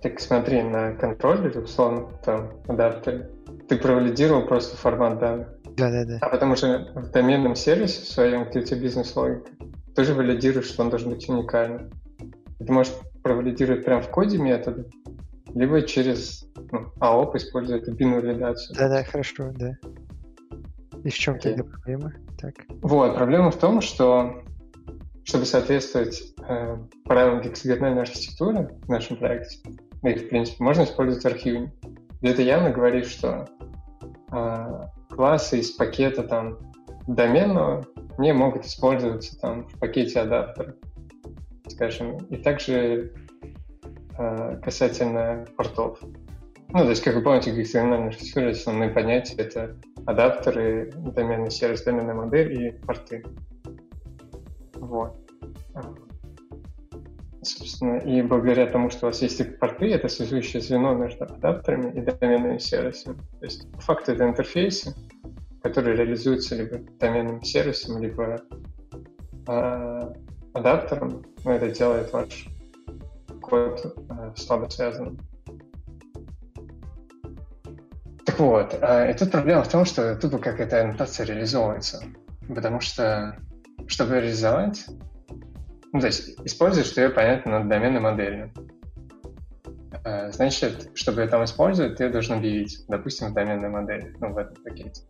Так 0.02 0.20
смотри, 0.20 0.62
на 0.62 0.92
контроллере, 0.92 1.61
условно, 1.61 2.09
там, 2.24 2.52
адаптере, 2.68 3.28
ты 3.68 3.76
провалидировал 3.76 4.46
просто 4.46 4.76
формат 4.76 5.18
данных. 5.18 5.48
Да-да-да. 5.76 6.18
А 6.20 6.28
потому 6.28 6.56
что 6.56 6.88
в 6.94 7.10
доменном 7.10 7.54
сервисе 7.54 8.02
в 8.02 8.08
своем, 8.08 8.48
где 8.48 8.60
у 8.60 8.62
тебя 8.62 8.80
бизнес-логика, 8.80 9.50
ты 9.94 10.04
же 10.04 10.14
валидируешь, 10.14 10.66
что 10.66 10.82
он 10.82 10.90
должен 10.90 11.10
быть 11.10 11.28
уникальным. 11.28 11.90
Ты 12.58 12.72
можешь 12.72 12.92
провалидировать 13.22 13.84
прямо 13.84 14.02
в 14.02 14.10
коде 14.10 14.38
метода, 14.38 14.86
либо 15.54 15.82
через 15.82 16.48
ну, 16.70 16.92
АОП 17.00 17.36
использовать 17.36 17.88
бин-валидацию. 17.88 18.76
Да-да, 18.76 19.04
хорошо, 19.04 19.52
да. 19.54 19.76
И 21.04 21.10
в 21.10 21.14
чем 21.14 21.36
okay. 21.36 21.40
тогда 21.40 21.64
проблема? 21.64 22.12
Так. 22.38 22.54
Вот, 22.82 23.14
проблема 23.14 23.50
в 23.50 23.56
том, 23.56 23.80
что 23.80 24.42
чтобы 25.24 25.44
соответствовать 25.44 26.22
э, 26.48 26.76
правилам 27.04 27.42
гексагональной 27.42 28.02
архитектуры 28.02 28.70
в 28.82 28.88
нашем 28.88 29.16
проекте, 29.16 29.58
и, 30.02 30.14
в 30.14 30.28
принципе, 30.28 30.62
можно 30.62 30.84
использовать 30.84 31.24
архивы. 31.26 31.72
И 32.20 32.28
это 32.28 32.42
явно 32.42 32.70
говорит, 32.70 33.06
что 33.06 33.48
классы 34.29 35.61
из 35.61 35.70
пакета 35.72 36.22
там 36.22 36.59
доменного 37.07 37.87
не 38.18 38.33
могут 38.33 38.64
использоваться 38.64 39.39
там 39.39 39.68
в 39.68 39.79
пакете 39.79 40.20
адаптера, 40.20 40.74
скажем. 41.68 42.16
И 42.31 42.37
также 42.37 43.12
э, 44.18 44.61
касательно 44.62 45.47
портов. 45.57 46.01
Ну, 46.68 46.81
то 46.81 46.91
есть, 46.91 47.03
как 47.03 47.14
вы 47.14 47.22
помните, 47.22 47.55
гексагональная 47.55 48.09
архитектура, 48.09 48.51
основные 48.51 48.91
понятия— 48.91 49.37
это 49.39 49.77
адаптеры, 50.05 50.93
доменный 50.95 51.51
сервис, 51.51 51.83
доменная 51.83 52.14
модель 52.14 52.53
и 52.61 52.70
порты. 52.72 53.24
Вот. 54.74 55.16
Собственно, 57.47 57.99
и 57.99 58.22
благодаря 58.22 58.66
тому, 58.66 58.90
что 58.90 59.07
у 59.07 59.11
вас 59.11 59.22
есть 59.22 59.59
порты, 59.59 59.86
это 59.92 60.09
связующее 60.09 60.61
звено 60.61 60.94
между 60.94 61.24
адаптерами 61.24 61.97
и 61.97 62.01
доменными 62.01 62.59
сервисами. 62.59 63.16
То 63.38 63.44
есть, 63.44 63.70
по 63.70 63.80
факту, 63.80 64.12
это 64.12 64.24
интерфейсы, 64.24 64.94
которые 65.62 65.97
реализуются 65.97 66.57
либо 66.57 66.78
доменным 66.99 67.42
сервисом, 67.44 68.03
либо 68.03 68.40
э, 69.47 70.12
адаптером. 70.55 71.24
Но 71.44 71.53
это 71.53 71.70
делает 71.70 72.12
ваш 72.12 72.49
код 73.40 73.94
э, 73.97 74.32
слабо 74.36 74.68
связанным. 74.68 75.18
Так 78.24 78.40
вот, 78.40 78.76
э, 78.80 79.12
и 79.12 79.14
тут 79.16 79.30
проблема 79.30 79.62
в 79.62 79.68
том, 79.68 79.84
что 79.84 80.16
тупо 80.16 80.38
как 80.38 80.59
эта 80.59 80.82
аннотация 80.82 81.26
реализовывается. 81.26 82.03
Потому 82.49 82.80
что, 82.80 83.36
чтобы 83.86 84.16
реализовать, 84.16 84.86
ну, 85.97 86.01
то 86.01 86.09
есть 86.09 86.38
используешь 86.44 86.94
ее, 86.97 87.09
понятно, 87.09 87.59
над 87.59 87.68
доменной 87.68 88.01
моделью. 88.01 88.53
Э, 90.05 90.30
значит, 90.30 90.90
чтобы 90.94 91.22
ее 91.22 91.28
там 91.28 91.42
использовать, 91.44 91.97
ты 91.97 92.11
должен 92.11 92.36
объявить, 92.36 92.84
допустим, 92.86 93.28
в 93.28 93.34
доменной 93.34 93.70
модели, 93.70 94.14
ну, 94.20 94.32
в 94.32 94.36
этом 94.36 94.62
пакете. 94.62 95.03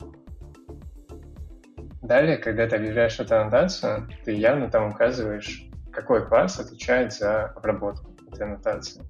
Далее, 2.03 2.37
когда 2.37 2.69
ты 2.69 2.77
объявляешь 2.77 3.19
эту 3.19 3.37
аннотацию, 3.37 4.09
ты 4.25 4.33
явно 4.33 4.71
там 4.71 4.93
указываешь, 4.93 5.69
какой 5.91 6.25
класс 6.25 6.61
отвечает 6.61 7.13
за 7.13 7.47
обработку 7.47 8.15
этой 8.33 8.47
аннотации. 8.47 9.03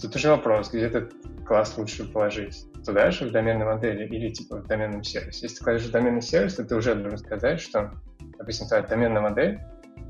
Тут 0.00 0.14
уже 0.14 0.28
вопрос, 0.28 0.70
где 0.70 0.82
этот 0.82 1.12
класс 1.44 1.76
лучше 1.76 2.04
положить? 2.04 2.64
Туда 2.84 3.10
же, 3.10 3.26
в 3.26 3.32
доменной 3.32 3.64
модели, 3.64 4.06
или 4.06 4.28
типа 4.32 4.58
в 4.58 4.68
доменном 4.68 5.02
сервисе? 5.02 5.46
Если 5.46 5.58
ты 5.58 5.64
кладешь 5.64 5.86
в 5.86 5.90
доменный 5.90 6.22
сервис, 6.22 6.54
то 6.54 6.64
ты 6.64 6.76
уже 6.76 6.94
должен 6.94 7.18
сказать, 7.18 7.60
что 7.60 7.92
допустим, 8.38 8.68
твоя 8.68 8.82
доменная 8.82 9.22
модель, 9.22 9.60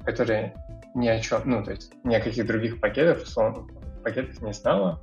которая 0.04 0.54
ни 0.94 1.08
о 1.08 1.18
чем, 1.20 1.42
ну, 1.44 1.64
то 1.64 1.70
есть 1.70 1.92
ни 2.04 2.14
о 2.14 2.20
каких 2.20 2.46
других 2.46 2.80
пакетах, 2.80 3.22
условно, 3.22 3.66
пакетах 4.02 4.40
не 4.42 4.52
знала 4.52 5.00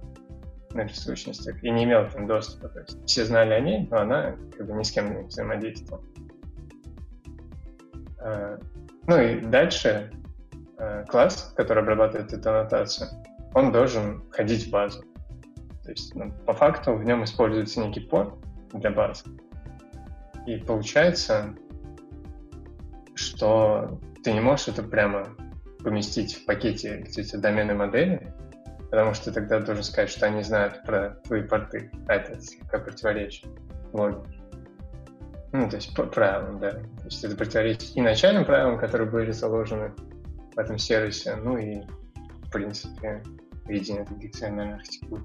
на 0.73 0.81
ресурсностях 0.81 1.63
и 1.63 1.69
не 1.71 1.85
имела 1.85 2.09
ним 2.13 2.27
доступа. 2.27 2.69
То 2.69 2.81
есть 2.81 3.05
все 3.05 3.25
знали 3.25 3.53
о 3.53 3.59
ней, 3.59 3.87
но 3.89 4.01
она 4.01 4.35
как 4.55 4.67
бы 4.67 4.73
ни 4.73 4.83
с 4.83 4.91
кем 4.91 5.15
не 5.15 5.23
взаимодействовала. 5.23 6.03
А, 8.19 8.59
ну 9.07 9.21
и 9.21 9.39
дальше 9.41 10.11
а, 10.77 11.03
класс, 11.05 11.53
который 11.55 11.81
обрабатывает 11.83 12.31
эту 12.33 12.49
аннотацию, 12.49 13.09
он 13.53 13.71
должен 13.71 14.23
ходить 14.31 14.67
в 14.67 14.69
базу. 14.69 15.03
То 15.83 15.91
есть 15.91 16.13
ну, 16.13 16.31
по 16.45 16.53
факту 16.53 16.93
в 16.93 17.03
нем 17.03 17.23
используется 17.23 17.79
некий 17.79 18.01
порт 18.01 18.35
для 18.73 18.91
базы. 18.91 19.23
И 20.45 20.57
получается, 20.57 21.55
что 23.19 23.99
ты 24.23 24.33
не 24.33 24.39
можешь 24.39 24.69
это 24.69 24.83
прямо 24.83 25.27
поместить 25.83 26.35
в 26.35 26.45
пакете 26.45 27.05
то 27.13 27.37
доменной 27.37 27.75
модели, 27.75 28.33
потому 28.89 29.13
что 29.13 29.31
тогда 29.31 29.59
должен 29.59 29.83
сказать, 29.83 30.09
что 30.09 30.25
они 30.25 30.43
знают 30.43 30.83
про 30.83 31.21
твои 31.25 31.43
порты, 31.43 31.91
а 32.07 32.15
это 32.15 32.39
слегка 32.41 32.79
противоречит 32.79 33.47
логике. 33.93 34.39
Ну, 35.51 35.69
то 35.69 35.77
есть 35.77 35.93
правилам, 35.95 36.59
да. 36.59 36.71
То 36.71 37.05
есть 37.05 37.23
это 37.23 37.35
противоречит 37.35 37.95
и 37.95 38.01
начальным 38.01 38.45
правилам, 38.45 38.77
которые 38.77 39.09
были 39.09 39.31
заложены 39.31 39.93
в 40.55 40.59
этом 40.59 40.77
сервисе, 40.77 41.35
ну 41.35 41.57
и, 41.57 41.81
в 42.45 42.51
принципе, 42.51 43.23
видение 43.65 44.03
этой 44.03 44.17
гексагональной 44.17 44.75
архитектуры. 44.75 45.23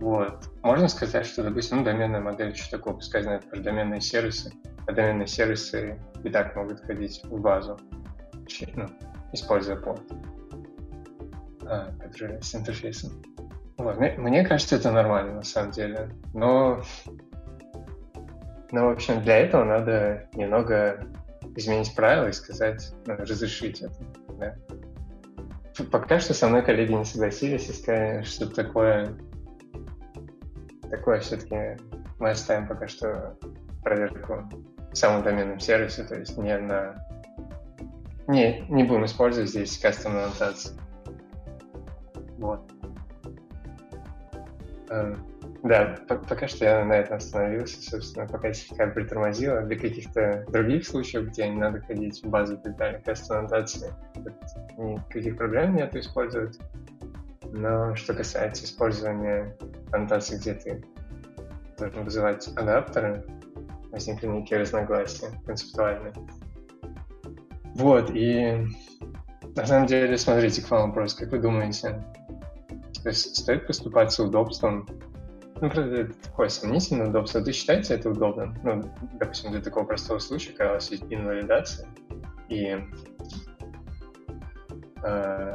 Вот. 0.00 0.50
Можно 0.62 0.88
сказать, 0.88 1.26
что, 1.26 1.42
допустим, 1.42 1.78
ну, 1.78 1.84
доменная 1.84 2.20
модель, 2.20 2.54
что 2.54 2.76
такое, 2.76 2.94
пускай 2.94 3.22
знает 3.22 3.48
про 3.48 3.58
доменные 3.60 4.00
сервисы, 4.00 4.52
а 4.86 4.92
доменные 4.92 5.26
сервисы 5.26 5.98
и 6.22 6.28
так 6.28 6.54
могут 6.54 6.80
ходить 6.80 7.22
в 7.24 7.40
базу, 7.40 7.78
ну, 8.74 8.86
используя 9.32 9.76
порт, 9.76 10.02
а, 11.62 11.92
который 12.00 12.42
с 12.42 12.54
интерфейсом. 12.54 13.22
Вот. 13.78 13.98
Мне, 13.98 14.14
мне 14.18 14.44
кажется, 14.44 14.76
это 14.76 14.90
нормально 14.90 15.34
на 15.34 15.42
самом 15.42 15.70
деле. 15.70 16.10
Но, 16.34 16.82
но, 18.70 18.88
в 18.88 18.90
общем, 18.90 19.22
для 19.22 19.38
этого 19.38 19.64
надо 19.64 20.28
немного 20.34 21.06
изменить 21.56 21.94
правила 21.94 22.28
и 22.28 22.32
сказать, 22.32 22.94
ну, 23.06 23.16
разрешить 23.16 23.80
это. 23.80 23.94
Да? 24.38 24.54
Пока 25.90 26.20
что 26.20 26.34
со 26.34 26.48
мной 26.48 26.62
коллеги 26.62 26.92
не 26.92 27.04
согласились 27.04 27.68
и 27.68 27.72
сказали, 27.72 28.22
что 28.22 28.46
такое 28.46 29.16
такое 30.90 31.20
все-таки 31.20 31.76
мы 32.18 32.30
оставим 32.30 32.66
пока 32.66 32.88
что 32.88 33.36
проверку 33.82 34.48
в 34.92 34.96
самом 34.96 35.22
доменном 35.22 35.60
сервисе, 35.60 36.04
то 36.04 36.18
есть 36.18 36.36
не 36.38 36.56
на... 36.58 37.06
Не, 38.26 38.62
не 38.68 38.82
будем 38.82 39.04
использовать 39.04 39.50
здесь 39.50 39.78
кастомную 39.78 40.24
аннотацию. 40.24 40.76
Вот. 42.38 42.60
Эм, 44.90 45.24
да, 45.62 45.96
пока 46.06 46.46
что 46.48 46.64
я 46.64 46.84
на 46.84 46.94
этом 46.94 47.16
остановился, 47.16 47.80
собственно, 47.82 48.26
пока 48.26 48.52
слегка 48.52 48.86
притормозила. 48.86 49.62
Для 49.62 49.76
каких-то 49.78 50.44
других 50.48 50.86
случаев, 50.86 51.26
где 51.26 51.48
не 51.48 51.56
надо 51.56 51.80
ходить 51.80 52.22
в 52.22 52.28
базу 52.28 52.54
и 52.54 52.56
так 52.58 52.76
далее, 52.76 53.00
кастомной 53.04 53.40
аннотации, 53.40 53.92
никаких 54.76 55.36
проблем 55.36 55.76
нет 55.76 55.94
использовать. 55.96 56.58
Но 57.56 57.94
что 57.96 58.12
касается 58.12 58.64
использования 58.64 59.56
аннотации, 59.90 60.36
где 60.36 60.54
ты 60.54 60.84
должен 61.78 62.04
вызывать 62.04 62.46
адаптеры, 62.48 63.24
возникли 63.90 64.26
некие 64.26 64.60
разногласия 64.60 65.30
концептуальные. 65.46 66.12
Вот, 67.74 68.10
и 68.10 68.66
на 69.54 69.66
самом 69.66 69.86
деле, 69.86 70.18
смотрите, 70.18 70.62
к 70.62 70.70
вам 70.70 70.88
вопрос, 70.88 71.14
как 71.14 71.30
вы 71.30 71.38
думаете, 71.38 72.02
то 73.02 73.08
есть 73.08 73.36
стоит 73.36 73.66
поступаться 73.66 74.22
удобством? 74.22 74.86
Ну, 75.60 75.70
правда, 75.70 76.02
это 76.02 76.12
такое 76.24 76.48
сомнительное 76.48 77.08
удобство. 77.08 77.40
Вы 77.40 77.52
считаете 77.52 77.94
это 77.94 78.10
удобным? 78.10 78.54
Ну, 78.62 78.82
допустим, 79.14 79.52
для 79.52 79.62
такого 79.62 79.84
простого 79.84 80.18
случая, 80.18 80.52
когда 80.52 80.72
у 80.72 80.74
вас 80.74 80.90
есть 80.90 81.04
инвалидация, 81.08 81.88
и 82.50 82.76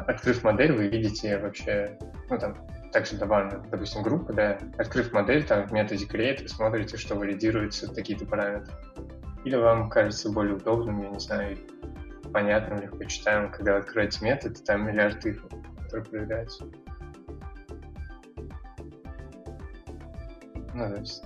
открыв 0.08 0.44
модель, 0.44 0.74
вы 0.74 0.88
видите 0.88 1.38
вообще, 1.38 1.98
ну, 2.30 2.38
там, 2.38 2.56
также 2.92 3.18
добавлена, 3.18 3.64
допустим, 3.70 4.04
группа, 4.04 4.34
да, 4.34 4.58
открыв 4.78 5.12
модель, 5.14 5.46
там 5.46 5.68
в 5.68 5.72
методе 5.72 6.06
create 6.06 6.42
вы 6.42 6.50
смотрите, 6.50 6.98
что 6.98 7.16
валидируются 7.16 7.94
такие-то 7.94 8.26
параметры. 8.26 8.74
Или 9.44 9.56
вам 9.56 9.90
кажется 9.90 10.32
более 10.32 10.56
удобным, 10.56 11.02
я 11.02 11.10
не 11.10 11.20
знаю, 11.20 11.58
понятным, 12.32 12.80
легко 12.80 13.04
читаем, 13.06 13.52
когда 13.52 13.78
откроете 13.78 14.24
метод, 14.24 14.64
там 14.64 14.88
миллиард 14.88 15.22
цифр, 15.22 15.48
которые 15.84 16.06
проверяются. 16.06 16.66
Ну, 20.74 20.90
то 20.90 21.00
есть, 21.00 21.24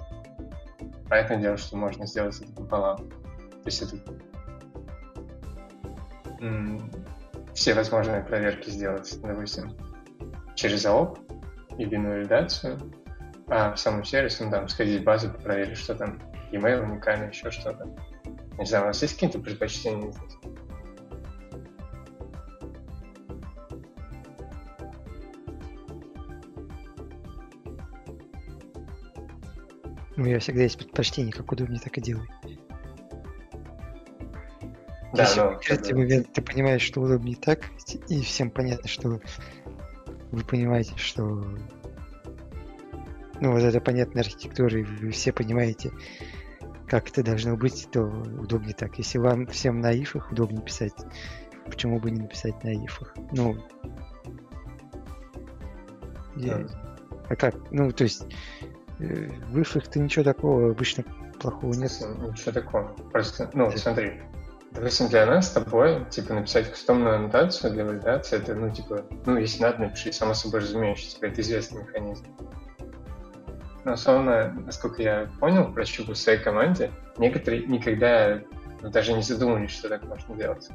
понятное 1.10 1.38
дело, 1.38 1.58
что 1.58 1.78
можно 1.78 2.08
сделать 2.08 2.42
это 2.42 2.52
пополам. 2.54 2.98
То 2.98 3.66
есть 3.66 3.82
это 3.82 3.98
все 7.56 7.74
возможные 7.74 8.22
проверки 8.22 8.70
сделать, 8.70 9.18
допустим, 9.24 9.76
через 10.56 10.86
АОП 10.86 11.18
или 11.78 11.96
валидацию, 11.96 12.78
а 13.48 13.74
в 13.74 13.80
самом 13.80 14.04
сервисе, 14.04 14.44
ну, 14.44 14.52
там, 14.52 14.68
сходить 14.68 15.02
в 15.02 15.04
базу, 15.06 15.32
проверить, 15.32 15.78
что 15.78 15.96
там, 15.96 16.20
email 16.52 16.84
уникальный, 16.84 17.30
еще 17.30 17.50
что-то. 17.50 17.88
Не 18.58 18.66
знаю, 18.66 18.84
у 18.84 18.88
вас 18.88 19.02
есть 19.02 19.14
какие-то 19.14 19.40
предпочтения 19.40 20.12
здесь? 20.12 20.38
У 30.18 30.22
меня 30.22 30.40
всегда 30.40 30.64
есть 30.64 30.78
предпочтение, 30.78 31.34
как 31.34 31.52
удобнее, 31.52 31.80
так 31.80 31.98
и 31.98 32.02
делай. 32.02 32.28
Да, 35.16 35.34
но... 35.36 35.60
в 35.60 35.70
этот 35.70 35.92
момент 35.92 36.34
ты 36.34 36.42
понимаешь, 36.42 36.82
что 36.82 37.02
удобнее 37.02 37.38
так, 37.38 37.62
и 38.10 38.22
всем 38.22 38.50
понятно, 38.50 38.88
что 38.88 39.20
вы 40.32 40.44
понимаете, 40.44 40.94
что 40.98 41.24
ну, 43.40 43.52
вот 43.52 43.62
это 43.62 43.80
понятная 43.82 44.24
архитектура, 44.24 44.80
и 44.80 44.84
вы 44.84 45.12
все 45.12 45.32
понимаете, 45.34 45.92
как 46.88 47.10
это 47.10 47.24
должно 47.24 47.58
быть, 47.58 47.88
то 47.92 48.02
удобнее 48.04 48.74
так. 48.74 48.98
Если 48.98 49.18
вам 49.18 49.48
всем 49.48 49.82
на 49.82 49.92
ифах 49.92 50.32
удобнее 50.32 50.62
писать 50.62 50.94
Почему 51.66 52.00
бы 52.00 52.12
не 52.12 52.22
написать 52.22 52.64
на 52.64 52.74
ифах? 52.74 53.14
Ну, 53.32 53.58
я- 56.36 56.68
а 57.28 57.36
как? 57.36 57.56
Ну, 57.72 57.92
то 57.92 58.04
есть, 58.04 58.24
э, 59.00 59.30
в 59.50 59.60
ифах-то 59.60 60.00
ничего 60.00 60.24
такого 60.24 60.72
обычно 60.72 61.04
плохого 61.40 61.74
нет. 61.74 61.92
Ничего 61.92 62.32
Ну, 62.46 62.52
такого. 62.52 62.88
Просто, 63.12 63.50
ну, 63.54 63.72
смотри, 63.72 64.22
допустим, 64.76 65.08
для 65.08 65.26
нас 65.26 65.48
с 65.48 65.52
тобой, 65.52 66.06
типа, 66.10 66.34
написать 66.34 66.70
кастомную 66.70 67.16
аннотацию 67.16 67.74
для 67.74 67.86
валидации, 67.86 68.38
это, 68.38 68.54
ну, 68.56 68.70
типа, 68.70 69.06
ну, 69.26 69.38
если 69.38 69.62
надо, 69.62 69.80
напиши, 69.80 70.12
само 70.12 70.34
собой 70.34 70.60
разумеющееся, 70.60 71.16
типа, 71.16 71.26
это 71.26 71.42
известный 71.42 71.82
механизм. 71.84 72.26
Но, 73.86 73.94
условно, 73.94 74.54
насколько 74.66 75.02
я 75.02 75.30
понял, 75.40 75.72
прощупав 75.72 76.16
в 76.16 76.20
своей 76.20 76.40
команде, 76.40 76.92
некоторые 77.18 77.66
никогда 77.68 78.42
ну, 78.82 78.90
даже 78.90 79.14
не 79.14 79.22
задумывались, 79.22 79.72
что 79.72 79.90
так 79.90 80.04
можно 80.04 80.36
делать. 80.36 80.70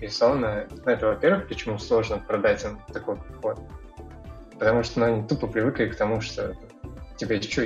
И, 0.00 0.06
условно, 0.06 0.66
ну, 0.70 0.92
это, 0.92 1.06
во-первых, 1.06 1.48
почему 1.48 1.78
сложно 1.78 2.18
продать 2.18 2.64
им 2.64 2.80
такой 2.92 3.16
подход. 3.16 3.60
Потому 4.58 4.82
что 4.82 5.00
ну, 5.00 5.06
они 5.06 5.26
тупо 5.26 5.46
привыкли 5.46 5.86
к 5.86 5.96
тому, 5.96 6.20
что 6.20 6.56
тебе 7.16 7.40
что, 7.40 7.62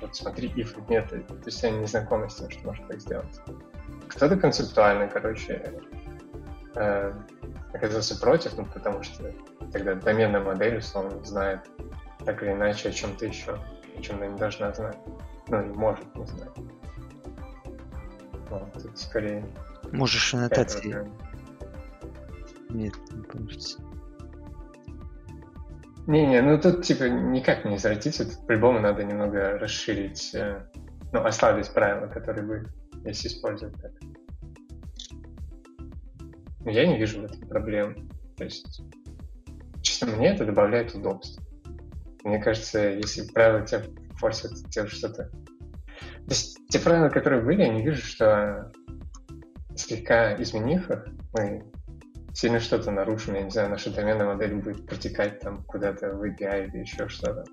вот 0.00 0.14
смотри, 0.14 0.48
if 0.48 0.74
нет, 0.88 1.08
то 1.08 1.34
есть 1.46 1.64
они 1.64 1.78
не 1.78 1.86
знакомы 1.86 2.28
с 2.28 2.36
тем, 2.36 2.50
что 2.50 2.66
можно 2.66 2.86
так 2.86 3.00
сделать. 3.00 3.40
Кто-то 4.10 4.36
концептуально, 4.36 5.08
короче, 5.08 5.72
э, 6.74 7.12
оказался 7.72 8.20
против, 8.20 8.56
ну, 8.56 8.66
потому 8.66 9.02
что 9.02 9.32
тогда 9.72 9.94
доменная 9.94 10.40
модель, 10.40 10.78
условно, 10.78 11.24
знает 11.24 11.60
так 12.24 12.42
или 12.42 12.52
иначе 12.52 12.88
о 12.88 12.92
чем-то 12.92 13.24
еще, 13.26 13.58
о 13.96 14.02
чем 14.02 14.16
она 14.16 14.26
не 14.26 14.36
должна 14.38 14.72
знать. 14.72 14.98
Ну, 15.48 15.62
не 15.64 15.74
может 15.74 16.14
не 16.16 16.26
знать. 16.26 16.50
Вот, 18.48 18.72
тут 18.72 18.98
скорее... 18.98 19.44
Можешь 19.92 20.34
аннотации. 20.34 20.80
проблема. 20.80 21.16
Нет, 22.70 22.94
не 23.12 23.22
получится. 23.22 23.80
Не-не, 26.06 26.42
ну 26.42 26.60
тут 26.60 26.82
типа 26.82 27.04
никак 27.04 27.64
не 27.64 27.76
извратиться, 27.76 28.24
тут 28.24 28.46
по-любому 28.46 28.80
надо 28.80 29.04
немного 29.04 29.58
расширить, 29.58 30.34
э, 30.34 30.62
ну, 31.12 31.24
ослабить 31.24 31.72
правила, 31.72 32.08
которые 32.08 32.44
были, 32.44 32.66
если 33.04 33.28
использовать 33.28 33.74
так. 33.80 33.92
Я 36.66 36.86
не 36.86 36.98
вижу 36.98 37.22
в 37.22 37.24
этом 37.24 37.48
проблем. 37.48 38.10
То 38.36 38.44
есть, 38.44 38.82
честно, 39.82 40.08
мне 40.16 40.28
это 40.34 40.44
добавляет 40.44 40.94
удобства. 40.94 41.42
Мне 42.24 42.38
кажется, 42.38 42.90
если 42.90 43.30
правила 43.32 43.66
тебя 43.66 43.82
форсят 44.16 44.52
делать 44.68 44.90
что-то... 44.90 45.24
То 45.24 46.28
есть, 46.28 46.58
те 46.68 46.78
правила, 46.78 47.08
которые 47.08 47.42
были, 47.42 47.62
я 47.62 47.68
не 47.68 47.84
вижу, 47.84 48.02
что 48.02 48.70
слегка 49.74 50.40
изменив 50.40 50.90
их, 50.90 51.06
мы 51.32 51.64
сильно 52.32 52.60
что-то 52.60 52.90
нарушим, 52.90 53.34
я 53.34 53.42
не 53.42 53.50
знаю, 53.50 53.70
наша 53.70 53.92
доменная 53.92 54.26
модель 54.26 54.54
будет 54.54 54.86
протекать 54.86 55.40
там 55.40 55.64
куда-то 55.64 56.14
в 56.14 56.22
API 56.22 56.68
или 56.68 56.78
еще 56.78 57.08
что-то. 57.08 57.44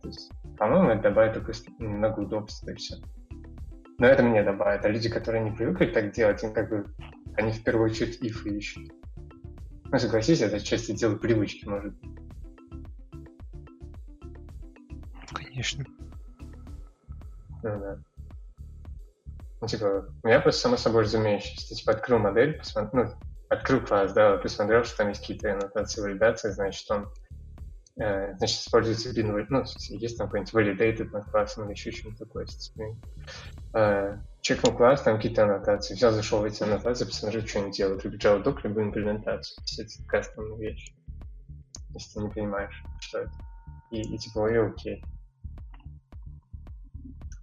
То 0.00 0.08
есть, 0.08 0.30
по-моему, 0.56 0.90
это 0.90 1.02
добавит 1.02 1.34
только 1.34 1.52
немного 1.78 2.20
удобства 2.20 2.70
и 2.70 2.74
все. 2.74 2.96
Но 3.98 4.06
это 4.06 4.22
мне 4.22 4.42
добавит. 4.42 4.84
А 4.84 4.88
люди, 4.88 5.08
которые 5.08 5.44
не 5.44 5.50
привыкли 5.50 5.86
так 5.86 6.12
делать, 6.12 6.42
им 6.42 6.52
как 6.52 6.68
бы 6.68 6.86
они 7.36 7.52
в 7.52 7.62
первую 7.62 7.90
очередь 7.90 8.20
if 8.22 8.48
ищут. 8.48 8.92
Ну, 9.90 9.98
согласись, 9.98 10.40
это 10.40 10.56
отчасти 10.56 10.92
дело 10.92 11.16
привычки, 11.16 11.66
может. 11.66 11.94
быть. 11.94 12.10
Конечно. 15.34 15.84
Ну, 17.62 17.78
да. 17.78 17.98
Ну, 19.60 19.68
типа, 19.68 20.08
у 20.22 20.26
меня 20.26 20.40
просто 20.40 20.62
само 20.62 20.76
собой 20.76 21.02
разумеющееся. 21.02 21.74
Типа, 21.74 21.92
открыл 21.92 22.18
модель, 22.18 22.58
посмотрел, 22.58 23.04
ну, 23.04 23.12
открыл 23.48 23.80
класс, 23.80 24.12
да, 24.12 24.38
посмотрел, 24.38 24.84
что 24.84 24.96
там 24.96 25.08
есть 25.10 25.20
какие-то 25.20 25.52
аннотации 25.52 26.00
валидации, 26.00 26.50
значит, 26.50 26.90
он 26.90 27.12
э, 27.96 28.34
значит, 28.38 28.60
используется 28.60 29.10
bin, 29.10 29.46
ну, 29.50 29.64
есть 29.90 30.18
там 30.18 30.28
какой-нибудь 30.28 30.54
validated 30.54 31.10
над 31.10 31.26
классом 31.26 31.64
или 31.64 31.72
еще 31.72 31.92
что-нибудь 31.92 32.18
такое. 32.18 32.46
Э, 33.74 34.18
чекнул 34.42 34.76
класс, 34.76 35.02
там 35.02 35.16
какие-то 35.16 35.44
аннотации, 35.44 35.94
взял, 35.94 36.12
зашел 36.12 36.40
в 36.40 36.44
эти 36.44 36.62
аннотации, 36.62 37.04
посмотрел, 37.04 37.46
что 37.46 37.60
они 37.60 37.72
делают, 37.72 38.04
либо 38.04 38.16
Java 38.16 38.42
Doc, 38.42 38.60
либо 38.64 38.82
имплементацию. 38.82 39.56
То 39.56 39.62
есть 39.62 39.78
это 39.98 40.08
кастомная 40.08 40.58
вещь. 40.58 40.94
Если 41.94 42.18
ты 42.18 42.24
не 42.24 42.30
понимаешь, 42.30 42.82
что 43.00 43.20
это. 43.20 43.32
И, 43.90 44.00
и 44.00 44.18
типа, 44.18 44.50
и 44.50 44.56
окей. 44.56 45.04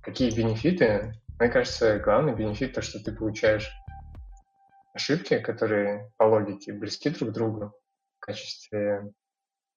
Какие 0.01 0.35
бенефиты? 0.35 1.13
Мне 1.39 1.49
кажется, 1.49 1.99
главный 1.99 2.35
бенефит 2.35 2.73
то, 2.73 2.81
что 2.81 2.99
ты 3.03 3.11
получаешь 3.11 3.71
ошибки, 4.93 5.39
которые 5.39 6.11
по 6.17 6.23
логике 6.23 6.73
близки 6.73 7.09
друг 7.09 7.29
к 7.29 7.33
другу 7.33 7.73
в 8.17 8.19
качестве 8.19 9.13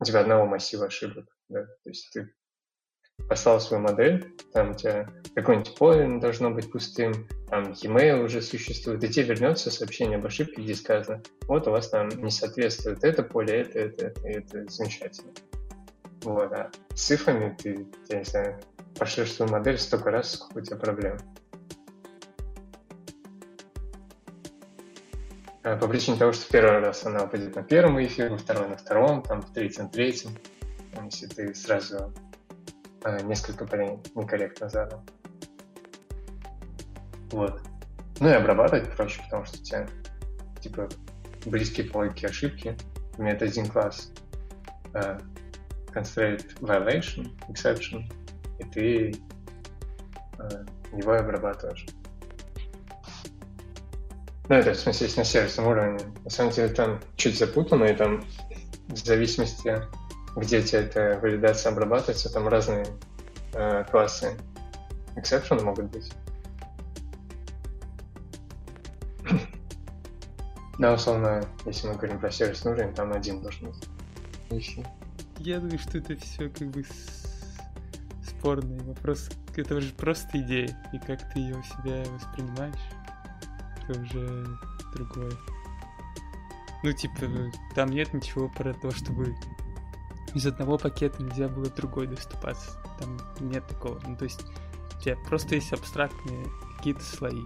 у 0.01 0.05
тебя 0.05 0.21
одного 0.21 0.47
массива 0.47 0.87
ошибок. 0.87 1.27
Да? 1.49 1.65
То 1.65 1.91
есть 1.91 2.11
ты 2.13 2.35
послал 3.29 3.61
свою 3.61 3.83
модель, 3.83 4.35
там 4.53 4.73
у 4.73 4.75
тебя 4.75 5.09
какой-нибудь 5.35 5.75
поле 5.77 6.19
должно 6.19 6.51
быть 6.51 6.71
пустым, 6.71 7.27
там 7.49 7.73
e-mail 7.83 8.25
уже 8.25 8.43
существует, 8.43 9.03
и 9.05 9.09
тебе 9.09 9.27
вернется 9.27 9.71
сообщение 9.71 10.19
об 10.19 10.27
ошибке, 10.27 10.63
где 10.63 10.75
сказано, 10.75 11.23
вот 11.47 11.67
у 11.67 11.71
вас 11.71 11.89
там 11.89 12.09
не 12.09 12.31
соответствует 12.31 13.05
это 13.05 13.23
поле, 13.23 13.61
это, 13.61 13.79
это, 13.79 14.07
это, 14.25 14.59
это 14.59 14.73
замечательно. 14.73 15.33
Вот, 16.23 16.53
а 16.53 16.71
с 16.95 17.03
цифрами 17.03 17.57
ты, 17.61 17.87
я 18.09 18.19
не 18.19 18.25
знаю, 18.25 18.61
пошлешь 18.99 19.33
свою 19.33 19.51
модель 19.51 19.79
столько 19.79 20.11
раз, 20.11 20.33
сколько 20.33 20.59
у 20.59 20.61
тебя 20.61 20.77
проблем. 20.77 21.19
А, 25.65 25.77
По 25.77 25.89
причине 25.89 26.19
того, 26.19 26.33
что 26.33 26.51
первый 26.51 26.79
раз 26.81 27.05
она 27.05 27.25
упадет 27.25 27.55
на 27.55 27.63
первом 27.63 28.03
ифе, 28.03 28.29
во 28.29 28.37
второй 28.37 28.69
на 28.69 28.77
втором, 28.77 29.23
там, 29.23 29.43
в 29.43 29.53
третьем 29.53 29.89
третьем. 29.89 30.37
Если 31.05 31.27
ты 31.27 31.55
сразу 31.55 32.13
несколько 33.23 33.67
полей 33.67 33.99
некорректно 34.15 34.69
задал. 34.69 35.03
Вот. 37.31 37.61
Ну 38.21 38.29
и 38.29 38.33
обрабатывать 38.33 38.95
проще, 38.95 39.21
потому 39.25 39.45
что 39.45 39.59
у 39.59 39.63
тебя 39.63 39.87
типа 40.61 40.89
близкие 41.47 41.91
по 41.91 41.99
логике 41.99 42.29
ошибки. 42.29 42.77
Имеет 43.19 43.43
один 43.43 43.67
класс 43.67 44.13
а, 44.95 45.19
constraint 45.93 46.59
violation, 46.61 47.31
exception, 47.49 48.05
и 48.59 48.65
ты 48.65 49.15
а, 50.39 50.65
его 50.97 51.13
обрабатываешь. 51.13 51.87
Ну, 54.49 54.57
это 54.57 54.73
в 54.73 54.77
смысле, 54.77 55.07
есть 55.07 55.17
на 55.17 55.25
сервисном 55.25 55.67
уровне. 55.69 56.01
На 56.25 56.31
самом 56.31 56.53
деле 56.53 56.69
там 56.69 57.01
чуть 57.17 57.39
запутано, 57.39 57.85
и 57.85 57.95
там 57.95 58.25
в 58.89 58.97
зависимости, 58.97 59.81
где 60.37 60.61
у 60.61 60.63
тебя 60.63 60.81
эта 60.81 61.19
валидация 61.21 61.73
обрабатывается, 61.73 62.33
там 62.33 62.49
разные 62.49 62.87
э, 63.55 63.85
классы 63.91 64.37
exception 65.17 65.63
могут 65.63 65.91
быть. 65.91 66.13
Да, 70.79 70.95
условно, 70.95 71.45
если 71.67 71.87
мы 71.87 71.95
говорим 71.95 72.19
про 72.19 72.31
сервисный 72.31 72.73
уровень, 72.73 72.95
там 72.95 73.13
один 73.13 73.41
должен 73.41 73.69
быть. 73.69 74.63
Всё. 74.63 74.83
Я 75.39 75.61
думаю, 75.61 75.79
что 75.79 75.99
это 75.99 76.17
все 76.17 76.49
как 76.49 76.69
бы 76.69 76.85
спорный 78.27 78.79
вопрос. 78.81 79.31
Это 79.55 79.77
уже 79.77 79.93
просто 79.93 80.41
идея. 80.41 80.77
И 80.93 80.99
как 80.99 81.33
ты 81.33 81.41
ее 81.41 81.57
у 81.57 81.63
себя 81.63 82.03
воспринимаешь, 82.11 82.75
это 83.77 84.01
уже 84.01 84.47
другое. 84.95 85.33
Ну, 86.83 86.93
типа, 86.93 87.53
там 87.75 87.91
нет 87.91 88.13
ничего 88.13 88.49
про 88.49 88.75
то, 88.75 88.91
чтобы 88.91 89.37
из 90.35 90.47
одного 90.47 90.79
пакета 90.79 91.23
нельзя 91.23 91.49
было 91.49 91.67
в 91.67 91.75
другой 91.75 92.07
доступаться. 92.07 92.71
Там 92.99 93.19
нет 93.41 93.67
такого. 93.67 94.01
Ну, 94.07 94.17
то 94.17 94.25
есть, 94.25 94.45
у 94.97 95.01
тебя 95.01 95.17
просто 95.29 95.55
есть 95.55 95.73
абстрактные 95.73 96.47
какие-то 96.77 97.03
слои, 97.03 97.45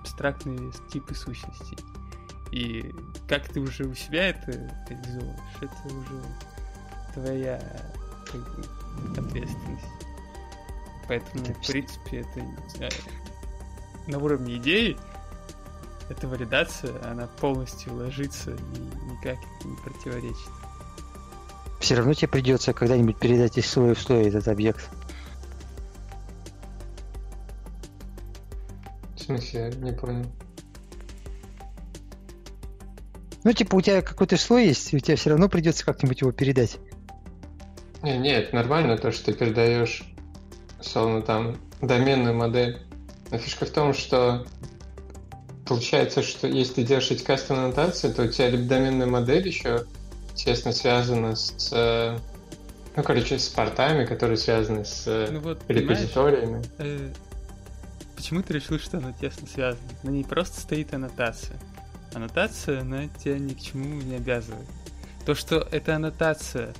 абстрактные 0.00 0.72
типы 0.88 1.14
сущностей. 1.14 1.78
И 2.50 2.94
как 3.28 3.48
ты 3.48 3.60
уже 3.60 3.84
у 3.84 3.94
себя 3.94 4.28
это 4.28 4.52
реализовываешь, 4.88 5.40
это 5.60 5.94
уже 5.94 6.22
твоя 7.14 7.92
как 8.30 8.40
бы, 8.40 9.20
ответственность. 9.20 9.84
Поэтому, 11.08 11.44
Это 11.44 11.54
в 11.54 11.66
принципе, 11.66 12.20
это 12.20 12.40
не 12.40 12.68
знаю, 12.68 12.92
на 14.06 14.18
уровне 14.18 14.56
идеи 14.56 14.96
эта 16.08 16.28
валидация, 16.28 16.92
она 17.10 17.26
полностью 17.26 17.94
ложится 17.94 18.50
и 18.50 19.10
никак 19.10 19.38
не 19.64 19.76
противоречит. 19.76 20.50
Все 21.82 21.96
равно 21.96 22.14
тебе 22.14 22.28
придется 22.28 22.72
когда-нибудь 22.72 23.18
передать 23.18 23.58
из 23.58 23.68
слоя 23.68 23.94
в 23.94 24.00
слой 24.00 24.28
этот 24.28 24.46
объект. 24.46 24.88
В 29.16 29.20
смысле, 29.20 29.72
не 29.78 29.90
понял. 29.90 30.24
Ну, 33.42 33.52
типа, 33.52 33.74
у 33.74 33.80
тебя 33.80 34.00
какой-то 34.00 34.36
слой 34.36 34.66
есть, 34.66 34.92
и 34.92 34.96
у 34.96 35.00
тебя 35.00 35.16
все 35.16 35.30
равно 35.30 35.48
придется 35.48 35.84
как-нибудь 35.84 36.20
его 36.20 36.30
передать. 36.30 36.78
Не, 38.04 38.16
нет, 38.16 38.52
нормально 38.52 38.96
то, 38.96 39.10
что 39.10 39.26
ты 39.26 39.32
передаешь, 39.32 40.04
условно, 40.78 41.20
там, 41.20 41.56
доменную 41.80 42.32
модель. 42.32 42.80
Но 43.32 43.38
фишка 43.38 43.66
в 43.66 43.70
том, 43.70 43.92
что 43.92 44.46
получается, 45.66 46.22
что 46.22 46.46
если 46.46 46.74
ты 46.74 46.84
делаешь 46.84 47.10
эти 47.10 47.24
кастом 47.24 47.58
аннотации, 47.58 48.12
то 48.12 48.22
у 48.22 48.28
тебя 48.28 48.50
либо 48.50 48.68
доменная 48.68 49.08
модель 49.08 49.48
еще 49.48 49.84
тесно 50.34 50.72
связана 50.72 51.36
с, 51.36 51.70
э, 51.72 52.18
ну, 52.96 53.02
короче, 53.02 53.38
с 53.38 53.48
портами, 53.48 54.04
которые 54.04 54.36
связаны 54.36 54.84
с 54.84 55.04
э, 55.06 55.28
Ну 55.30 55.40
вот, 55.40 55.62
репозиториями. 55.68 56.62
Э, 56.78 57.10
Почему 58.22 58.42
ты 58.42 58.54
решил, 58.54 58.78
что 58.78 58.98
она 58.98 59.12
тесно 59.12 59.48
связана? 59.48 59.82
На 60.04 60.10
ней 60.10 60.24
просто 60.24 60.60
стоит 60.60 60.94
аннотация. 60.94 61.56
Аннотация, 62.14 62.82
она 62.82 63.08
тебя 63.18 63.36
ни 63.36 63.52
к 63.52 63.60
чему 63.60 64.00
не 64.00 64.14
обязывает. 64.14 64.66
То, 65.26 65.34
что 65.34 65.66
эта 65.72 65.96
аннотация, 65.96 66.72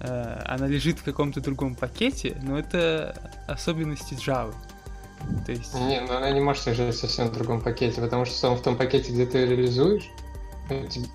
э, 0.00 0.42
она 0.44 0.66
лежит 0.66 0.98
в 0.98 1.04
каком-то 1.04 1.40
другом 1.40 1.74
пакете, 1.74 2.36
но 2.42 2.58
это 2.58 3.32
особенности 3.46 4.12
Java. 4.12 4.54
То 5.46 5.52
есть... 5.52 5.74
Не, 5.74 6.00
ну 6.00 6.16
она 6.16 6.30
не 6.32 6.40
может 6.40 6.66
лежать 6.66 6.96
совсем 6.96 7.28
в 7.28 7.32
другом 7.32 7.60
пакете, 7.60 8.00
потому 8.00 8.24
что 8.24 8.54
в 8.54 8.62
том 8.62 8.76
пакете, 8.76 9.12
где 9.12 9.24
ты 9.24 9.46
реализуешь, 9.46 10.10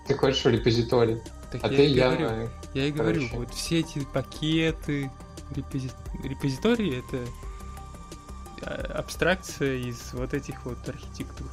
ты, 0.07 0.15
хочешь 0.15 0.45
репозиторий, 0.45 1.21
так 1.51 1.63
а 1.63 1.67
я 1.67 1.77
ты 1.77 1.85
и 1.85 1.95
говорю, 1.95 2.21
явно... 2.21 2.49
Я 2.73 2.85
и 2.85 2.91
говорю, 2.91 3.27
вот 3.33 3.53
все 3.53 3.79
эти 3.79 3.99
пакеты, 4.05 5.11
репози- 5.51 5.91
репозитории 6.23 6.99
это 6.99 7.25
а, 8.61 8.99
абстракция 8.99 9.75
из 9.77 10.13
вот 10.13 10.33
этих 10.33 10.65
вот 10.65 10.77
архитектур. 10.87 11.47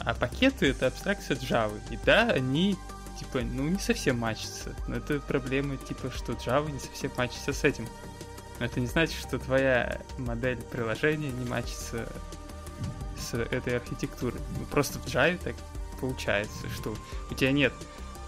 А 0.00 0.14
пакеты 0.14 0.68
это 0.68 0.86
абстракция 0.86 1.36
Java. 1.36 1.78
И 1.90 1.98
да, 2.04 2.30
они 2.30 2.76
типа, 3.18 3.40
ну 3.40 3.68
не 3.68 3.78
совсем 3.78 4.18
матчатся. 4.18 4.74
Но 4.86 4.96
это 4.96 5.20
проблема 5.20 5.76
типа, 5.76 6.10
что 6.10 6.32
Java 6.32 6.70
не 6.70 6.78
совсем 6.78 7.10
матчится 7.16 7.52
с 7.52 7.64
этим. 7.64 7.86
Но 8.58 8.66
это 8.66 8.80
не 8.80 8.86
значит, 8.86 9.18
что 9.20 9.38
твоя 9.38 10.00
модель 10.16 10.58
приложения 10.58 11.30
не 11.30 11.44
матчится 11.44 12.08
с 13.18 13.34
этой 13.34 13.76
архитектурой. 13.76 14.40
Ну, 14.58 14.64
просто 14.66 14.98
в 14.98 15.06
Java 15.06 15.38
так 15.42 15.54
получается, 16.00 16.68
что 16.70 16.94
у 17.30 17.34
тебя 17.34 17.52
нет 17.52 17.72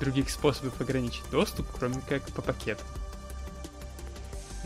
других 0.00 0.30
способов 0.30 0.80
ограничить 0.80 1.28
доступ, 1.30 1.66
кроме 1.78 2.00
как 2.08 2.24
по 2.32 2.42
пакету. 2.42 2.82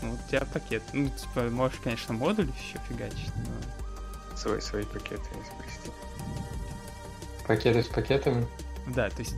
Ну, 0.01 0.13
у 0.13 0.29
тебя 0.29 0.41
пакет. 0.45 0.83
Ну, 0.93 1.09
типа, 1.09 1.49
можешь, 1.49 1.79
конечно, 1.83 2.13
модуль 2.13 2.49
еще 2.49 2.79
фигачить, 2.87 3.35
но... 3.35 4.37
Свои, 4.37 4.59
свои 4.59 4.83
пакеты 4.83 5.23
изобрести. 5.31 5.91
Пакеты 7.47 7.83
с 7.83 7.87
пакетами. 7.87 8.47
Да, 8.87 9.09
то 9.09 9.19
есть 9.19 9.35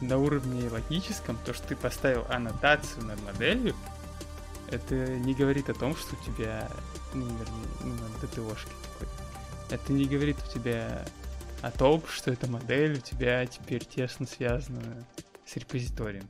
на 0.00 0.18
уровне 0.18 0.68
логическом, 0.68 1.38
то, 1.44 1.52
что 1.52 1.68
ты 1.68 1.76
поставил 1.76 2.24
аннотацию 2.28 3.04
над 3.04 3.22
моделью, 3.22 3.74
это 4.70 4.94
не 4.94 5.34
говорит 5.34 5.68
о 5.70 5.74
том, 5.74 5.96
что 5.96 6.14
у 6.14 6.24
тебя, 6.24 6.70
ну, 7.14 7.26
вернее, 7.26 7.68
ну, 7.80 7.94
DTO-шкой 8.22 8.72
такой. 8.82 9.08
Это 9.70 9.92
не 9.92 10.06
говорит 10.06 10.36
у 10.46 10.52
тебя 10.52 11.04
о 11.62 11.70
том, 11.70 12.02
что 12.08 12.30
эта 12.30 12.48
модель 12.50 12.98
у 12.98 13.00
тебя 13.00 13.44
теперь 13.46 13.84
тесно 13.84 14.26
связана 14.26 15.06
с 15.44 15.56
репозиторием. 15.56 16.28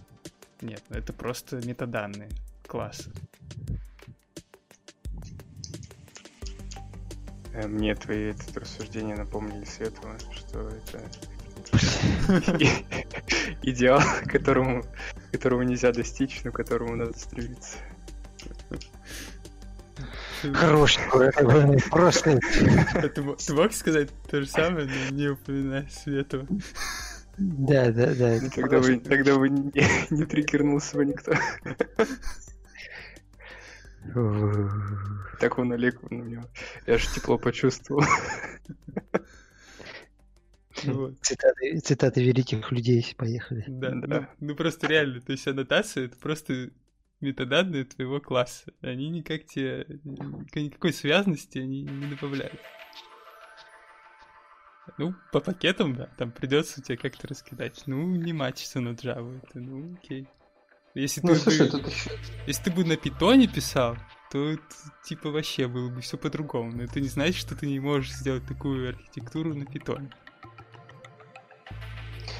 Нет, 0.60 0.82
ну 0.88 0.96
это 0.96 1.12
просто 1.12 1.56
метаданные 1.66 2.30
класса. 2.66 3.10
Э, 7.52 7.66
Мне 7.66 7.94
твои 7.94 8.30
этот 8.30 8.56
рассуждения 8.56 9.16
напомнили 9.16 9.64
Светлого, 9.64 10.18
что 10.32 10.68
это 10.68 11.10
идеал, 13.62 14.00
которому, 14.26 14.84
которому 15.32 15.62
нельзя 15.62 15.92
достичь, 15.92 16.42
но 16.44 16.52
которому 16.52 16.96
надо 16.96 17.18
стремиться. 17.18 17.78
Хорош 20.54 20.96
такой, 20.96 21.32
такой, 21.32 21.78
просто. 21.90 22.38
А 22.94 23.08
Ты, 23.08 23.22
мо- 23.22 23.36
ты 23.36 23.54
мог 23.54 23.72
сказать 23.72 24.10
то 24.30 24.40
же 24.40 24.46
самое, 24.46 24.86
но 24.86 25.14
не 25.16 25.28
упоминая 25.28 25.88
Светова? 25.90 26.46
Да, 27.38 27.90
да, 27.92 28.14
да. 28.14 28.28
это 28.30 28.50
Тогда 28.50 28.78
бы, 28.78 28.84
хорошо. 28.84 29.00
тогда 29.00 29.36
бы 29.38 29.48
не, 29.48 29.72
не 30.10 30.24
триггернулся 30.24 30.96
бы 30.96 31.04
никто. 31.06 31.32
Так 35.40 35.58
он 35.58 35.72
Олег, 35.72 36.00
у 36.10 36.14
него. 36.14 36.44
Я 36.86 36.94
аж 36.94 37.06
тепло 37.14 37.38
почувствовал. 37.38 38.04
Вот. 40.84 41.14
Цитаты, 41.22 41.78
цитаты 41.80 42.22
великих 42.24 42.70
людей 42.70 43.14
поехали. 43.16 43.64
Да, 43.66 43.90
Да. 43.90 44.20
Ну, 44.38 44.48
ну 44.48 44.54
просто 44.54 44.86
реально, 44.86 45.20
то 45.20 45.32
есть 45.32 45.46
аннотация 45.48 46.04
это 46.06 46.16
просто 46.16 46.70
метаданные 47.20 47.84
твоего 47.84 48.20
класса. 48.20 48.72
Они 48.82 49.08
никак 49.10 49.44
тебе, 49.46 49.86
ник- 50.04 50.54
никакой 50.56 50.92
связности 50.92 51.58
они 51.58 51.82
не 51.82 52.06
добавляют. 52.14 52.60
Ну, 54.96 55.14
по 55.32 55.40
пакетам, 55.40 55.94
да, 55.94 56.06
там 56.16 56.32
придется 56.32 56.82
тебе 56.82 56.96
как-то 56.96 57.28
раскидать. 57.28 57.82
Ну, 57.86 58.06
не 58.16 58.32
матчится 58.32 58.80
на 58.80 58.90
Java, 58.90 59.38
это, 59.44 59.58
ну, 59.60 59.94
окей. 59.94 60.26
Если 60.94 61.20
Ну, 61.22 61.34
ты, 61.34 61.40
слушай, 61.40 61.66
бы, 61.66 61.78
тут 61.78 61.86
еще... 61.88 62.10
если 62.46 62.64
ты 62.64 62.70
бы 62.72 62.84
на 62.84 62.96
питоне 62.96 63.46
писал, 63.46 63.96
то 64.32 64.48
это, 64.52 64.62
типа 65.04 65.30
вообще 65.30 65.68
было 65.68 65.90
бы 65.90 66.00
все 66.00 66.16
по-другому. 66.16 66.72
Но 66.72 66.82
это 66.84 67.00
не 67.00 67.08
значит, 67.08 67.36
что 67.36 67.54
ты 67.54 67.66
не 67.66 67.78
можешь 67.78 68.12
сделать 68.12 68.46
такую 68.46 68.88
архитектуру 68.88 69.54
на 69.54 69.66
питоне. 69.66 70.10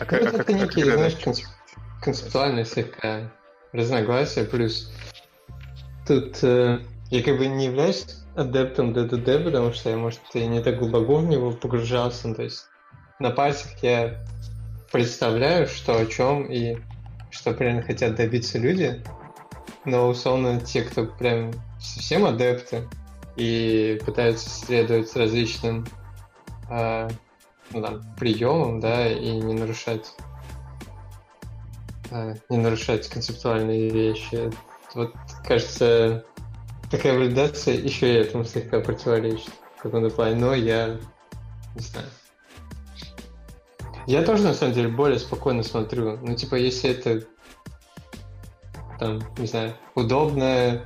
А 0.01 0.05
Ну, 0.11 0.16
это 0.16 0.39
как- 0.39 0.49
некие, 0.49 0.85
когда 0.87 0.97
знаешь, 0.97 1.16
концеп- 1.22 1.47
концептуальные 2.03 2.64
слегка 2.64 3.31
разногласия, 3.73 4.45
плюс 4.45 4.91
тут 6.07 6.43
э, 6.43 6.81
я 7.11 7.23
как 7.23 7.39
бы 7.39 7.47
не 7.47 7.66
являюсь 7.66 8.16
адептом 8.35 8.93
DDD, 8.93 9.45
потому 9.45 9.73
что 9.73 9.91
я, 9.91 9.97
может, 9.97 10.21
и 10.35 10.47
не 10.47 10.62
так 10.62 10.79
глубоко 10.79 11.16
в 11.16 11.27
него 11.27 11.51
погружался, 11.53 12.35
то 12.35 12.43
есть 12.43 12.66
на 13.19 13.31
пальцах 13.31 13.73
я 13.83 14.25
представляю, 14.93 15.66
что 15.66 15.99
о 15.99 16.07
чем 16.07 16.45
и 16.47 16.79
что 17.31 17.53
примерно 17.53 17.83
хотят 17.83 18.14
добиться 18.14 18.59
люди, 18.59 19.05
но 19.85 20.09
условно 20.09 20.61
те, 20.61 20.83
кто 20.83 21.05
прям 21.05 21.53
совсем 21.81 22.25
адепты 22.25 22.85
и 23.37 24.01
пытаются 24.05 24.49
следовать 24.49 25.14
различным 25.14 25.87
а, 26.71 27.09
ну, 27.73 27.83
там, 27.83 28.03
приемам, 28.19 28.81
да, 28.81 29.11
и 29.11 29.31
не 29.31 29.55
нарушать 29.55 30.12
не 32.11 32.56
нарушать 32.56 33.09
концептуальные 33.09 33.90
вещи. 33.90 34.50
Вот, 34.94 35.12
кажется, 35.44 36.24
такая 36.90 37.18
валидация 37.18 37.74
еще 37.74 38.12
и 38.12 38.16
этому 38.16 38.44
слегка 38.44 38.80
противоречит 38.80 39.50
в 39.76 39.82
каком-то 39.82 40.14
плане, 40.14 40.36
но 40.36 40.54
я 40.54 40.98
не 41.74 41.80
знаю. 41.80 42.06
Я 44.06 44.22
тоже, 44.22 44.44
на 44.44 44.54
самом 44.54 44.72
деле, 44.72 44.88
более 44.88 45.18
спокойно 45.18 45.62
смотрю. 45.62 46.16
Ну, 46.16 46.34
типа, 46.34 46.54
если 46.54 46.90
это 46.90 47.26
там, 48.98 49.22
не 49.36 49.46
знаю, 49.46 49.74
удобно, 49.94 50.82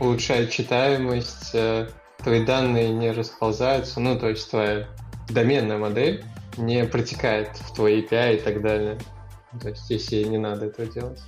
улучшает 0.00 0.50
читаемость, 0.50 1.50
э, 1.54 1.88
твои 2.18 2.44
данные 2.44 2.90
не 2.90 3.12
расползаются, 3.12 4.00
ну, 4.00 4.18
то 4.18 4.28
есть 4.28 4.50
твоя 4.50 4.88
доменная 5.28 5.78
модель 5.78 6.24
не 6.56 6.84
протекает 6.84 7.56
в 7.56 7.74
твои 7.74 8.02
API 8.02 8.36
и 8.36 8.40
так 8.40 8.60
далее. 8.60 8.98
То 9.60 9.70
есть, 9.70 9.88
если 9.88 10.24
не 10.24 10.38
надо 10.38 10.66
этого 10.66 10.86
делать, 10.88 11.22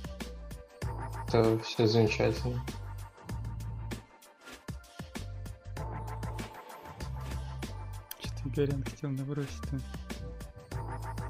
то 1.31 1.57
все 1.59 1.87
замечательно. 1.87 2.63
Что-то 8.19 8.49
Игорян 8.49 8.83
хотел 8.83 9.09
набросить-то. 9.09 9.79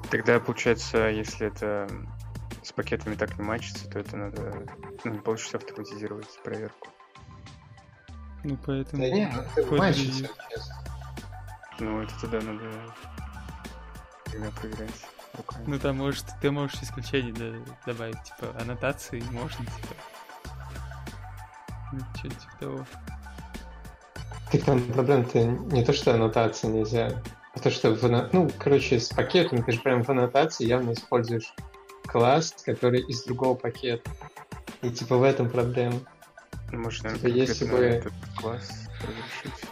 Тогда, 0.09 0.39
получается, 0.41 1.09
если 1.09 1.47
это 1.47 1.87
с 2.61 2.73
пакетами 2.73 3.15
так 3.15 3.37
не 3.37 3.45
матчится, 3.45 3.89
то 3.89 3.99
это 3.99 4.17
надо... 4.17 4.65
Ну, 5.05 5.11
не 5.11 5.19
получится 5.19 5.57
автоматизировать 5.57 6.27
проверку. 6.43 6.89
Ну, 8.43 8.57
поэтому... 8.65 9.01
Да 9.01 9.09
не, 9.09 9.27
ну, 9.27 9.41
это 9.41 9.91
ревью. 9.91 10.29
честно. 10.49 10.75
Ну, 11.79 12.01
это 12.01 12.13
тогда 12.19 12.41
надо 12.41 12.69
всегда 14.25 14.51
проверять 14.51 15.05
руками. 15.41 15.63
Ну, 15.67 15.79
там, 15.79 15.97
может, 15.97 16.25
ты 16.41 16.51
можешь 16.51 16.81
исключение 16.81 17.33
да- 17.33 17.75
добавить, 17.93 18.21
типа, 18.23 18.55
аннотации 18.59 19.21
можно, 19.31 19.65
типа. 19.65 19.95
Ну, 21.93 21.99
что-то 22.15 22.35
типа 22.35 22.53
того. 22.59 22.85
Так 24.51 24.63
там 24.63 24.81
проблема-то 24.81 25.43
не 25.43 25.83
то, 25.83 25.93
что 25.93 26.13
аннотации 26.13 26.67
нельзя, 26.67 27.21
а 27.53 27.59
то, 27.59 27.69
что 27.69 27.95
в 27.95 28.03
анно- 28.03 28.29
Ну, 28.33 28.49
короче, 28.57 28.99
с 28.99 29.09
пакетом 29.09 29.63
ты 29.63 29.71
же 29.73 29.79
прям 29.79 30.03
в 30.03 30.09
аннотации 30.09 30.65
явно 30.65 30.91
используешь 30.93 31.53
класс, 32.05 32.53
который 32.65 33.01
из 33.01 33.23
другого 33.23 33.55
пакета. 33.55 34.09
И 34.81 34.89
типа 34.89 35.17
в 35.17 35.23
этом 35.23 35.49
проблема. 35.49 35.99
Ну, 36.71 36.79
может, 36.79 37.03
наверное, 37.03 37.29
Типа, 37.31 37.37
если 37.37 37.65
бы- 37.65 37.77
этот 37.77 38.13
класс 38.37 38.87
разрешить. 39.01 39.65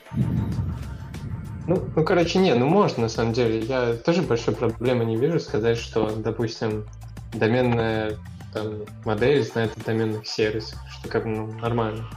Ну, 1.69 1.87
ну, 1.95 2.03
короче, 2.03 2.39
не, 2.39 2.55
ну 2.55 2.65
можно, 2.65 3.03
на 3.03 3.09
самом 3.09 3.31
деле. 3.31 3.59
Я 3.59 3.93
тоже 3.93 4.23
большой 4.23 4.55
проблемы 4.55 5.05
не 5.05 5.17
вижу 5.17 5.39
сказать, 5.39 5.77
что, 5.77 6.09
допустим, 6.15 6.87
доменная 7.31 8.17
там, 8.51 8.85
модель 9.05 9.43
знает 9.43 9.77
о 9.77 9.83
доменных 9.85 10.25
сервисах, 10.25 10.79
что 10.89 11.09
как 11.09 11.25
бы 11.25 11.29
ну, 11.29 11.53
нормально. 11.59 12.09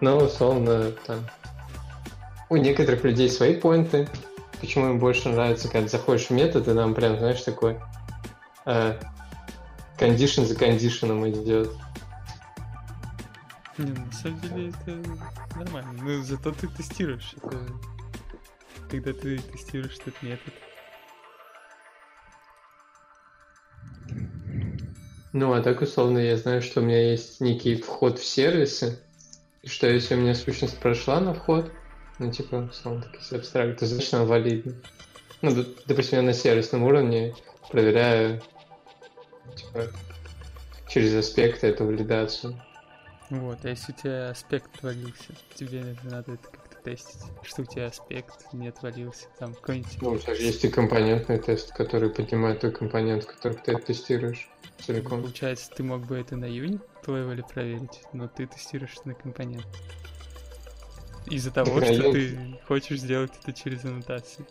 Но, 0.00 0.16
условно, 0.16 0.90
там, 1.06 1.18
у 2.48 2.56
некоторых 2.56 3.04
людей 3.04 3.28
свои 3.28 3.54
поинты, 3.54 4.08
почему 4.58 4.88
им 4.88 4.98
больше 4.98 5.28
нравится, 5.28 5.68
когда 5.68 5.86
заходишь 5.86 6.28
в 6.28 6.30
метод, 6.30 6.68
и 6.68 6.72
нам 6.72 6.94
прям, 6.94 7.18
знаешь, 7.18 7.42
такой 7.42 7.76
э, 8.64 8.98
кондишн 9.98 10.44
за 10.44 10.56
кондишеном 10.56 11.28
идет. 11.28 11.68
Не, 13.78 13.92
на 13.92 14.12
самом 14.12 14.40
деле 14.40 14.68
это 14.70 15.58
нормально. 15.58 15.92
Ну, 16.02 16.22
зато 16.22 16.52
ты 16.52 16.68
тестируешь. 16.68 17.34
Это... 17.36 17.58
Когда 18.90 19.12
ты 19.12 19.38
тестируешь 19.38 19.96
этот 19.98 20.22
метод. 20.22 20.54
Ну, 25.32 25.52
а 25.52 25.60
так 25.60 25.82
условно 25.82 26.18
я 26.18 26.36
знаю, 26.38 26.62
что 26.62 26.80
у 26.80 26.84
меня 26.84 27.10
есть 27.10 27.40
некий 27.42 27.76
вход 27.76 28.18
в 28.18 28.24
сервисы, 28.24 28.98
и 29.60 29.68
что 29.68 29.86
если 29.86 30.14
у 30.14 30.18
меня 30.18 30.34
сущность 30.34 30.78
прошла 30.78 31.20
на 31.20 31.34
вход, 31.34 31.70
ну, 32.18 32.32
типа, 32.32 32.70
условно, 32.70 33.02
так, 33.02 33.16
если 33.16 33.36
абстракт, 33.36 33.78
то 33.78 33.84
значит 33.84 34.14
она 34.14 34.24
валидна. 34.24 34.72
Ну, 35.42 35.66
допустим, 35.84 36.18
я 36.18 36.22
на 36.22 36.32
сервисном 36.32 36.84
уровне 36.84 37.34
проверяю, 37.70 38.40
типа, 39.54 39.92
через 40.88 41.14
аспекты 41.14 41.66
эту 41.66 41.84
валидацию. 41.84 42.58
Вот, 43.30 43.64
а 43.64 43.68
если 43.68 43.92
у 43.92 43.94
тебя 43.96 44.30
аспект 44.30 44.74
отвалился, 44.76 45.34
тебе 45.54 45.96
надо 46.04 46.34
это 46.34 46.48
как-то 46.48 46.76
тестить, 46.82 47.22
что 47.42 47.62
у 47.62 47.64
тебя 47.64 47.86
аспект 47.86 48.52
не 48.52 48.68
отвалился, 48.68 49.26
там 49.38 49.54
какой-нибудь... 49.54 50.00
Ну, 50.00 50.10
у 50.10 50.18
тебя 50.18 50.34
же 50.34 50.42
есть 50.42 50.64
и 50.64 50.68
компонентный 50.68 51.38
тест, 51.38 51.72
который 51.72 52.10
поднимает 52.10 52.60
тот 52.60 52.78
компонент, 52.78 53.24
который 53.24 53.58
ты 53.58 53.76
тестируешь 53.78 54.48
целиком. 54.78 55.22
Получается, 55.22 55.70
ты 55.74 55.82
мог 55.82 56.02
бы 56.06 56.16
это 56.18 56.36
на 56.36 56.44
юнит 56.44 56.82
левеле 57.06 57.42
проверить, 57.42 58.02
но 58.12 58.28
ты 58.28 58.46
тестируешь 58.46 58.96
на 59.04 59.14
компонент. 59.14 59.66
Из-за 61.30 61.50
того, 61.50 61.80
на 61.80 61.86
что 61.86 62.12
ты 62.12 62.60
хочешь 62.66 63.00
сделать 63.00 63.32
это 63.42 63.52
через 63.52 63.84
аннотацию. 63.84 64.46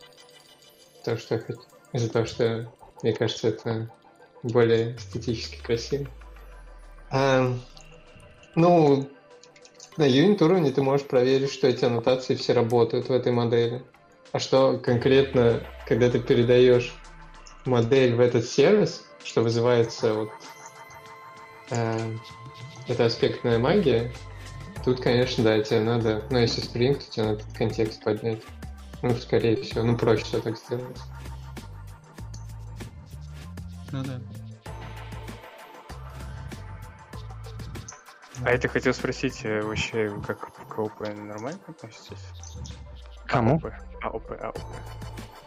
То, 1.04 1.18
что 1.18 1.36
я 1.36 1.42
хот- 1.42 1.66
Из-за 1.94 2.10
того, 2.12 2.26
что, 2.26 2.72
мне 3.02 3.14
кажется, 3.14 3.48
это 3.48 3.90
более 4.44 4.96
эстетически 4.98 5.62
красиво. 5.62 6.08
А, 7.10 7.58
ну, 8.56 9.10
на 9.98 10.04
юнит 10.04 10.42
уровне 10.42 10.72
ты 10.72 10.82
можешь 10.82 11.08
проверить, 11.08 11.52
что 11.52 11.68
эти 11.68 11.86
аннотации 11.86 12.36
все 12.36 12.54
работают 12.54 13.10
в 13.10 13.12
этой 13.12 13.32
модели. 13.32 13.84
А 14.32 14.40
что 14.40 14.78
конкретно, 14.78 15.62
когда 15.88 16.10
ты 16.10 16.20
передаешь 16.20 16.94
модель 17.66 18.16
в 18.16 18.20
этот 18.20 18.46
сервис, 18.46 19.06
что 19.24 19.42
вызывается 19.42 20.14
вот 20.14 20.30
э, 21.72 22.18
эта 22.88 23.06
аспектная 23.06 23.60
магия, 23.60 24.12
тут, 24.84 25.00
конечно, 25.00 25.44
да, 25.44 25.62
тебе 25.62 25.80
надо, 25.80 26.24
ну, 26.30 26.40
если 26.40 26.64
Spring, 26.64 26.96
то 26.96 27.10
тебе 27.10 27.26
надо 27.26 27.42
этот 27.42 27.58
контекст 27.58 28.04
поднять. 28.04 28.42
Ну, 29.02 29.16
скорее 29.16 29.56
всего, 29.58 29.84
ну, 29.84 29.98
проще 29.98 30.24
всего 30.26 30.42
так 30.42 30.58
сделать. 30.58 30.98
Ну 33.92 34.04
да. 34.04 34.20
А 38.44 38.52
я 38.52 38.58
тебя 38.58 38.70
хотел 38.70 38.94
спросить, 38.94 39.46
э, 39.46 39.62
вообще, 39.62 40.12
как 40.26 40.54
к 40.68 40.78
АОП 40.78 41.00
нормально 41.02 41.60
относитесь? 41.68 42.20
Кому? 43.28 43.56
АОП, 43.56 43.74
АОП, 44.02 44.32
АОП. 44.44 44.60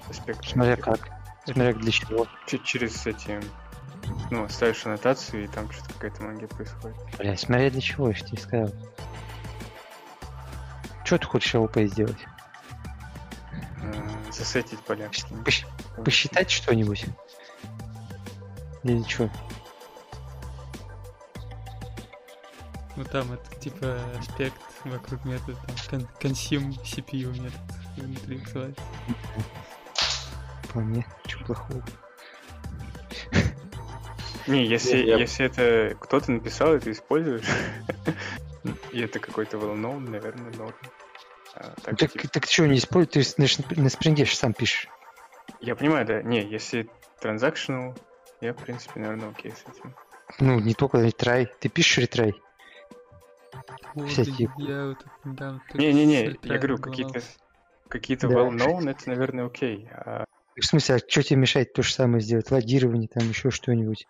Аспект. 0.09 0.45
Смотря 0.47 0.77
как. 0.77 1.11
Смотря 1.45 1.73
для 1.75 1.93
чего. 1.93 2.27
Ч- 2.47 2.59
через 2.59 3.07
эти, 3.07 3.41
ну, 4.31 4.49
ставишь 4.49 4.85
аннотацию, 4.87 5.45
и 5.45 5.47
там 5.49 5.71
что-то 5.71 5.93
какая-то 5.95 6.23
магия 6.23 6.49
происходит. 6.49 6.97
Бля, 7.19 7.37
смотря 7.37 7.71
для 7.71 7.81
чего, 7.81 8.09
я 8.09 8.15
же 8.15 8.25
тебе 8.25 8.39
сказал. 8.39 8.71
Что 11.05 11.19
ты 11.19 11.27
хочешь 11.27 11.55
АОП 11.55 11.79
сделать? 11.85 12.27
Засетить 14.31 14.81
поля. 14.81 15.11
Посчитать 16.05 16.51
что-нибудь? 16.51 17.07
Или 18.83 19.03
что? 19.09 19.31
Ну 22.99 23.05
там 23.05 23.33
это 23.33 23.61
типа 23.61 23.97
аспект 24.19 24.61
вокруг 24.85 25.25
метода, 25.25 25.57
там 25.69 25.77
кон- 25.89 26.09
consume 26.21 26.71
CPU 26.83 27.31
метод 27.41 27.61
внутри 27.97 28.39
называется. 28.39 28.83
По 30.73 30.81
мне, 30.81 31.07
что 31.25 31.45
плохого? 31.45 31.85
Не, 34.49 34.67
если, 34.67 34.97
я- 34.97 35.17
если 35.17 35.47
это 35.47 35.97
кто-то 36.01 36.33
написал, 36.33 36.75
и 36.75 36.81
ты 36.81 36.91
используешь, 36.91 37.47
и 38.91 39.01
это 39.01 39.21
какой-то 39.21 39.59
well-known, 39.59 40.01
наверное, 40.11 40.53
норм. 40.55 40.75
А, 41.55 41.75
так, 41.85 41.97
Так, 41.99 42.13
типа, 42.13 42.27
так 42.29 42.47
что 42.47 42.67
не 42.67 42.79
используй, 42.79 43.13
ты 43.13 43.23
ж 43.23 43.37
на, 43.37 43.83
на 43.83 43.91
спринге 43.91 44.27
сам 44.27 44.55
пишешь. 44.55 44.89
Я 45.61 45.77
понимаю, 45.77 46.05
да. 46.05 46.21
Не, 46.21 46.43
если 46.43 46.91
transactional, 47.23 47.97
я, 48.41 48.55
в 48.55 48.57
принципе, 48.57 48.99
наверное, 48.99 49.31
окей 49.31 49.53
с 49.53 49.63
этим. 49.71 49.95
Ну, 50.41 50.59
не 50.59 50.75
только 50.75 50.99
ретрай. 50.99 51.49
Ты 51.61 51.69
пишешь 51.69 51.99
ретрай. 51.99 52.35
Вот, 53.95 54.09
Всякие. 54.11 54.51
я 54.59 54.87
вот 54.87 54.99
тут 54.99 55.25
недавно 55.25 55.61
тоже 55.61 55.79
Не-не-не, 55.79 56.37
я 56.43 56.59
говорю, 56.59 56.79
какие-то. 56.79 57.21
Да. 57.21 57.21
какие-то 57.89 58.27
well-known, 58.29 58.91
это, 58.91 59.09
наверное, 59.09 59.47
окей. 59.47 59.89
А 59.91 60.25
В 60.55 60.65
смысле, 60.65 60.97
а 60.97 60.99
что 60.99 61.23
тебе 61.23 61.41
мешает 61.41 61.73
то 61.73 61.83
же 61.83 61.93
самое 61.93 62.21
сделать? 62.21 62.51
Логирование, 62.51 63.09
там 63.09 63.29
еще 63.29 63.51
что-нибудь. 63.51 64.07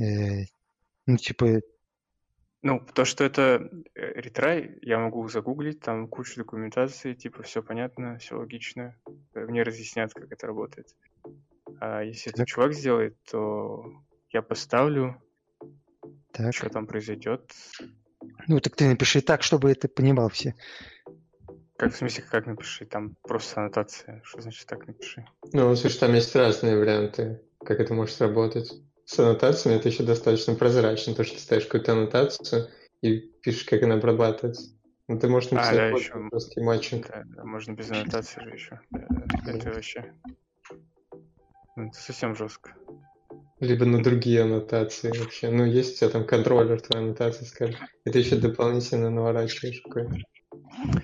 Э, 0.00 0.44
ну, 1.06 1.16
типа, 1.16 1.60
Ну, 2.62 2.84
то, 2.92 3.04
что 3.04 3.24
это 3.24 3.68
э, 3.94 4.20
ретрай, 4.20 4.78
я 4.82 4.98
могу 4.98 5.26
загуглить, 5.28 5.80
там 5.80 6.06
куча 6.08 6.36
документации, 6.36 7.14
типа, 7.14 7.42
все 7.42 7.62
понятно, 7.62 8.18
все 8.18 8.36
логично. 8.36 8.94
Э, 9.34 9.46
Мне 9.46 9.62
разъяснят, 9.62 10.12
как 10.12 10.30
это 10.30 10.46
работает. 10.46 10.94
А 11.80 12.02
если 12.02 12.30
это 12.30 12.38
Так. 12.38 12.48
чувак 12.48 12.74
сделает, 12.74 13.16
то 13.30 13.84
я 14.30 14.42
поставлю, 14.42 15.20
так. 16.32 16.54
что 16.54 16.68
там 16.68 16.86
произойдет. 16.86 17.52
Ну, 18.46 18.60
так 18.60 18.76
ты 18.76 18.86
напиши 18.86 19.20
так, 19.20 19.42
чтобы 19.42 19.70
это 19.70 19.88
понимал 19.88 20.28
все. 20.28 20.54
Как, 21.76 21.92
в 21.92 21.96
смысле, 21.96 22.24
как 22.28 22.46
напиши? 22.46 22.86
Там 22.86 23.16
просто 23.22 23.60
аннотация. 23.60 24.20
Что 24.24 24.40
значит 24.40 24.66
так 24.66 24.86
напиши? 24.86 25.26
Ну, 25.52 25.74
слушай, 25.76 25.98
там 25.98 26.14
есть 26.14 26.34
разные 26.34 26.76
варианты, 26.76 27.40
как 27.60 27.78
это 27.78 27.94
может 27.94 28.16
сработать. 28.16 28.72
С 29.04 29.18
аннотациями 29.18 29.76
это 29.76 29.88
еще 29.88 30.02
достаточно 30.02 30.54
прозрачно, 30.54 31.14
то, 31.14 31.24
что 31.24 31.36
ты 31.36 31.40
ставишь 31.40 31.64
какую-то 31.64 31.92
аннотацию 31.92 32.68
и 33.00 33.18
пишешь, 33.18 33.64
как 33.64 33.82
она 33.82 33.94
обрабатывается. 33.94 34.72
Ну, 35.06 35.18
ты 35.18 35.28
можешь 35.28 35.50
написать 35.50 35.76
да, 35.76 35.90
код, 35.90 36.00
еще. 36.00 36.28
просто 36.28 36.62
матчинг. 36.62 37.08
Да, 37.08 37.22
да, 37.24 37.44
можно 37.44 37.72
без 37.72 37.90
аннотации 37.90 38.42
же 38.42 38.50
еще. 38.50 38.80
Да, 38.90 39.06
это 39.46 39.70
вообще... 39.70 40.14
Ну, 41.76 41.86
это 41.86 41.96
совсем 41.96 42.34
жестко. 42.34 42.74
Либо 43.60 43.84
на 43.84 44.02
другие 44.02 44.42
аннотации 44.42 45.10
вообще. 45.18 45.50
Ну, 45.50 45.64
есть 45.64 45.96
у 45.96 45.98
тебя 45.98 46.10
там 46.10 46.24
контроллер 46.24 46.80
твоей 46.80 47.04
аннотации, 47.04 47.44
скажем. 47.44 47.76
И 48.04 48.10
ты 48.10 48.20
еще 48.20 48.36
дополнительно 48.36 49.10
наворачиваешь 49.10 49.80
какой-то. 49.82 50.16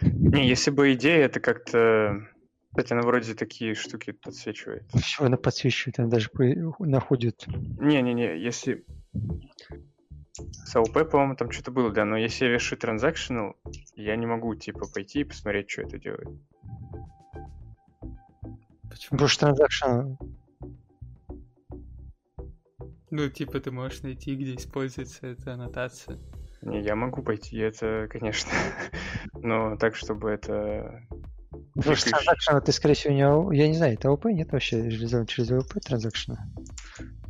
Не, 0.02 0.48
если 0.48 0.70
бы 0.70 0.92
идея, 0.92 1.24
это 1.24 1.40
как-то... 1.40 2.28
Кстати, 2.70 2.92
она 2.92 3.02
вроде 3.02 3.34
такие 3.34 3.74
штуки 3.74 4.12
подсвечивает. 4.12 4.84
Все 5.00 5.24
она 5.24 5.36
подсвечивает, 5.36 5.98
она 5.98 6.08
даже 6.08 6.30
находит. 6.78 7.44
Не-не-не, 7.46 8.38
если... 8.38 8.84
С 10.36 10.74
АОП, 10.74 11.08
по-моему, 11.08 11.36
там 11.36 11.52
что-то 11.52 11.70
было, 11.70 11.90
да, 11.90 12.04
но 12.04 12.16
если 12.16 12.46
я 12.46 12.50
вешу 12.50 12.74
transactional, 12.74 13.54
я 13.94 14.16
не 14.16 14.26
могу, 14.26 14.56
типа, 14.56 14.86
пойти 14.92 15.20
и 15.20 15.24
посмотреть, 15.24 15.70
что 15.70 15.82
это 15.82 15.98
делает. 15.98 16.28
Почему? 18.90 19.10
Потому 19.10 19.28
что 19.28 19.46
transactional 19.46 20.16
Ну, 23.16 23.30
типа, 23.30 23.60
ты 23.60 23.70
можешь 23.70 24.02
найти, 24.02 24.34
где 24.34 24.56
используется 24.56 25.28
эта 25.28 25.52
аннотация. 25.52 26.18
Не, 26.62 26.82
я 26.82 26.96
могу 26.96 27.22
пойти, 27.22 27.56
это, 27.58 28.08
конечно, 28.10 28.50
но 29.34 29.76
так, 29.76 29.94
чтобы 29.94 30.30
это... 30.30 31.00
Ищ- 31.76 32.10
transactional 32.10 32.58
ты, 32.64 32.72
скорее 32.72 32.94
всего, 32.94 33.14
не 33.52 33.56
Я 33.56 33.68
не 33.68 33.74
знаю, 33.74 33.94
это 33.94 34.08
АОП 34.08 34.24
нет 34.26 34.50
вообще 34.50 34.82
реализован 34.82 35.26
через 35.26 35.52
АОП 35.52 35.74
transactional. 35.80 36.32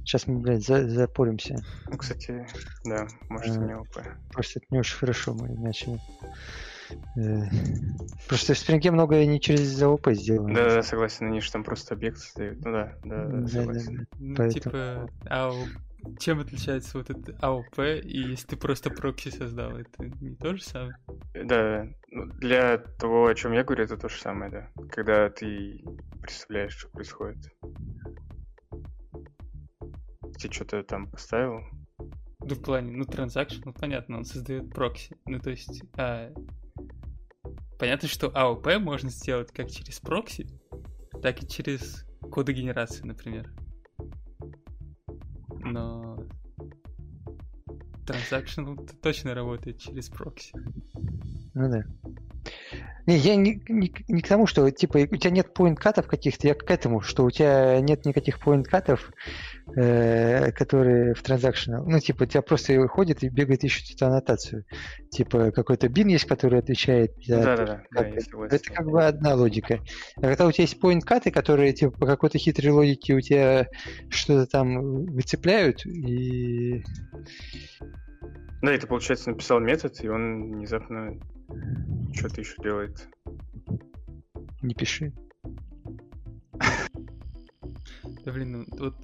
Сейчас 0.04 0.26
мы, 0.26 0.38
блядь, 0.40 0.64
за- 0.64 0.88
запоримся. 0.88 1.62
Ну, 1.90 1.98
кстати, 1.98 2.46
да, 2.84 3.06
может, 3.28 3.54
Э, 3.58 3.66
не 3.66 3.72
АУП. 3.74 3.98
Просто 4.32 4.60
это 4.60 4.66
не 4.70 4.78
очень 4.78 4.96
хорошо 4.96 5.34
мы 5.34 5.48
начали. 5.50 6.00
Э, 7.16 7.42
Просто 8.28 8.54
в 8.54 8.58
спринге 8.58 8.90
многое 8.90 9.26
не 9.26 9.40
через 9.40 9.80
АОП 9.82 10.08
сделано. 10.12 10.54
Да, 10.54 10.74
да, 10.76 10.82
согласен, 10.82 11.26
они 11.26 11.40
же 11.40 11.50
там 11.52 11.64
просто 11.64 11.94
объект 11.94 12.18
создают. 12.18 12.64
Ну 12.64 12.72
да, 12.72 12.96
да, 13.04 13.24
да, 13.24 13.26
Да, 13.28 13.40
да, 13.40 13.46
согласен. 13.48 13.96
да. 13.96 14.04
Ну, 14.18 14.34
Поэтому- 14.36 14.52
типа, 14.62 15.10
АО... 15.26 15.54
Чем 16.20 16.40
отличается 16.40 16.98
вот 16.98 17.08
это 17.08 17.34
АОП, 17.40 17.78
и 18.04 18.18
если 18.32 18.48
ты 18.48 18.56
просто 18.58 18.90
прокси 18.90 19.30
создал, 19.30 19.70
это 19.78 20.04
не 20.20 20.34
то 20.36 20.54
же 20.54 20.62
самое? 20.62 20.94
Да, 21.32 21.86
ну, 22.10 22.26
для 22.26 22.76
того, 22.76 23.26
о 23.26 23.34
чем 23.34 23.52
я 23.52 23.64
говорю, 23.64 23.84
это 23.84 23.96
то 23.96 24.10
же 24.10 24.20
самое, 24.20 24.50
да. 24.50 24.68
Когда 24.90 25.30
ты 25.30 25.82
представляешь, 26.20 26.76
что 26.76 26.90
происходит. 26.90 27.38
Ты 30.38 30.52
что-то 30.52 30.82
там 30.82 31.10
поставил, 31.10 31.60
Ну, 32.40 32.54
в 32.54 32.60
плане, 32.60 32.92
ну, 32.92 33.04
transactional, 33.04 33.62
ну, 33.64 33.72
понятно, 33.72 34.18
он 34.18 34.24
создает 34.26 34.68
прокси. 34.74 35.16
Ну, 35.24 35.38
то 35.38 35.48
есть, 35.50 35.82
а, 35.96 36.30
понятно, 37.84 38.08
что 38.08 38.30
АОП 38.34 38.78
можно 38.78 39.10
сделать 39.10 39.52
как 39.52 39.70
через 39.70 40.00
прокси, 40.00 40.48
так 41.20 41.42
и 41.42 41.46
через 41.46 42.06
кодогенерацию, 42.32 43.06
например. 43.06 43.52
Но 45.60 46.16
Transactional 48.06 48.90
точно 49.02 49.34
работает 49.34 49.80
через 49.80 50.08
прокси. 50.08 50.54
Ну 51.52 51.70
да. 51.70 51.84
Не, 53.06 53.16
я 53.16 53.36
не, 53.36 53.62
не, 53.68 53.92
не 54.08 54.22
к 54.22 54.28
тому, 54.28 54.46
что 54.46 54.70
типа 54.70 54.98
у 54.98 55.16
тебя 55.16 55.30
нет 55.30 55.52
поинт-катов 55.52 56.06
каких-то, 56.06 56.48
я 56.48 56.54
к 56.54 56.70
этому, 56.70 57.00
что 57.00 57.24
у 57.24 57.30
тебя 57.30 57.80
нет 57.80 58.06
никаких 58.06 58.40
поинт-катов, 58.40 59.10
э, 59.76 60.52
которые 60.52 61.14
в 61.14 61.22
транзакшн. 61.22 61.72
Ну, 61.86 62.00
типа, 62.00 62.22
у 62.22 62.26
тебя 62.26 62.42
просто 62.42 62.86
ходит 62.88 63.22
и 63.22 63.28
бегает, 63.28 63.64
ищет 63.64 63.94
эту 63.94 64.06
аннотацию. 64.06 64.64
Типа, 65.10 65.50
какой-то 65.50 65.88
бин 65.88 66.08
есть, 66.08 66.24
который 66.24 66.58
отвечает 66.58 67.12
за... 67.26 67.42
Да, 67.42 67.56
да, 67.56 67.66
да. 67.66 67.82
как 67.90 68.08
это, 68.08 68.44
это 68.44 68.72
как 68.72 68.86
бы 68.86 69.04
одна 69.04 69.34
логика. 69.34 69.80
А 70.16 70.22
когда 70.22 70.46
у 70.46 70.52
тебя 70.52 70.62
есть 70.62 70.80
поинт-каты, 70.80 71.30
которые 71.30 71.72
типа 71.72 71.98
по 71.98 72.06
какой-то 72.06 72.38
хитрой 72.38 72.72
логике 72.72 73.14
у 73.14 73.20
тебя 73.20 73.68
что-то 74.08 74.46
там 74.46 75.04
выцепляют, 75.06 75.84
и 75.86 76.82
Да, 78.64 78.78
ты, 78.78 78.86
получается, 78.86 79.28
написал 79.28 79.60
метод, 79.60 80.02
и 80.02 80.08
он 80.08 80.52
внезапно 80.52 81.20
что-то 82.14 82.40
еще 82.40 82.54
делает. 82.62 83.10
не 84.62 84.74
пиши. 84.74 85.12
Да 88.24 88.32
блин, 88.32 88.52
ну 88.52 88.64
вот 88.78 88.94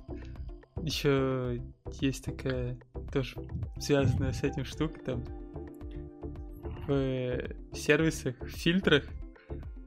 еще 0.83 1.61
есть 2.01 2.25
такая 2.25 2.79
тоже 3.13 3.37
связанная 3.79 4.33
с 4.33 4.43
этим 4.43 4.65
штука 4.65 4.99
там 5.05 5.23
в 6.87 7.39
сервисах, 7.75 8.41
в 8.41 8.49
фильтрах 8.49 9.05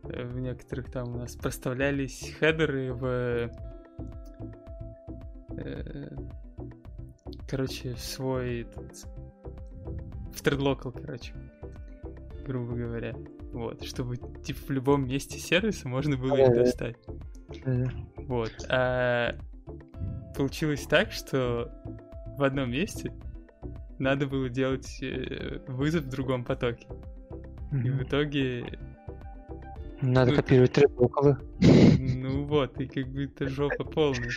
э, 0.03 0.23
в 0.23 0.39
некоторых 0.39 0.91
там 0.91 1.15
у 1.15 1.17
нас 1.17 1.35
проставлялись 1.35 2.35
хедеры 2.39 2.93
в 2.93 3.49
э, 5.57 6.09
короче, 7.53 7.93
в 7.93 7.99
свой 7.99 8.61
этот, 8.61 9.05
в 10.33 10.41
тредлокал, 10.41 10.91
короче, 10.91 11.33
грубо 12.45 12.75
говоря. 12.75 13.15
Вот, 13.51 13.83
чтобы 13.83 14.17
типа 14.17 14.59
в 14.67 14.69
любом 14.71 15.07
месте 15.07 15.37
сервиса 15.37 15.87
можно 15.87 16.17
было 16.17 16.35
их 16.37 16.53
достать. 16.53 16.97
Вот. 18.17 18.51
А 18.69 19.35
получилось 20.35 20.85
так, 20.87 21.11
что 21.11 21.71
в 22.37 22.43
одном 22.43 22.71
месте 22.71 23.11
надо 23.99 24.25
было 24.27 24.49
делать 24.49 24.99
э, 25.01 25.59
вызов 25.67 26.03
в 26.03 26.09
другом 26.09 26.43
потоке. 26.43 26.87
И 27.71 27.89
в 27.89 28.03
итоге, 28.03 28.79
Надо 30.01 30.31
ну, 30.31 30.37
копировать 30.37 30.73
трек-около. 30.73 31.39
ну 31.59 32.45
вот, 32.45 32.79
и 32.79 32.87
как 32.87 33.07
бы 33.07 33.25
это 33.25 33.47
жопа 33.47 33.83
полная. 33.83 34.29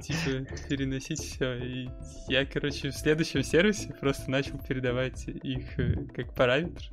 Типа 0.00 0.46
переносить 0.68 1.20
все. 1.20 1.54
И 1.54 1.88
я, 2.28 2.46
короче, 2.46 2.90
в 2.90 2.94
следующем 2.94 3.42
сервисе 3.42 3.94
просто 4.00 4.30
начал 4.30 4.58
передавать 4.58 5.28
их 5.28 5.78
э, 5.78 6.06
как 6.14 6.34
параметр. 6.34 6.90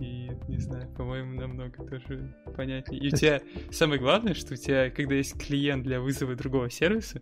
И 0.00 0.30
не 0.48 0.58
знаю, 0.58 0.88
по-моему, 0.94 1.40
намного 1.40 1.84
тоже 1.84 2.34
понятнее. 2.54 3.00
И 3.00 3.08
у 3.08 3.16
тебя 3.16 3.40
самое 3.70 4.00
главное, 4.00 4.34
что 4.34 4.54
у 4.54 4.56
тебя, 4.56 4.90
когда 4.90 5.14
есть 5.14 5.38
клиент 5.38 5.84
для 5.84 6.00
вызова 6.00 6.34
другого 6.34 6.70
сервиса, 6.70 7.20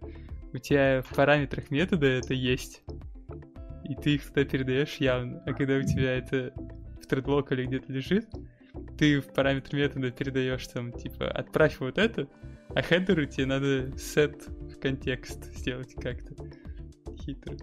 у 0.53 0.59
тебя 0.59 1.03
в 1.03 1.15
параметрах 1.15 1.71
метода 1.71 2.07
это 2.07 2.35
есть. 2.35 2.83
И 3.85 3.95
ты 3.95 4.15
их 4.15 4.27
туда 4.27 4.45
передаешь 4.45 4.97
явно. 4.97 5.43
А 5.45 5.53
когда 5.53 5.77
у 5.77 5.83
тебя 5.83 6.17
это 6.17 6.53
в 7.03 7.07
тредлокале 7.07 7.67
где-то 7.67 7.93
лежит, 7.93 8.27
ты 8.99 9.21
в 9.21 9.33
параметр 9.33 9.77
метода 9.77 10.11
передаешь 10.11 10.67
там, 10.69 10.93
типа, 10.93 11.29
отправь 11.29 11.79
вот 11.81 11.99
это, 11.99 12.29
а 12.75 12.83
хедеру 12.83 13.25
тебе 13.27 13.47
надо 13.47 13.87
set 13.91 14.51
в 14.71 14.79
контекст 14.81 15.45
сделать 15.57 15.95
как-то 15.95 16.35
хитро. 17.17 17.57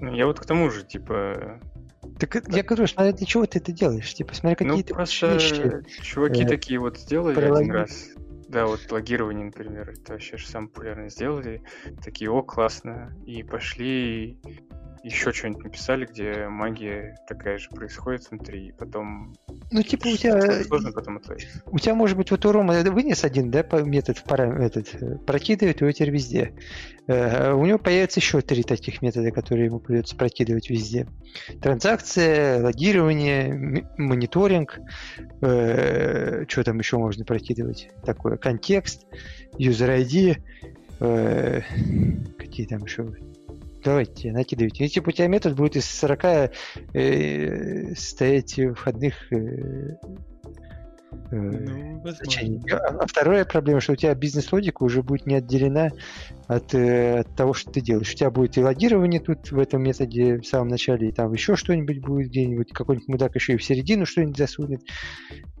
Ну, 0.00 0.14
я 0.14 0.26
вот 0.26 0.38
к 0.40 0.46
тому 0.46 0.70
же, 0.70 0.84
типа, 0.84 1.60
Так 2.18 2.36
это- 2.36 2.56
я 2.56 2.62
говорю, 2.62 2.86
смотри, 2.86 3.12
для 3.12 3.26
чего 3.26 3.46
ты 3.46 3.58
это 3.58 3.72
делаешь? 3.72 4.12
Типа, 4.14 4.34
смотри, 4.34 4.64
ну 4.66 4.70
какие 4.70 4.84
ты 4.84 4.94
просто 4.94 5.34
вещи. 5.34 6.02
чуваки 6.02 6.44
э, 6.44 6.46
такие 6.48 6.78
вот 6.78 6.98
сделали 6.98 7.34
про 7.34 7.56
один 7.56 7.72
раз. 7.72 8.08
Да, 8.48 8.66
вот 8.66 8.80
логирование, 8.90 9.44
например, 9.46 9.90
это 9.90 10.12
вообще 10.12 10.36
же 10.36 10.46
самое 10.46 10.70
популярное 10.70 11.10
сделали. 11.10 11.62
Такие, 12.02 12.30
о, 12.30 12.42
классно. 12.42 13.12
И 13.26 13.42
пошли 13.42 14.40
еще 15.08 15.32
что-нибудь 15.32 15.64
написали, 15.64 16.06
где 16.06 16.48
магия 16.48 17.16
такая 17.26 17.58
же 17.58 17.68
происходит 17.70 18.30
внутри, 18.30 18.68
и 18.68 18.72
потом 18.72 19.34
Ну, 19.70 19.82
типа, 19.82 20.08
у 20.08 20.16
тебя 20.16 20.62
сложно 20.64 20.92
потом 20.92 21.16
отловить. 21.16 21.48
У 21.66 21.78
тебя, 21.78 21.94
может 21.94 22.16
быть, 22.16 22.30
вот 22.30 22.44
у 22.46 22.52
Рома 22.52 22.74
вынес 22.84 23.24
один, 23.24 23.50
да, 23.50 23.64
метод 23.84 24.18
в 24.18 24.24
пара- 24.24 24.62
этот, 24.62 24.94
э, 24.94 25.16
прокидывает 25.26 25.80
его 25.80 25.90
теперь 25.92 26.10
везде. 26.10 26.52
Э, 27.06 27.52
У 27.52 27.64
него 27.64 27.78
появится 27.78 28.20
еще 28.20 28.40
три 28.40 28.62
таких 28.62 29.02
метода, 29.02 29.30
которые 29.30 29.66
ему 29.66 29.80
придется 29.80 30.16
прокидывать 30.16 30.70
везде. 30.70 31.06
Транзакция, 31.60 32.62
логирование, 32.62 33.86
мониторинг, 33.96 34.78
что 35.40 36.64
там 36.64 36.78
еще 36.78 36.98
можно 36.98 37.24
прокидывать? 37.24 37.90
Такое, 38.04 38.36
контекст, 38.36 39.06
user 39.58 39.98
ID, 40.04 40.38
э, 41.00 41.62
какие 42.38 42.66
там 42.66 42.84
еще? 42.84 43.08
Давайте, 43.88 44.32
накидывайте. 44.32 44.84
И, 44.84 44.88
типа, 44.90 45.08
у 45.08 45.12
тебя 45.12 45.28
метод 45.28 45.56
будет 45.56 45.76
из 45.76 45.86
40 45.86 46.52
э, 46.92 47.94
состоять 47.94 48.60
входных 48.76 49.32
э, 49.32 49.96
Ну, 51.30 52.00
значений. 52.10 52.58
возможно. 52.58 52.98
А 52.98 53.02
а 53.02 53.06
вторая 53.06 53.44
проблема, 53.44 53.80
что 53.80 53.92
у 53.92 53.96
тебя 53.96 54.14
бизнес-логика 54.14 54.82
уже 54.82 55.02
будет 55.02 55.26
не 55.26 55.36
отделена 55.36 55.90
от, 56.46 56.74
э, 56.74 57.20
от 57.20 57.36
того, 57.36 57.52
что 57.52 57.70
ты 57.70 57.80
делаешь. 57.80 58.12
У 58.12 58.16
тебя 58.16 58.30
будет 58.30 58.56
и 58.56 58.62
логирование 58.62 59.20
тут 59.20 59.50
в 59.50 59.58
этом 59.58 59.82
методе 59.82 60.38
в 60.38 60.46
самом 60.46 60.68
начале, 60.68 61.08
и 61.08 61.12
там 61.12 61.32
еще 61.32 61.56
что-нибудь 61.56 62.00
будет 62.00 62.28
где-нибудь, 62.28 62.72
какой-нибудь 62.72 63.08
мудак 63.08 63.34
еще 63.34 63.54
и 63.54 63.56
в 63.56 63.64
середину 63.64 64.06
что-нибудь 64.06 64.38
засунет. 64.38 64.82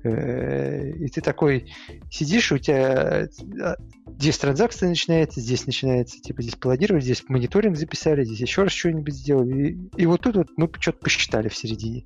Э, 0.04 0.90
И 0.90 1.08
ты 1.08 1.20
такой 1.20 1.72
сидишь, 2.10 2.50
у 2.52 2.58
тебя 2.58 3.24
э, 3.24 3.76
здесь 4.18 4.38
транзакция 4.38 4.88
начинается, 4.88 5.40
здесь 5.40 5.66
начинается, 5.66 6.18
типа, 6.20 6.42
здесь 6.42 6.56
пологировали, 6.56 7.02
здесь 7.02 7.24
мониторинг 7.28 7.76
записали, 7.76 8.24
здесь 8.24 8.40
еще 8.40 8.62
раз 8.62 8.72
что-нибудь 8.72 9.14
сделали. 9.14 9.72
И, 9.96 10.02
и 10.02 10.06
вот 10.06 10.22
тут 10.22 10.36
вот 10.36 10.48
мы 10.56 10.70
что-то 10.80 10.98
посчитали 10.98 11.48
в 11.48 11.56
середине. 11.56 12.04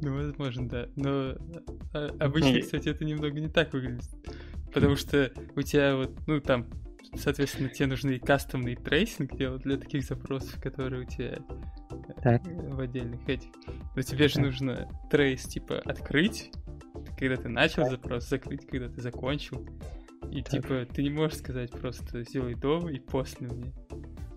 Ну, 0.00 0.14
возможно, 0.14 0.68
да. 0.68 0.88
Но 0.96 1.34
а, 1.92 2.08
обычно, 2.20 2.54
Не. 2.54 2.60
кстати, 2.62 2.88
это 2.88 3.04
немного 3.04 3.40
не 3.40 3.48
так 3.48 3.72
выглядит. 3.72 4.08
Потому 4.72 4.96
что 4.96 5.32
у 5.56 5.62
тебя 5.62 5.96
вот, 5.96 6.10
ну, 6.26 6.40
там, 6.40 6.66
соответственно, 7.14 7.68
тебе 7.68 7.86
нужны 7.86 8.12
и 8.12 8.18
кастомный 8.18 8.76
tracing 8.76 9.36
делать 9.36 9.62
для 9.62 9.76
таких 9.78 10.04
запросов, 10.04 10.60
которые 10.62 11.02
у 11.02 11.04
тебя 11.04 11.38
э, 11.38 12.22
Так. 12.22 12.42
в 12.46 12.80
отдельных 12.80 13.26
этих. 13.28 13.50
Но 13.96 14.02
тебе 14.02 14.28
же 14.28 14.34
Так. 14.34 14.44
нужно 14.44 14.88
трейс, 15.10 15.44
типа, 15.44 15.78
открыть, 15.80 16.52
когда 17.18 17.36
ты 17.36 17.48
начал 17.48 17.88
запрос, 17.88 18.28
закрыть, 18.28 18.66
когда 18.66 18.88
ты 18.88 19.00
закончил. 19.00 19.66
И, 20.30 20.42
Так. 20.42 20.50
типа, 20.50 20.86
ты 20.92 21.02
не 21.02 21.10
можешь 21.10 21.38
сказать 21.38 21.70
просто 21.70 22.22
сделай 22.22 22.54
до 22.54 22.88
и 22.88 22.98
после 22.98 23.48
мне. 23.48 23.72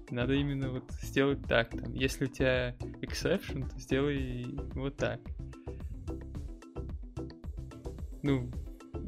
Надо 0.10 0.34
именно 0.34 0.70
вот 0.72 0.92
сделать 1.02 1.42
так. 1.48 1.70
Там. 1.72 1.94
Если 1.94 2.26
у 2.26 2.28
тебя 2.28 2.76
exception, 3.02 3.70
то 3.70 3.80
сделай 3.80 4.46
вот 4.74 4.98
так. 4.98 5.20
Ну, 8.24 8.52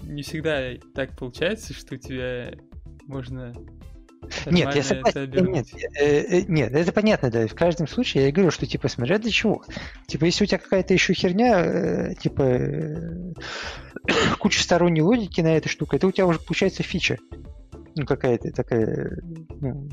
не 0.04 0.24
всегда 0.24 0.74
так 0.94 1.16
получается, 1.18 1.74
что 1.74 1.96
у 1.96 1.98
тебя 1.98 2.54
можно 3.06 3.54
Нет, 4.46 4.74
я 4.74 4.82
это 4.82 4.84
согласен. 4.84 5.52
Нет, 5.52 5.68
э, 6.00 6.40
э, 6.40 6.42
нет, 6.48 6.72
это 6.74 6.92
понятно, 6.92 7.30
да. 7.30 7.48
В 7.48 7.56
каждом 7.56 7.88
случае 7.88 8.26
я 8.26 8.32
говорю, 8.32 8.52
что 8.52 8.66
типа 8.66 8.88
смотря 8.88 9.20
для 9.20 9.32
чего. 9.32 9.64
Типа, 10.08 10.26
если 10.26 10.44
у 10.44 10.48
тебя 10.48 10.58
какая-то 10.58 10.94
еще 10.94 11.14
херня, 11.14 11.60
э, 11.60 12.16
типа 12.16 12.42
э, 12.42 13.34
куча 14.40 14.62
сторонней 14.62 15.02
логики 15.02 15.42
на 15.42 15.56
этой 15.56 15.70
штуке, 15.70 15.98
это 15.98 16.08
у 16.08 16.12
тебя 16.12 16.28
уже 16.28 16.40
получается 16.40 16.84
фича. 16.84 17.18
Ну, 17.96 18.06
какая-то 18.06 18.52
такая, 18.52 19.20
ну, 19.62 19.88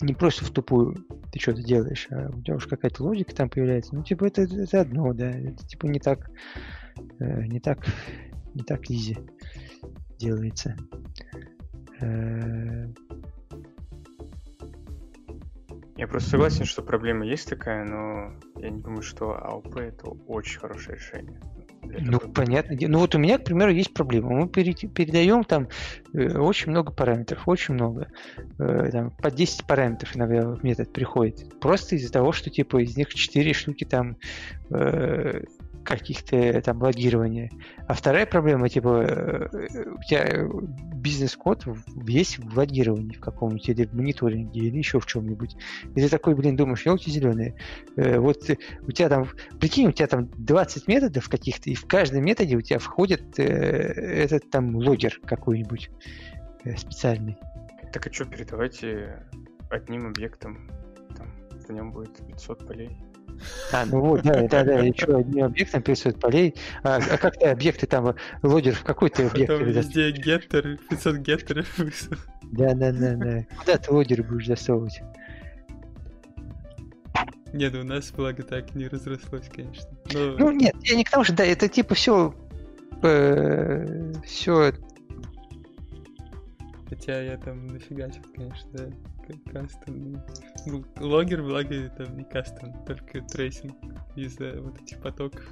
не 0.00 0.12
просто 0.14 0.44
в 0.44 0.50
тупую 0.50 0.96
ты 1.32 1.38
что-то 1.38 1.62
делаешь, 1.62 2.08
а 2.10 2.30
у 2.30 2.42
тебя 2.42 2.56
уже 2.56 2.68
какая-то 2.68 3.02
логика 3.04 3.34
там 3.34 3.48
появляется. 3.48 3.94
Ну, 3.94 4.02
типа, 4.02 4.24
это, 4.24 4.42
это 4.42 4.80
одно, 4.80 5.12
да. 5.12 5.30
Это 5.30 5.66
типа 5.66 5.86
не 5.86 6.00
так, 6.00 6.30
не 7.18 7.60
так, 7.60 7.78
не 8.54 8.62
так 8.62 8.90
изи 8.90 9.16
делается. 10.18 10.76
Э, 12.00 12.86
Я 15.96 16.06
просто 16.08 16.30
согласен, 16.30 16.66
что 16.66 16.82
проблема 16.82 17.24
есть 17.24 17.48
такая, 17.48 17.84
но 17.84 18.34
я 18.60 18.68
не 18.68 18.82
думаю, 18.82 19.00
что 19.02 19.32
АОП 19.32 19.76
это 19.78 20.08
очень 20.26 20.60
хорошее 20.60 20.98
решение. 20.98 21.40
Ну, 21.82 22.18
такой- 22.18 22.32
понятно. 22.34 22.76
Ну, 22.80 22.98
вот 22.98 23.14
у 23.14 23.18
меня, 23.18 23.38
к 23.38 23.44
примеру, 23.44 23.70
есть 23.72 23.94
проблема. 23.94 24.30
Мы 24.32 24.48
пере- 24.48 24.74
передаем 24.74 25.44
там 25.44 25.68
э, 26.12 26.36
очень 26.36 26.70
много 26.72 26.92
параметров, 26.92 27.44
очень 27.46 27.74
много. 27.74 28.08
Э, 28.58 28.90
там, 28.90 29.10
по 29.12 29.30
10 29.30 29.66
параметров 29.66 30.14
иногда 30.16 30.50
в 30.50 30.62
метод 30.64 30.92
приходит. 30.92 31.58
Просто 31.60 31.96
из-за 31.96 32.12
того, 32.12 32.32
что, 32.32 32.50
типа, 32.50 32.82
из 32.82 32.94
них 32.96 33.08
4 33.14 33.54
штуки 33.54 33.84
там 33.84 34.16
э, 34.70 35.44
каких-то 35.86 36.60
там 36.62 36.82
логирования. 36.82 37.50
А 37.86 37.94
вторая 37.94 38.26
проблема, 38.26 38.68
типа, 38.68 38.88
э, 38.88 39.48
у 39.94 40.02
тебя 40.02 40.48
бизнес-код 40.94 41.66
в- 41.66 42.04
весь 42.04 42.38
в 42.38 42.56
логировании 42.56 43.16
в 43.16 43.20
каком-нибудь, 43.20 43.68
или 43.68 43.84
в 43.86 43.94
мониторинге, 43.94 44.60
или 44.60 44.76
еще 44.76 45.00
в 45.00 45.06
чем-нибудь. 45.06 45.56
И 45.94 46.00
ты 46.00 46.08
такой, 46.08 46.34
блин, 46.34 46.56
думаешь, 46.56 46.84
елки 46.84 47.10
зеленые. 47.10 47.54
вот 47.96 48.50
э, 48.50 48.58
у 48.82 48.92
тебя 48.92 49.08
там, 49.08 49.28
прикинь, 49.60 49.88
у 49.88 49.92
тебя 49.92 50.08
там 50.08 50.28
20 50.36 50.88
методов 50.88 51.28
каких-то, 51.28 51.70
и 51.70 51.74
в 51.74 51.86
каждом 51.86 52.24
методе 52.24 52.56
у 52.56 52.60
тебя 52.60 52.78
входит 52.78 53.38
э, 53.38 53.44
этот 53.44 54.50
там 54.50 54.74
логер 54.76 55.20
какой-нибудь 55.24 55.90
э, 56.64 56.76
специальный. 56.76 57.36
Так 57.92 58.06
а 58.06 58.12
что, 58.12 58.24
передавайте 58.24 59.22
одним 59.70 60.08
объектом, 60.08 60.70
там, 61.16 61.32
в 61.50 61.72
нем 61.72 61.92
будет 61.92 62.16
500 62.26 62.66
полей. 62.66 62.98
А, 63.72 63.84
ну 63.86 64.00
вот, 64.00 64.22
да, 64.22 64.46
да, 64.48 64.64
да, 64.64 64.78
еще 64.80 65.16
одним 65.16 65.44
объектом 65.44 65.82
500 65.82 66.20
полей. 66.20 66.54
А, 66.82 66.96
а 66.96 67.18
как 67.18 67.36
ты 67.36 67.46
объекты 67.46 67.86
там, 67.86 68.14
логер 68.42 68.74
в 68.74 68.84
какой 68.84 69.10
ты 69.10 69.26
объект 69.26 69.58
передаст? 69.58 69.94
везде 69.94 70.10
геттер, 70.10 70.78
500 70.88 71.16
геттеров. 71.16 71.80
Да, 72.52 72.74
да, 72.74 72.92
да, 72.92 73.14
да. 73.14 73.46
Куда 73.58 73.76
ты 73.76 73.92
логеры 73.92 74.22
будешь 74.22 74.46
засовывать? 74.46 75.00
Нет, 77.52 77.74
у 77.74 77.82
нас, 77.82 78.12
благо, 78.12 78.42
так 78.42 78.74
не 78.74 78.86
разрослось, 78.86 79.48
конечно. 79.52 79.88
Но 80.12 80.36
Ну, 80.38 80.50
нет, 80.52 80.74
я 80.82 80.94
не 80.94 81.04
к 81.04 81.10
тому, 81.10 81.24
что, 81.24 81.34
да, 81.34 81.44
это 81.44 81.68
типа 81.68 81.94
все 81.94 82.34
все 84.24 84.72
Хотя 86.88 87.20
я 87.20 87.36
там 87.36 87.66
нафигачил, 87.66 88.22
конечно, 88.34 88.92
Custom. 89.52 90.22
Ну, 90.66 90.84
logger, 91.00 91.42
благо, 91.42 91.88
там 91.96 92.16
не 92.16 92.24
custom, 92.24 92.72
только 92.84 93.20
tracing 93.22 93.74
из-за 94.14 94.60
вот 94.60 94.80
этих 94.80 95.00
потоков. 95.00 95.44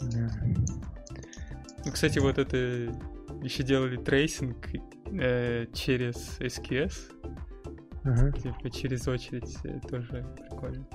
Ну, 0.00 1.92
кстати, 1.92 2.18
вот 2.18 2.38
это 2.38 2.56
еще 3.42 3.62
делали 3.62 3.96
tracing 3.96 4.56
э, 5.12 5.66
через 5.74 6.38
SQS, 6.40 6.94
типа 8.42 8.70
через 8.70 9.06
очередь, 9.06 9.56
э, 9.64 9.78
тоже 9.88 10.26
прикольно. 10.36 10.86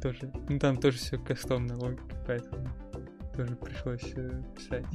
Тоже, 0.00 0.32
ну 0.48 0.58
там 0.58 0.78
тоже 0.78 0.98
все 0.98 1.18
кастомная 1.18 1.76
логика, 1.76 2.16
поэтому 2.26 2.68
тоже 3.36 3.56
пришлось 3.56 4.12
э, 4.16 4.42
писать. 4.56 4.86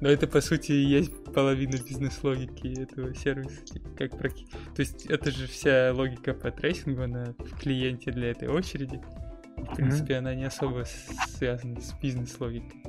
Но 0.00 0.08
это, 0.08 0.26
по 0.28 0.40
сути, 0.40 0.72
и 0.72 0.84
есть 0.84 1.12
половина 1.34 1.72
бизнес-логики 1.72 2.80
этого 2.80 3.14
сервиса. 3.14 3.60
Как 3.96 4.16
проки- 4.16 4.46
То 4.74 4.80
есть 4.80 5.06
это 5.06 5.30
же 5.30 5.46
вся 5.48 5.92
логика 5.92 6.34
по 6.34 6.50
трейсингу, 6.52 7.02
она 7.02 7.34
в 7.38 7.58
клиенте 7.58 8.12
для 8.12 8.30
этой 8.30 8.48
очереди. 8.48 9.00
В 9.56 9.74
принципе, 9.74 10.16
она 10.16 10.34
не 10.34 10.44
особо 10.44 10.84
связана 11.26 11.80
с 11.80 11.92
бизнес-логикой. 12.00 12.80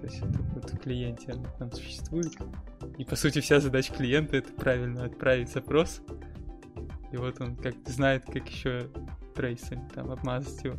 То 0.00 0.02
есть 0.02 0.18
это 0.18 0.42
вот 0.54 0.70
в 0.72 0.78
клиенте 0.78 1.32
она 1.32 1.48
там 1.58 1.70
существует. 1.70 2.32
И, 2.98 3.04
по 3.04 3.14
сути, 3.16 3.40
вся 3.40 3.60
задача 3.60 3.94
клиента— 3.94 4.36
это 4.38 4.52
правильно 4.52 5.04
отправить 5.04 5.50
запрос. 5.50 6.02
И 7.12 7.16
вот 7.16 7.40
он 7.40 7.56
как 7.56 7.74
знает, 7.86 8.24
как 8.26 8.48
еще 8.48 8.90
tracing, 9.34 9.92
там, 9.92 10.10
обмазать 10.10 10.64
его. 10.64 10.76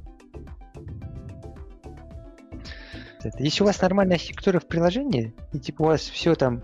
Если 3.40 3.64
у 3.64 3.66
вас 3.66 3.82
нормальная 3.82 4.16
архитектура 4.16 4.60
в 4.60 4.68
приложении, 4.68 5.34
и 5.54 5.60
типа 5.60 5.82
у 5.84 5.86
вас 5.86 6.02
все 6.02 6.36
там 6.36 6.64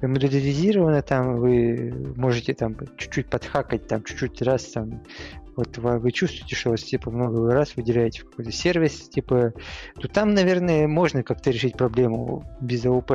модуляризировано, 0.00 1.02
там 1.02 1.36
вы 1.36 1.92
можете 2.16 2.54
там 2.54 2.76
чуть-чуть 2.96 3.28
подхакать, 3.28 3.86
там 3.86 4.02
чуть-чуть 4.02 4.42
раз 4.42 4.64
там 4.64 5.02
вот 5.56 5.76
вы, 5.78 6.12
чувствуете, 6.12 6.56
что 6.56 6.70
вас 6.70 6.82
типа 6.82 7.10
много 7.10 7.52
раз 7.52 7.76
выделяете 7.76 8.22
в 8.22 8.30
какой-то 8.30 8.52
сервис, 8.52 9.08
типа, 9.08 9.52
то 10.00 10.08
там, 10.08 10.34
наверное, 10.34 10.88
можно 10.88 11.22
как-то 11.22 11.50
решить 11.50 11.76
проблему 11.76 12.44
без 12.60 12.84
AOP. 12.86 13.12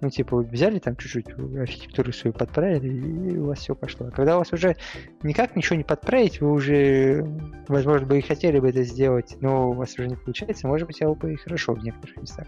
Ну, 0.00 0.10
типа, 0.10 0.36
вы 0.36 0.44
взяли 0.44 0.78
там 0.78 0.96
чуть-чуть 0.96 1.30
архитектуру 1.30 2.12
свою 2.12 2.32
подправили, 2.32 3.32
и 3.32 3.38
у 3.38 3.46
вас 3.46 3.58
все 3.58 3.74
пошло. 3.74 4.06
А 4.06 4.10
когда 4.10 4.36
у 4.36 4.38
вас 4.38 4.52
уже 4.52 4.76
никак 5.22 5.56
ничего 5.56 5.76
не 5.76 5.84
подправить, 5.84 6.40
вы 6.40 6.52
уже, 6.52 7.26
возможно, 7.66 8.06
бы 8.06 8.18
и 8.18 8.22
хотели 8.22 8.60
бы 8.60 8.68
это 8.68 8.84
сделать, 8.84 9.36
но 9.40 9.70
у 9.70 9.72
вас 9.72 9.98
уже 9.98 10.08
не 10.08 10.16
получается, 10.16 10.68
может 10.68 10.86
быть, 10.86 11.02
АОП 11.02 11.24
и 11.24 11.36
хорошо 11.36 11.74
в 11.74 11.82
некоторых 11.82 12.16
местах. 12.18 12.46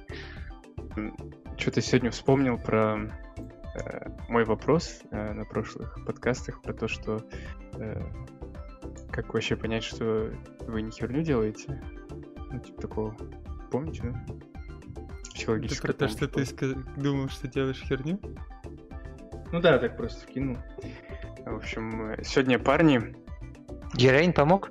Что-то 1.57 1.81
сегодня 1.81 2.11
вспомнил 2.11 2.57
про 2.57 3.11
э, 3.75 4.09
мой 4.29 4.45
вопрос 4.45 5.03
э, 5.11 5.33
на 5.33 5.45
прошлых 5.45 5.99
подкастах 6.07 6.63
про 6.63 6.73
то, 6.73 6.89
что 6.89 7.21
э, 7.75 8.01
как 9.11 9.35
вообще 9.35 9.57
понять, 9.57 9.83
что 9.83 10.31
вы 10.67 10.83
не 10.83 10.91
херню 10.91 11.23
делаете? 11.23 11.83
Ну, 12.51 12.61
типа 12.61 12.81
такого. 12.81 13.17
Помните, 13.71 14.03
да? 14.05 14.50
Это 15.41 15.67
Психологическое. 15.69 15.89
про 15.89 15.93
то, 15.93 16.09
что 16.09 16.29
ты 16.29 16.75
думал, 16.97 17.29
что 17.29 17.49
делаешь 17.49 17.81
херню? 17.83 18.19
Ну 19.53 19.61
да, 19.61 19.79
так 19.79 19.97
просто 19.97 20.27
вкинул. 20.27 20.59
В 21.45 21.57
общем, 21.57 22.11
э, 22.13 22.23
сегодня 22.25 22.59
парни 22.59 23.15
Героин 23.95 24.33
помог? 24.33 24.71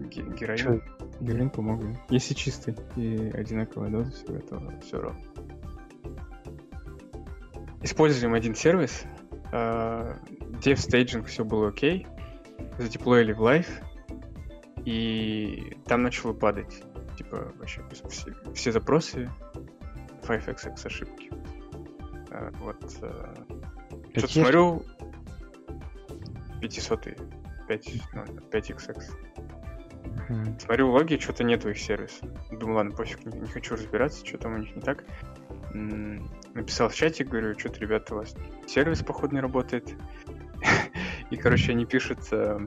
ге- 0.00 0.22
героин. 0.38 0.82
Героин 1.20 1.50
помог. 1.50 1.82
да. 1.82 1.98
Если 2.10 2.34
чистый 2.34 2.76
и 2.96 3.30
одинаковая 3.34 3.90
доза 3.90 4.12
всего 4.12 4.36
этого, 4.36 4.72
все 4.80 5.00
равно. 5.00 5.20
Используем 7.82 8.34
один 8.34 8.54
сервис, 8.54 9.04
dev 9.50 10.76
staging 10.76 11.24
все 11.24 11.44
было 11.44 11.68
окей, 11.68 12.06
задеплоили 12.78 13.32
в 13.32 13.40
live, 13.40 13.66
и 14.84 15.76
там 15.86 16.02
начало 16.02 16.32
падать. 16.32 16.82
Типа 17.18 17.52
вообще 17.58 17.82
все, 18.08 18.32
все 18.54 18.72
запросы 18.72 19.30
5xx 20.22 20.86
ошибки. 20.86 21.30
Э, 22.30 22.50
вот. 22.60 22.82
э, 23.02 23.34
Что-то 24.16 24.32
смотрю 24.32 24.84
500 26.60 27.08
5, 27.68 27.88
ну, 28.14 28.24
5xx. 28.50 29.02
Мгм. 30.28 30.58
Смотрю 30.58 30.90
логи, 30.90 31.16
что-то 31.16 31.44
нет 31.44 31.64
их 31.64 31.78
сервиса. 31.78 32.26
Думаю, 32.50 32.76
ладно, 32.76 32.92
пофиг, 32.92 33.24
не, 33.24 33.38
не 33.40 33.46
хочу 33.46 33.74
разбираться, 33.74 34.24
что 34.26 34.38
там 34.38 34.54
у 34.54 34.58
них 34.58 34.74
не 34.76 34.82
так. 34.82 35.04
М, 35.74 36.28
Написал 36.54 36.88
в 36.88 36.94
чате, 36.94 37.24
говорю, 37.24 37.58
что-то, 37.58 37.80
ребята, 37.80 38.14
у 38.14 38.18
вас 38.18 38.34
сервис, 38.66 39.02
походу, 39.02 39.34
не 39.34 39.40
работает. 39.40 39.94
И, 41.30 41.36
короче, 41.36 41.72
они 41.72 41.86
пишут, 41.86 42.18
э, 42.30 42.58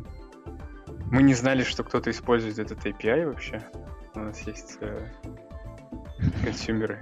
мы 1.11 1.21
не 1.21 1.35
знали, 1.35 1.63
что 1.63 1.83
кто-то 1.83 2.09
использует 2.09 2.57
этот 2.57 2.83
API 2.85 3.27
вообще. 3.27 3.61
У 4.15 4.19
нас 4.19 4.41
есть 4.41 4.77
э, 4.81 5.07
консюмеры. 6.43 6.99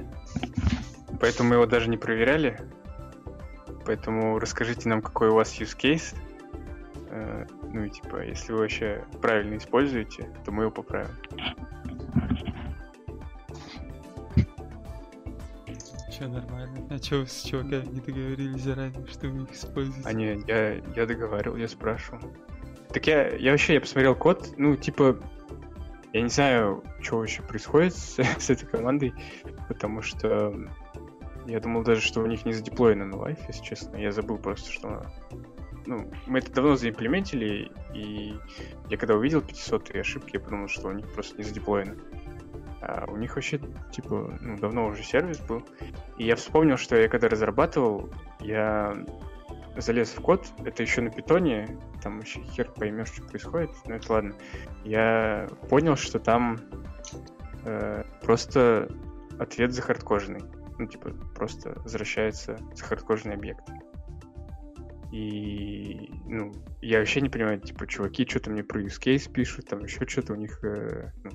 Поэтому 1.19 1.49
мы 1.49 1.55
его 1.55 1.65
даже 1.65 1.89
не 1.89 1.97
проверяли. 1.97 2.59
Поэтому 3.86 4.39
расскажите 4.39 4.89
нам, 4.89 5.01
какой 5.01 5.30
у 5.30 5.36
вас 5.36 5.59
use 5.59 5.78
case. 5.78 6.15
Э, 7.09 7.45
Ну 7.74 7.86
и 7.86 7.89
типа, 7.89 8.24
если 8.24 8.51
вы 8.53 8.59
вообще 8.59 9.03
правильно 9.21 9.57
используете, 9.57 10.30
то 10.45 10.51
мы 10.51 10.63
его 10.63 10.71
поправим. 10.71 11.09
Че, 16.11 16.28
нормально. 16.28 16.88
А 16.89 16.99
че 16.99 17.26
с 17.26 17.43
чуваками 17.43 17.86
не 17.86 17.99
договорились 17.99 18.61
заранее, 18.61 19.05
что 19.07 19.28
вы 19.28 19.43
их 19.43 19.51
используете? 19.51 20.07
А 20.07 20.13
не, 20.13 20.43
я, 20.47 20.74
я 20.95 21.05
договаривал, 21.05 21.57
я 21.57 21.67
спрашивал. 21.67 22.21
Так 22.89 23.07
я, 23.07 23.30
я 23.30 23.51
вообще, 23.51 23.74
я 23.74 23.82
посмотрел 23.82 24.13
код, 24.15 24.53
ну, 24.57 24.76
типа, 24.76 25.17
я 26.14 26.22
не 26.22 26.30
знаю, 26.30 26.84
что 27.01 27.18
вообще 27.18 27.41
происходит 27.41 27.95
с, 27.95 28.24
с 28.39 28.49
этой 28.49 28.68
командой, 28.68 29.14
потому 29.68 30.01
что 30.01 30.53
я 31.45 31.59
думал 31.59 31.84
даже, 31.84 32.01
что 32.01 32.22
у 32.22 32.26
них 32.28 32.45
не 32.45 32.53
задеплоено 32.53 33.05
на 33.05 33.18
лайф, 33.18 33.39
если 33.47 33.64
честно. 33.64 33.97
Я 33.97 34.11
забыл 34.11 34.38
просто, 34.38 34.72
что... 34.72 35.05
Ну, 35.86 36.09
мы 36.28 36.39
это 36.39 36.53
давно 36.53 36.78
заимплементили, 36.78 37.70
и 37.93 38.36
я 38.89 38.97
когда 38.97 39.16
увидел 39.16 39.41
500 39.41 39.95
ошибки, 39.95 40.36
я 40.36 40.39
подумал, 40.39 40.70
что 40.70 40.88
у 40.88 40.91
них 40.93 41.11
просто 41.14 41.38
не 41.38 41.43
задеплоено. 41.43 41.95
А 42.82 43.05
у 43.09 43.18
них 43.18 43.36
вообще, 43.36 43.59
типа, 43.91 44.38
ну, 44.39 44.57
давно 44.57 44.88
уже 44.88 45.03
сервис 45.03 45.39
был. 45.39 45.64
И 46.18 46.26
я 46.26 46.36
вспомнил, 46.36 46.78
что 46.78 46.95
я 46.95 47.09
когда 47.09 47.28
разрабатывал, 47.28 48.09
я 48.39 48.95
залез 49.78 50.09
в 50.09 50.21
код, 50.21 50.45
это 50.63 50.84
еще 50.84 51.01
на 51.01 51.09
питоне, 51.09 51.80
там 52.01 52.17
вообще 52.17 52.41
хер 52.41 52.71
поймешь, 52.71 53.09
что 53.09 53.24
происходит, 53.24 53.71
но 53.86 53.95
это 53.95 54.11
ладно. 54.13 54.36
Я 54.84 55.49
понял, 55.69 55.95
что 55.95 56.19
там 56.19 56.59
э, 57.65 58.03
просто 58.21 58.89
ответ 59.39 59.74
захардкоженный. 59.74 60.43
Ну, 60.78 60.88
типа, 60.88 61.11
просто 61.36 61.80
возвращается 61.82 62.57
захардкоженный 62.76 63.36
объект. 63.36 63.63
И, 65.11 66.09
ну, 66.26 66.51
я 66.82 66.97
вообще 66.97 67.21
не 67.21 67.30
понимаю, 67.30 67.59
типа, 67.59 67.86
чуваки 67.86 68.26
что-то 68.28 68.49
мне 68.49 68.63
про 68.63 68.82
use 68.82 68.99
case 68.99 69.32
пишут, 69.32 69.67
там 69.67 69.84
еще 69.84 70.07
что-то 70.07 70.34
у 70.34 70.36
них, 70.36 70.63
э, 70.63 71.11
ну, 71.24 71.30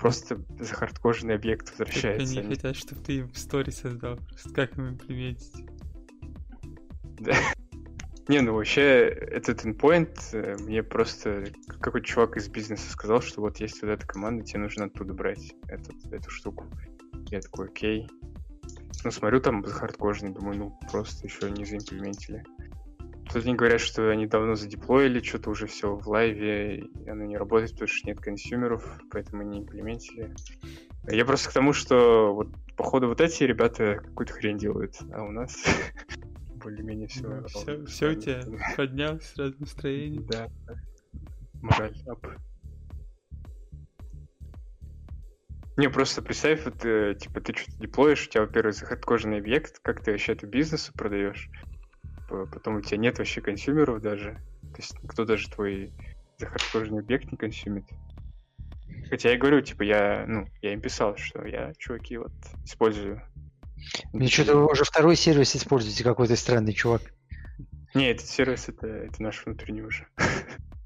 просто 0.00 0.44
захардкоженный 0.58 1.36
объект 1.36 1.70
возвращается. 1.70 2.40
Они- 2.40 2.48
хотят, 2.48 2.74
чтобы 2.74 3.00
ты 3.02 3.18
им 3.18 3.34
стори 3.34 3.70
создал. 3.70 4.16
Просто 4.16 4.52
как 4.52 4.76
им 4.76 4.88
имплементить? 4.88 5.52
Да. 7.22 7.36
Не, 8.28 8.40
ну 8.40 8.54
вообще, 8.54 9.08
этот 9.08 9.64
endpoint 9.64 10.16
э, 10.32 10.56
мне 10.60 10.82
просто 10.82 11.44
какой-то 11.80 12.06
чувак 12.06 12.36
из 12.36 12.48
бизнеса 12.48 12.90
сказал, 12.90 13.20
что 13.20 13.40
вот 13.40 13.58
есть 13.58 13.82
вот 13.82 13.90
эта 13.90 14.06
команда, 14.06 14.44
тебе 14.44 14.60
нужно 14.60 14.86
оттуда 14.86 15.12
брать 15.12 15.54
этот, 15.68 15.94
эту 16.12 16.30
штуку. 16.30 16.66
Я 17.30 17.40
такой, 17.40 17.66
окей. 17.66 18.08
Ну, 19.04 19.10
смотрю, 19.10 19.40
там 19.40 19.62
хардкожный, 19.64 20.30
думаю, 20.30 20.56
ну, 20.56 20.78
просто 20.90 21.26
еще 21.26 21.50
не 21.50 21.64
заимплементили. 21.64 22.44
Тут 23.32 23.44
они 23.44 23.54
говорят, 23.54 23.80
что 23.80 24.10
они 24.10 24.26
давно 24.26 24.54
задеплоили, 24.54 25.20
что-то 25.20 25.50
уже 25.50 25.66
все 25.66 25.94
в 25.94 26.08
лайве, 26.08 26.78
и 26.80 27.08
оно 27.08 27.24
не 27.24 27.36
работает, 27.36 27.72
потому 27.72 27.88
что 27.88 28.06
нет 28.06 28.20
консюмеров, 28.20 29.00
поэтому 29.10 29.42
не 29.42 29.60
имплементили. 29.60 30.34
Я 31.08 31.24
просто 31.24 31.50
к 31.50 31.52
тому, 31.52 31.72
что 31.72 32.34
вот, 32.34 32.48
походу, 32.76 33.08
вот 33.08 33.20
эти 33.20 33.44
ребята 33.44 34.00
какую-то 34.04 34.32
хрень 34.32 34.58
делают, 34.58 34.98
а 35.12 35.22
у 35.22 35.30
нас 35.30 35.64
более-менее 36.62 37.08
все. 37.08 37.44
все, 37.48 37.84
все 37.86 38.10
у 38.10 38.14
тебя 38.14 38.42
поднялось 38.76 39.24
сразу 39.24 39.54
настроение. 39.58 40.22
Да. 40.22 40.48
Мораль 41.60 41.96
ап. 42.06 42.26
Не, 45.76 45.88
просто 45.88 46.20
представь, 46.20 46.64
вот, 46.64 46.84
э, 46.84 47.14
типа, 47.18 47.40
ты 47.40 47.54
что-то 47.54 47.78
деплоишь, 47.78 48.26
у 48.26 48.30
тебя, 48.30 48.42
во-первых, 48.42 48.74
захардкоженный 48.74 49.38
объект, 49.38 49.78
как 49.80 50.02
ты 50.02 50.12
вообще 50.12 50.32
это 50.32 50.46
бизнесу 50.46 50.92
продаешь, 50.92 51.48
потом 52.28 52.76
у 52.76 52.80
тебя 52.82 52.98
нет 52.98 53.18
вообще 53.18 53.40
консюмеров 53.40 54.02
даже, 54.02 54.34
то 54.60 54.76
есть 54.76 55.02
никто 55.02 55.24
даже 55.24 55.50
твой 55.50 55.92
захардкоженный 56.38 57.00
объект 57.00 57.30
не 57.30 57.38
консюмит. 57.38 57.86
Хотя 59.08 59.30
я 59.30 59.38
говорю, 59.38 59.62
типа, 59.62 59.82
я, 59.82 60.24
ну, 60.26 60.46
я 60.60 60.74
им 60.74 60.80
писал, 60.80 61.16
что 61.16 61.46
я, 61.46 61.72
чуваки, 61.78 62.18
вот, 62.18 62.32
использую. 62.64 63.22
Мне 64.12 64.28
что-то 64.28 64.56
вы 64.56 64.66
уже 64.70 64.84
второй 64.84 65.16
сервис 65.16 65.56
используете, 65.56 66.04
какой-то 66.04 66.36
странный 66.36 66.72
чувак. 66.72 67.02
Не, 67.94 68.10
этот 68.10 68.26
сервис, 68.26 68.68
это, 68.68 68.86
это 68.86 69.22
наш 69.22 69.44
внутренний 69.44 69.82
уже. 69.82 70.06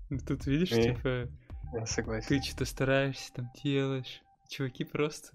Ну, 0.08 0.18
Тут 0.20 0.46
видишь, 0.46 0.68
типа, 0.70 1.28
Я 1.74 1.84
согласен. 1.86 2.28
ты 2.28 2.40
что-то 2.40 2.64
стараешься, 2.64 3.32
там 3.32 3.50
делаешь. 3.64 4.22
Чуваки 4.48 4.84
просто 4.84 5.32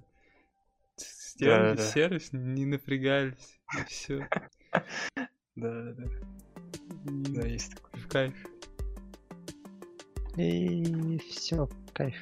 сделали 0.98 1.72
Да-да-да. 1.76 1.90
сервис, 1.92 2.30
не 2.32 2.66
напрягались, 2.66 3.60
и 3.78 3.84
все. 3.90 4.30
Да, 4.72 4.82
да, 5.84 5.92
да. 5.92 6.06
Да, 7.04 7.48
есть 7.48 7.76
такое. 7.76 8.02
В 8.02 8.08
кайф. 8.08 8.34
И 10.38 11.20
все, 11.30 11.70
кайф. 11.94 12.16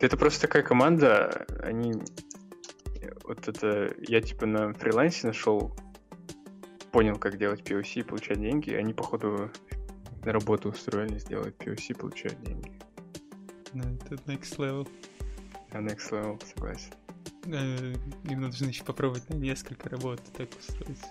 Это 0.00 0.16
просто 0.16 0.40
такая 0.42 0.62
команда, 0.62 1.44
они... 1.62 1.92
Вот 3.24 3.48
это... 3.48 3.94
Я 3.98 4.20
типа 4.20 4.46
на 4.46 4.72
фрилансе 4.74 5.26
нашел, 5.26 5.74
понял, 6.90 7.16
как 7.16 7.38
делать 7.38 7.60
POC 7.62 8.00
и 8.00 8.02
получать 8.02 8.40
деньги. 8.40 8.72
Они, 8.72 8.92
походу, 8.92 9.50
на 10.24 10.32
работу 10.32 10.70
устроились, 10.70 11.24
делают 11.24 11.56
POC, 11.58 11.96
получают 11.96 12.40
деньги. 12.42 12.72
Ну, 13.72 13.82
это 13.82 14.14
next 14.30 14.56
level. 14.58 14.88
А 15.70 15.78
next 15.78 16.10
level, 16.10 16.42
согласен. 16.54 16.92
Э, 17.46 17.94
Им 18.30 18.40
нужно 18.40 18.66
еще 18.66 18.84
попробовать 18.84 19.28
на 19.30 19.34
несколько 19.34 19.88
работ 19.88 20.20
так 20.36 20.48
устроиться. 20.58 21.06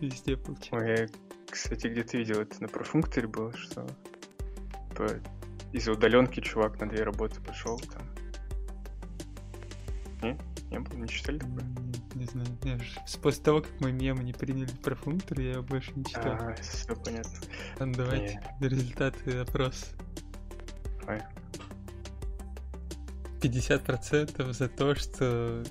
Везде 0.00 0.36
получать. 0.36 0.72
Ой, 0.72 0.88
я, 0.88 1.08
кстати, 1.48 1.86
где-то 1.86 2.18
видел 2.18 2.40
это 2.40 2.60
на 2.60 2.68
профункторе 2.68 3.28
было, 3.28 3.52
что 3.56 3.86
типа, 4.90 5.20
из-за 5.72 5.92
удаленки 5.92 6.40
чувак 6.40 6.80
на 6.80 6.88
две 6.88 7.02
работы 7.02 7.40
пошел 7.40 7.78
там. 7.78 8.02
Не? 10.22 10.38
Не 10.74 10.80
было? 10.80 10.98
Не 10.98 11.08
читали 11.08 11.38
такое? 11.38 11.64
Не 12.14 12.24
знаю. 12.26 12.48
Я 12.64 12.78
ж 12.78 12.96
с- 13.06 13.16
после 13.16 13.42
того, 13.42 13.60
как 13.62 13.72
мы 13.80 13.92
мемы 13.92 14.22
не 14.24 14.32
приняли 14.32 14.70
про 14.82 14.94
функтор, 14.94 15.40
я 15.40 15.52
его 15.52 15.62
больше 15.62 15.92
не 15.94 16.04
читал. 16.04 16.32
А, 16.32 16.54
все 16.60 16.94
понятно. 16.96 17.32
Ладно, 17.78 17.94
давайте 17.96 18.40
результаты 18.60 19.38
опроса. 19.38 19.86
Ой. 21.06 21.20
50% 23.40 24.52
за 24.52 24.68
то, 24.68 24.94
что 24.94 25.62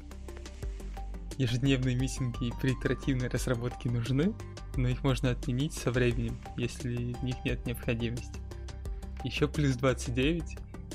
ежедневные 1.38 1.96
митинги 1.96 2.54
при 2.62 2.74
итеративной 2.74 3.28
разработке 3.28 3.90
нужны, 3.90 4.34
но 4.76 4.88
их 4.88 5.04
можно 5.04 5.32
отменить 5.32 5.74
со 5.74 5.92
временем, 5.92 6.40
если 6.58 7.14
в 7.14 7.24
них 7.24 7.36
нет 7.44 7.66
необходимости. 7.66 8.40
Еще 9.24 9.48
плюс 9.48 9.76
29 9.76 10.44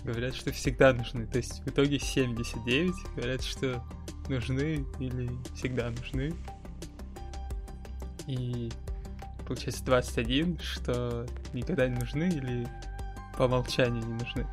говорят, 0.05 0.35
что 0.37 0.53
всегда 0.53 0.93
нужны. 0.93 1.27
То 1.27 1.39
есть 1.39 1.61
в 1.65 1.69
итоге 1.69 1.99
79 1.99 2.95
говорят, 3.17 3.43
что 3.43 3.83
нужны 4.29 4.85
или 4.99 5.31
всегда 5.55 5.91
нужны. 5.91 6.35
И 8.27 8.71
получается 9.47 9.85
21, 9.85 10.59
что 10.59 11.27
никогда 11.53 11.89
не 11.89 11.99
нужны 11.99 12.25
или 12.25 12.69
по 13.37 13.45
умолчанию 13.45 14.05
не 14.05 14.15
нужны. 14.15 14.47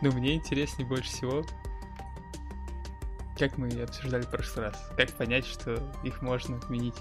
Но 0.00 0.12
мне 0.12 0.36
интереснее 0.36 0.88
больше 0.88 1.10
всего, 1.10 1.44
как 3.38 3.58
мы 3.58 3.68
обсуждали 3.82 4.22
в 4.22 4.30
прошлый 4.30 4.66
раз, 4.66 4.90
как 4.96 5.12
понять, 5.12 5.44
что 5.44 5.82
их 6.04 6.22
можно 6.22 6.56
отменить. 6.56 6.96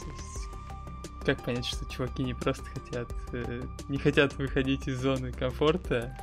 То 0.00 0.06
есть, 0.06 1.24
как 1.24 1.42
понять, 1.44 1.66
что 1.66 1.84
чуваки 1.86 2.22
не 2.22 2.34
просто 2.34 2.64
хотят, 2.64 3.12
э, 3.32 3.62
не 3.88 3.98
хотят 3.98 4.34
выходить 4.34 4.86
из 4.86 5.00
зоны 5.00 5.32
комфорта, 5.32 6.16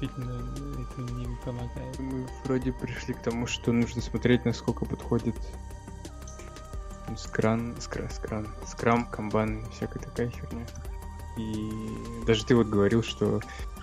действительно 0.00 0.40
это 0.82 1.12
не 1.12 1.26
помогает. 1.44 1.98
Мы 1.98 2.26
вроде 2.44 2.72
пришли 2.72 3.14
к 3.14 3.22
тому, 3.22 3.46
что 3.46 3.72
нужно 3.72 4.00
смотреть, 4.02 4.44
насколько 4.44 4.84
подходит 4.84 5.34
там, 7.06 7.16
скран, 7.16 7.74
скра, 7.80 8.08
скран, 8.10 8.48
скрам, 8.66 9.06
камбан, 9.06 9.64
всякая 9.72 10.00
такая 10.00 10.30
херня. 10.30 10.66
И 11.36 12.24
даже 12.26 12.44
ты 12.44 12.54
вот 12.54 12.66
говорил, 12.68 13.02
что 13.02 13.40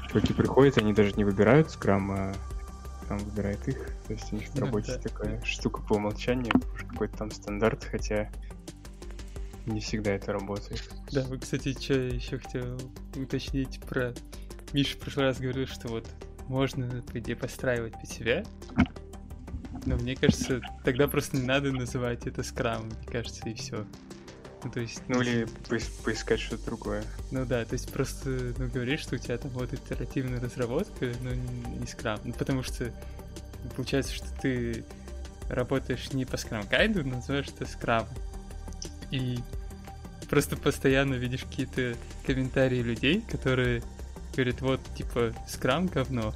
чуваки 0.10 0.34
приходят, 0.34 0.78
они 0.78 0.94
даже 0.94 1.14
не 1.14 1.24
выбирают 1.24 1.72
скрам, 1.72 2.12
а 2.12 2.34
скрам 3.04 3.20
выбирает 3.20 3.68
их. 3.68 3.90
То 4.08 4.14
есть 4.14 4.32
у 4.32 4.36
них 4.36 4.48
в 4.50 4.56
Ну 4.56 4.66
работе 4.66 4.94
да. 4.94 5.10
такая 5.10 5.44
штука 5.44 5.82
по 5.82 5.94
умолчанию, 5.94 6.54
какой-то 6.90 7.18
там 7.18 7.32
стандарт, 7.32 7.84
хотя 7.84 8.30
не 9.66 9.80
всегда 9.80 10.12
это 10.12 10.32
работает. 10.32 10.90
Да, 11.12 11.24
вы, 11.24 11.40
кстати, 11.40 11.74
что 11.74 11.94
еще 11.94 12.38
хотел 12.38 12.80
уточнить 13.16 13.82
про... 13.82 14.14
Миша 14.76 14.98
в 14.98 15.00
прошлый 15.00 15.28
раз 15.28 15.40
говорил, 15.40 15.68
что 15.68 15.88
вот 15.88 16.06
можно, 16.50 17.02
по 17.02 17.18
идее, 17.18 17.38
постраивать 17.38 17.94
под 17.94 18.10
себя, 18.10 18.44
но 19.86 19.96
мне 19.96 20.18
кажется, 20.18 20.60
тогда 20.84 21.08
просто 21.08 21.38
не 21.38 21.44
надо 21.44 21.72
называть 21.72 22.28
это 22.28 22.44
скрамом, 22.44 22.88
мне 22.88 23.08
кажется, 23.10 23.48
и 23.48 23.54
все. 23.54 23.86
Ну, 24.66 24.70
то 24.70 24.82
есть... 24.82 25.02
Ну 25.08 25.22
или 25.22 25.48
поис- 25.70 26.04
поискать 26.04 26.42
что-то 26.42 26.66
другое. 26.66 27.06
Ну 27.32 27.46
да, 27.46 27.64
то 27.64 27.72
есть 27.72 27.90
просто, 27.90 28.54
ну, 28.58 28.68
говоришь, 28.68 29.00
что 29.00 29.16
у 29.16 29.18
тебя 29.18 29.38
там 29.38 29.50
вот 29.52 29.72
итеративная 29.72 30.42
разработка, 30.42 31.10
но 31.22 31.30
не, 31.30 31.78
не 31.80 31.88
скрам. 31.88 32.20
Ну, 32.26 32.34
потому 32.34 32.62
что 32.62 32.92
получается, 33.78 34.14
что 34.14 34.28
ты 34.42 34.84
работаешь 35.48 36.12
не 36.12 36.26
по 36.26 36.36
скрам 36.36 36.68
гайду, 36.68 37.02
но 37.06 37.16
называешь 37.16 37.48
это 37.48 37.66
скрам. 37.66 38.10
И 39.10 39.40
просто 40.30 40.58
постоянно 40.58 41.14
видишь 41.14 41.46
какие-то 41.46 41.96
комментарии 42.26 42.82
людей, 42.82 43.22
которые 43.22 43.82
говорят, 44.36 44.62
вот, 44.62 44.82
типа, 44.96 45.34
скрам 45.48 45.88
говно. 45.88 46.34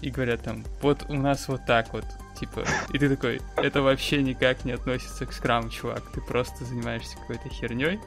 И 0.00 0.10
говорят 0.10 0.42
там, 0.42 0.64
вот 0.82 1.04
у 1.08 1.14
нас 1.14 1.48
вот 1.48 1.64
так 1.66 1.92
вот, 1.92 2.04
типа, 2.38 2.64
и 2.92 2.98
ты 2.98 3.08
такой, 3.08 3.40
это 3.56 3.80
вообще 3.80 4.22
никак 4.22 4.64
не 4.64 4.72
относится 4.72 5.24
к 5.24 5.32
скраму, 5.32 5.70
чувак, 5.70 6.02
ты 6.12 6.20
просто 6.20 6.64
занимаешься 6.64 7.16
какой-то 7.16 7.48
херней, 7.48 7.98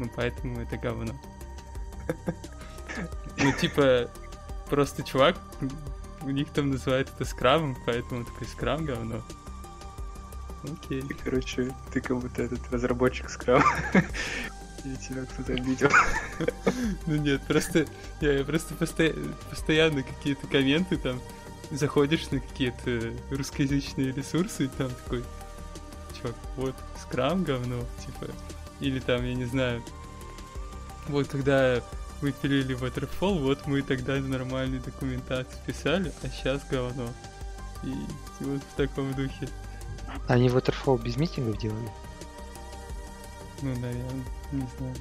ну 0.00 0.10
поэтому 0.16 0.60
это 0.60 0.76
говно. 0.76 1.12
Ну, 3.36 3.52
типа, 3.52 4.10
просто 4.68 5.02
чувак, 5.04 5.36
у 6.22 6.30
них 6.30 6.48
там 6.50 6.70
называют 6.70 7.08
это 7.14 7.24
скрамом, 7.24 7.76
поэтому 7.86 8.24
такой 8.24 8.46
скрам 8.48 8.84
говно. 8.84 9.22
Окей. 10.64 11.02
Короче, 11.22 11.74
ты 11.92 12.00
как 12.00 12.18
будто 12.18 12.42
этот 12.42 12.60
разработчик 12.72 13.28
скрам. 13.28 13.62
И 14.84 14.96
тебя 14.96 15.24
кто-то 15.24 15.52
обидел. 15.52 15.90
Ну 17.06 17.16
нет, 17.16 17.42
просто 17.46 17.86
я, 18.20 18.44
просто 18.44 18.74
посто- 18.74 19.34
постоянно 19.48 20.02
какие-то 20.02 20.46
комменты 20.46 20.96
там 20.96 21.20
заходишь 21.70 22.30
на 22.30 22.40
какие-то 22.40 23.12
русскоязычные 23.30 24.12
ресурсы 24.12 24.64
и 24.64 24.68
там 24.68 24.90
такой, 24.90 25.24
чувак, 26.18 26.36
вот 26.56 26.74
скрам 27.00 27.44
говно, 27.44 27.80
типа, 28.04 28.30
или 28.80 29.00
там, 29.00 29.24
я 29.24 29.34
не 29.34 29.44
знаю, 29.44 29.82
вот 31.08 31.28
когда 31.28 31.82
мы 32.22 32.32
пилили 32.32 32.76
Waterfall, 32.76 33.40
вот 33.40 33.66
мы 33.66 33.82
тогда 33.82 34.16
нормальную 34.16 34.82
документацию 34.82 35.58
писали, 35.66 36.12
а 36.22 36.28
сейчас 36.28 36.62
говно. 36.70 37.08
И 37.82 37.94
вот 38.40 38.62
в 38.62 38.76
таком 38.76 39.12
духе. 39.12 39.48
Они 40.28 40.48
Waterfall 40.48 41.02
без 41.02 41.16
митингов 41.16 41.58
делали? 41.58 41.90
Ну, 43.62 43.70
наверное, 43.78 44.24
не 44.54 44.68
знаю. 44.78 44.94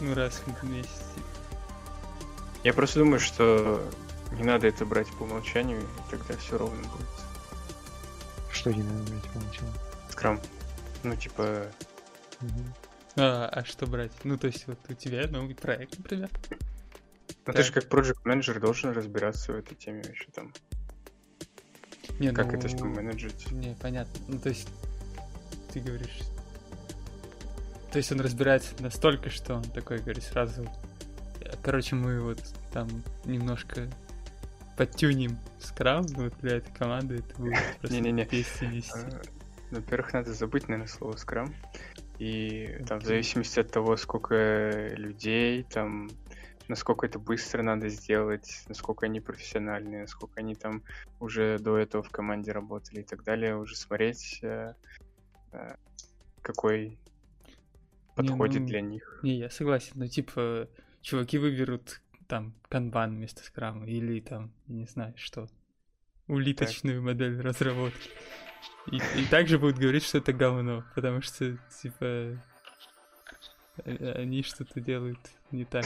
Ну, 0.00 0.14
раз 0.14 0.42
в 0.46 0.64
месяц. 0.64 1.02
Я 2.64 2.72
просто 2.72 3.00
думаю, 3.00 3.20
что 3.20 3.82
не 4.32 4.44
надо 4.44 4.66
это 4.66 4.84
брать 4.84 5.08
по 5.18 5.22
умолчанию, 5.22 5.80
и 5.80 6.10
тогда 6.10 6.36
все 6.36 6.58
ровно 6.58 6.82
будет. 6.88 7.08
Что 8.52 8.72
не 8.72 8.82
надо 8.82 9.10
брать 9.10 9.24
по 9.24 9.38
умолчанию? 9.38 9.74
Скрам. 10.10 10.40
Ну, 11.02 11.16
типа, 11.16 11.70
Мгм. 12.40 12.74
А, 13.16 13.48
а 13.48 13.64
что 13.64 13.86
брать? 13.86 14.12
Ну, 14.24 14.38
то 14.38 14.46
есть 14.46 14.66
вот 14.66 14.78
у 14.88 14.94
тебя 14.94 15.26
новый 15.26 15.54
проект, 15.54 15.98
например. 15.98 16.30
ну 17.46 17.52
ты 17.52 17.62
же 17.62 17.72
как 17.72 17.88
проект 17.88 18.24
менеджер 18.24 18.60
должен 18.60 18.92
разбираться 18.92 19.52
в 19.52 19.56
этой 19.56 19.74
теме 19.74 20.02
еще 20.08 20.26
там. 20.32 20.52
Не, 22.20 22.32
Как 22.32 22.46
ну, 22.46 22.58
это 22.58 22.68
все 22.68 22.84
менеджить. 22.84 23.50
Не, 23.52 23.76
понятно. 23.76 24.12
Ну, 24.28 24.38
то 24.38 24.48
есть, 24.48 24.68
ты 25.72 25.80
говоришь... 25.80 26.18
То 27.90 27.98
есть 27.98 28.12
он 28.12 28.20
разбирается 28.20 28.74
настолько, 28.80 29.30
что 29.30 29.54
он 29.54 29.62
такой, 29.62 29.98
говорит, 29.98 30.22
сразу... 30.22 30.64
«Э, 31.40 31.52
Короче, 31.62 31.96
мы 31.96 32.20
вот 32.20 32.42
там 32.72 32.88
немножко 33.24 33.88
подтюним 34.76 35.38
скрам 35.58 36.06
вот 36.08 36.34
для 36.40 36.58
этой 36.58 36.72
команды, 36.72 37.16
это 37.16 37.34
будет 37.36 37.58
просто 37.80 37.96
Не-не-не. 37.96 38.28
Э, 38.30 39.22
Во-первых, 39.70 40.12
надо 40.12 40.32
забыть, 40.32 40.68
наверное, 40.68 40.88
слово 40.88 41.16
скрам. 41.16 41.54
И 42.18 42.82
там 42.86 43.00
в 43.00 43.04
зависимости 43.04 43.60
от 43.60 43.70
того, 43.70 43.96
сколько 43.96 44.88
людей, 44.96 45.62
там, 45.64 46.10
насколько 46.68 47.06
это 47.06 47.18
быстро 47.18 47.62
надо 47.62 47.88
сделать, 47.88 48.64
насколько 48.68 49.06
они 49.06 49.20
профессиональные, 49.20 50.02
насколько 50.02 50.40
они 50.40 50.54
там 50.54 50.82
уже 51.20 51.58
до 51.58 51.78
этого 51.78 52.02
в 52.02 52.10
команде 52.10 52.52
работали 52.52 53.00
и 53.00 53.04
так 53.04 53.24
далее, 53.24 53.56
уже 53.56 53.76
смотреть, 53.76 54.40
э, 54.42 54.74
э, 55.52 55.74
какой 56.42 56.98
подходит 58.18 58.62
ну, 58.62 58.66
для 58.66 58.80
них. 58.80 59.20
Не, 59.22 59.38
я 59.38 59.50
согласен, 59.50 59.92
но 59.94 60.06
типа 60.06 60.68
чуваки 61.00 61.38
выберут 61.38 62.00
там 62.26 62.54
канбан 62.68 63.16
вместо 63.16 63.42
скрама 63.42 63.86
или 63.86 64.20
там, 64.20 64.52
не 64.66 64.86
знаю, 64.86 65.14
что, 65.16 65.48
улиточную 66.26 67.02
модель 67.02 67.40
разработки. 67.40 68.10
И, 68.90 68.96
и 68.96 69.24
также 69.30 69.58
будут 69.58 69.78
говорить, 69.78 70.04
что 70.04 70.18
это 70.18 70.32
говно, 70.32 70.84
потому 70.94 71.22
что, 71.22 71.58
типа, 71.82 72.38
э, 73.84 74.12
они 74.12 74.42
что-то 74.42 74.80
делают 74.80 75.18
не 75.50 75.64
так. 75.64 75.84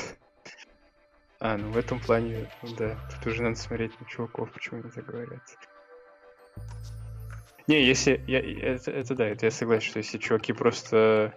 А, 1.39 1.57
ну 1.57 1.71
в 1.71 1.77
этом 1.77 1.99
плане, 2.01 2.49
ну 2.63 2.77
да, 2.77 2.97
тут 3.11 3.33
уже 3.33 3.43
надо 3.43 3.57
смотреть 3.57 3.99
на 4.01 4.07
чуваков, 4.07 4.53
почему 4.53 4.81
они 4.81 4.91
так 4.91 5.05
говорят. 5.07 5.43
Не, 7.67 7.85
если... 7.85 8.23
Я, 8.27 8.41
это, 8.41 8.91
это 8.91 9.15
да, 9.15 9.27
это 9.27 9.47
я 9.47 9.51
согласен, 9.51 9.89
что 9.89 9.99
если 9.99 10.19
чуваки 10.19 10.53
просто 10.53 11.35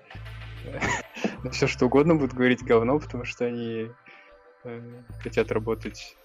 на 1.44 1.52
все 1.52 1.68
что 1.68 1.86
угодно 1.86 2.16
будут 2.16 2.34
говорить 2.34 2.64
говно, 2.64 3.00
потому 3.00 3.26
что 3.26 3.46
они 3.46 3.90
э, 4.64 5.02
хотят 5.22 5.52
работать, 5.52 6.18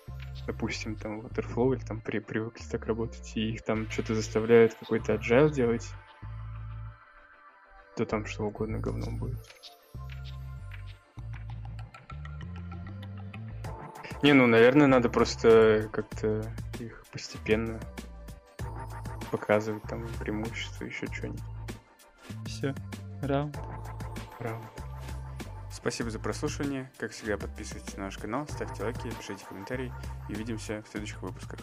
допустим, 0.47 0.97
там 0.97 1.21
Waterflow 1.21 1.75
или 1.77 1.85
там 1.85 2.01
при, 2.01 2.19
привыкли 2.19 2.65
так 2.71 2.87
работать, 2.87 3.33
и 3.37 3.51
их 3.53 3.63
там 3.63 3.91
что-то 3.91 4.15
заставляют 4.15 4.75
какой-то 4.75 5.15
agile 5.15 5.51
делать, 5.51 5.89
то 7.97 8.05
там 8.07 8.27
что 8.27 8.45
угодно 8.45 8.79
говном 8.79 9.19
будет. 9.19 9.39
Не, 14.23 14.35
ну, 14.35 14.47
наверное, 14.47 14.87
надо 14.87 15.09
просто 15.09 15.89
как-то 15.93 16.43
их 16.79 17.05
постепенно 17.11 17.81
показывать 19.31 19.83
там 19.85 20.07
преимущества, 20.19 20.85
еще 20.85 21.07
что-нибудь. 21.07 21.41
Все, 22.47 22.75
раунд. 23.23 23.57
Раунд. 24.41 24.65
Спасибо 25.73 26.11
за 26.11 26.19
прослушивание. 26.19 26.91
Как 26.99 27.13
всегда, 27.13 27.37
подписывайтесь 27.37 27.97
на 27.97 28.05
наш 28.05 28.19
канал, 28.19 28.47
ставьте 28.49 28.83
лайки, 28.83 29.11
пишите 29.11 29.45
комментарии 29.47 29.93
и 30.29 30.35
увидимся 30.35 30.83
в 30.83 30.89
следующих 30.91 31.23
выпусках. 31.23 31.61